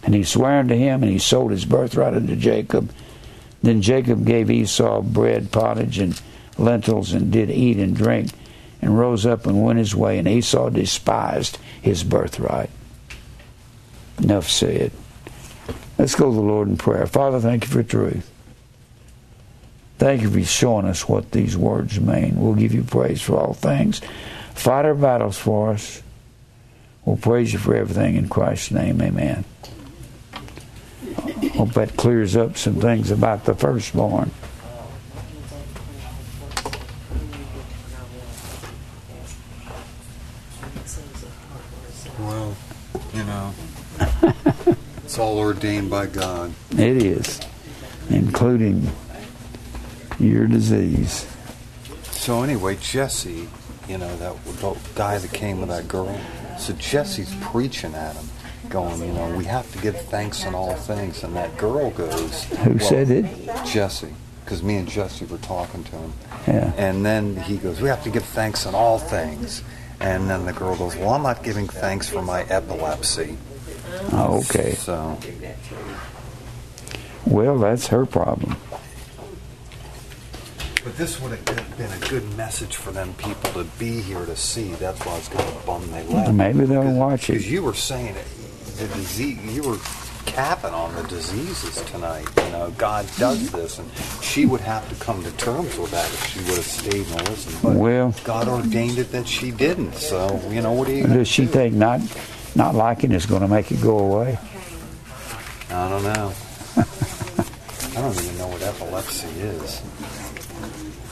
And 0.03 0.15
he 0.15 0.25
swore 0.25 0.59
unto 0.59 0.75
him, 0.75 1.03
and 1.03 1.13
he 1.13 1.19
sold 1.19 1.53
his 1.53 1.65
birthright 1.65 2.15
unto 2.15 2.37
Jacob. 2.37 2.93
Then 3.63 3.83
Jacob 3.83 4.27
gave 4.27 4.51
Esau 4.51 5.03
bread, 5.03 5.53
pottage, 5.53 5.99
and 5.99 6.21
lentils, 6.59 7.13
and 7.13 7.31
did 7.31 7.51
eat 7.51 7.79
and 7.79 7.97
drink 7.97 8.31
and 8.81 8.99
rose 8.99 9.25
up 9.25 9.47
and 9.47 9.63
went 9.63 9.79
his 9.79 9.95
way, 9.95 10.19
and 10.19 10.27
Esau 10.27 10.69
despised 10.69 11.59
his 11.81 12.03
birthright. 12.03 12.69
Enough 14.19 14.49
said. 14.49 14.91
Let's 15.99 16.17
go 16.17 16.31
to 16.31 16.35
the 16.35 16.43
Lord 16.43 16.69
in 16.69 16.77
prayer. 16.77 17.07
Father, 17.07 17.39
thank 17.39 17.65
you 17.65 17.71
for 17.71 17.85
truth. 17.85 18.29
Thank 19.99 20.23
you 20.23 20.31
for 20.31 20.43
showing 20.43 20.87
us 20.87 21.09
what 21.09 21.31
these 21.31 21.57
words 21.57 22.01
mean. 22.01 22.41
We'll 22.41 22.55
give 22.55 22.75
you 22.75 22.83
praise 22.83 23.23
for 23.23 23.39
all 23.39 23.55
things. 23.55 24.01
Fight 24.55 24.85
our 24.85 24.97
battles 24.97 25.39
for 25.39 25.71
us. 25.71 26.03
We'll 27.05 27.17
praise 27.17 27.53
you 27.53 27.61
for 27.61 27.77
everything 27.77 28.17
in 28.17 28.29
Christ's 28.29 28.73
name. 28.73 29.01
Amen. 29.01 29.45
Hope 31.55 31.73
that 31.75 31.97
clears 31.97 32.37
up 32.37 32.57
some 32.57 32.75
things 32.77 33.11
about 33.11 33.45
the 33.45 33.55
firstborn. 33.55 34.31
Well, 42.19 42.57
you 43.15 43.25
know, 43.25 43.55
it's 45.05 45.19
all 45.19 45.39
ordained 45.39 45.91
by 45.91 46.07
God. 46.07 46.53
It 46.73 47.03
is, 47.03 47.41
including 48.09 48.91
your 50.19 50.47
disease. 50.47 51.27
So 52.13 52.43
anyway, 52.43 52.77
Jesse, 52.77 53.49
you 53.89 53.99
know 53.99 54.17
that 54.17 54.45
the 54.45 54.79
guy 54.95 55.19
that 55.19 55.33
came 55.33 55.59
with 55.61 55.69
that 55.69 55.89
girl. 55.89 56.19
So 56.59 56.73
Jesse's 56.75 57.35
preaching 57.41 57.95
at 57.95 58.15
him, 58.15 58.29
going, 58.73 59.01
you 59.01 59.13
know, 59.13 59.37
we 59.37 59.45
have 59.45 59.71
to 59.73 59.79
give 59.79 60.01
thanks 60.07 60.45
in 60.45 60.55
all 60.55 60.75
things. 60.75 61.23
And 61.23 61.37
that 61.37 61.57
girl 61.59 61.91
goes, 61.91 62.45
Who 62.45 62.71
well, 62.71 62.79
said 62.81 63.11
it? 63.11 63.27
Jesse, 63.67 64.13
because 64.45 64.63
me 64.63 64.77
and 64.77 64.89
Jesse 64.89 65.27
were 65.27 65.39
talking 65.39 65.85
to 65.85 65.97
him. 65.97 66.13
Yeah. 66.49 66.73
And 66.77 67.05
then 67.05 67.37
he 67.37 67.59
goes, 67.59 67.81
we 67.81 67.89
have 67.89 68.03
to 68.05 68.11
give 68.11 68.25
thanks 68.25 68.65
in 68.67 68.75
all 68.75 68.99
things. 68.99 69.63
And 70.01 70.29
then 70.29 70.47
the 70.47 70.53
girl 70.53 70.75
goes, 70.75 70.97
Well, 70.97 71.11
I'm 71.11 71.23
not 71.23 71.45
giving 71.45 71.69
thanks 71.69 72.09
for 72.09 72.23
my 72.23 72.43
epilepsy. 72.45 73.37
Oh, 74.13 74.43
okay. 74.49 74.73
So, 74.73 75.19
Well, 77.27 77.59
that's 77.59 77.87
her 77.89 78.07
problem. 78.07 78.57
but 80.83 80.97
this 80.97 81.21
would 81.21 81.31
have 81.31 81.77
been 81.77 81.93
a 81.93 82.09
good 82.09 82.37
message 82.37 82.75
for 82.77 82.91
them 82.91 83.15
people 83.15 83.53
to 83.53 83.65
be 83.79 84.01
here 84.01 84.25
to 84.27 84.35
see. 84.35 84.73
That's 84.75 84.99
why 85.05 85.13
I 85.13 85.17
was 85.19 85.29
kind 85.29 85.49
of 85.49 85.67
bummed 85.67 85.93
they 85.93 86.03
left. 86.05 86.33
Maybe 86.33 86.65
they'll 86.65 86.93
watch 86.95 87.29
it. 87.31 87.35
Because 87.35 87.51
you 87.51 87.63
were 87.63 87.75
saying 87.75 88.17
it, 88.17 88.27
the 88.77 88.89
disease, 88.89 89.39
you 89.55 89.63
were 89.63 89.79
capping 90.27 90.73
on 90.73 90.95
the 90.95 91.03
diseases 91.05 91.77
tonight. 91.91 92.27
You 92.37 92.53
know, 92.53 92.71
God 92.79 93.07
does 93.19 93.39
mm-hmm. 93.39 93.57
this, 93.57 93.79
and 93.79 93.91
she 94.23 94.47
would 94.47 94.61
have 94.61 94.89
to 94.89 95.05
come 95.05 95.23
to 95.25 95.31
terms 95.33 95.77
with 95.77 95.91
that 95.91 96.07
if 96.07 96.27
she 96.27 96.39
would 96.41 96.57
have 96.57 96.65
stayed 96.65 97.07
and 97.07 97.29
listened. 97.29 97.57
But 97.63 97.77
Well- 97.77 98.15
God 98.25 98.49
ordained 98.49 98.99
it 98.99 99.13
that 99.13 99.27
she 99.27 99.51
didn't. 99.51 99.95
So, 99.95 100.41
you 100.51 100.63
know, 100.63 100.73
what 100.73 100.87
do 100.87 100.95
you? 100.95 101.07
Does 101.07 101.29
she 101.29 101.47
think 101.47 101.75
not 101.75 102.01
not 102.55 102.75
liking 102.75 103.13
is 103.13 103.27
going 103.27 103.43
to 103.43 103.49
make 103.49 103.71
it 103.73 103.81
go 103.81 103.99
away? 103.99 104.39
I 105.71 105.89
don't 105.89 106.03
know. 106.03 106.33
I 106.77 108.01
don't 108.01 108.15
even 108.15 108.39
know 108.39 108.49
what 108.49 108.63
epilepsy 108.63 109.29
is. 109.41 109.83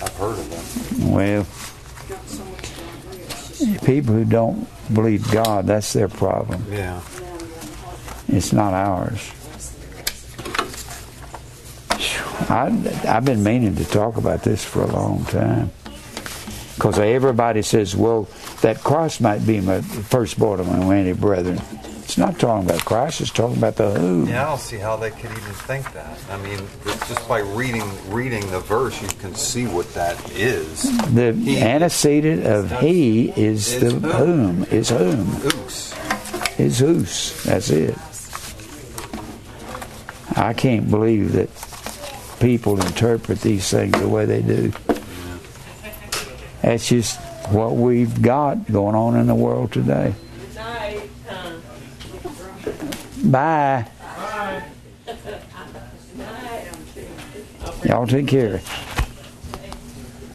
I've 0.03 0.17
heard 0.17 0.39
of 0.39 0.51
them. 0.51 1.11
Well, 1.11 1.47
people 3.85 4.15
who 4.15 4.25
don't 4.25 4.67
believe 4.95 5.31
God, 5.31 5.67
that's 5.67 5.93
their 5.93 6.09
problem. 6.09 6.65
Yeah. 6.71 7.01
It's 8.33 8.53
not 8.53 8.73
ours. 8.75 9.33
I, 12.49 12.73
I've 13.07 13.25
been 13.25 13.43
meaning 13.45 13.77
to 13.77 13.85
talk 13.85 14.17
about 14.17 14.43
this 14.43 14.65
for 14.65 14.83
a 14.83 14.87
long 14.87 15.25
time. 15.27 15.71
Because 16.75 16.99
everybody 16.99 17.63
says, 17.63 17.95
well, 17.95 18.27
that 18.63 18.79
Christ 18.83 19.21
might 19.21 19.47
be 19.47 19.61
my 19.61 19.83
firstborn 19.83 20.61
of 20.61 20.67
my 20.69 20.83
many 20.85 21.13
brethren. 21.13 21.61
It's 22.03 22.17
not 22.19 22.41
talking 22.41 22.69
about 22.69 22.85
Christ, 22.85 23.21
it's 23.21 23.31
talking 23.31 23.59
about 23.59 23.77
the 23.77 23.91
who. 23.93 24.27
Yeah, 24.27 24.45
I 24.45 24.49
don't 24.49 24.61
see 24.61 24.79
how 24.79 24.97
they 24.97 25.11
could 25.11 25.31
even 25.31 25.43
think 25.43 25.93
that. 25.93 26.19
I 26.31 26.39
mean, 26.39 26.59
just 27.07 27.29
by 27.29 27.39
reading 27.41 27.85
reading 28.11 28.51
the 28.51 28.59
verse, 28.61 29.01
you 29.01 29.07
can 29.21 29.35
see 29.37 29.67
what 29.69 29.93
that 29.95 30.17
is. 30.33 30.83
The 31.15 31.33
He- 31.35 31.61
antecedent 31.61 32.47
of 32.47 32.81
he 32.81 33.29
is 33.37 33.75
Is 33.75 33.81
the 33.81 33.91
whom. 34.09 34.65
whom, 34.65 34.65
is 34.73 34.89
whom, 34.89 35.37
Oos. 35.45 35.95
is 36.59 36.79
whose. 36.81 37.45
That's 37.45 37.71
it. 37.71 37.95
I 40.37 40.55
can't 40.55 40.91
believe 40.91 41.33
that 41.33 41.49
people 42.41 42.81
interpret 42.81 43.41
these 43.41 43.69
things 43.71 43.99
the 43.99 44.09
way 44.09 44.25
they 44.25 44.43
do. 44.43 44.73
That's 46.63 46.89
just 46.89 47.21
what 47.51 47.77
we've 47.77 48.23
got 48.23 48.71
going 48.71 48.95
on 48.95 49.17
in 49.17 49.27
the 49.27 49.35
world 49.35 49.73
today. 49.73 50.15
Good 50.39 50.55
night. 50.55 51.03
Bye. 53.25 53.87
Y'all 57.85 58.07
take 58.07 58.29
care. 58.29 58.61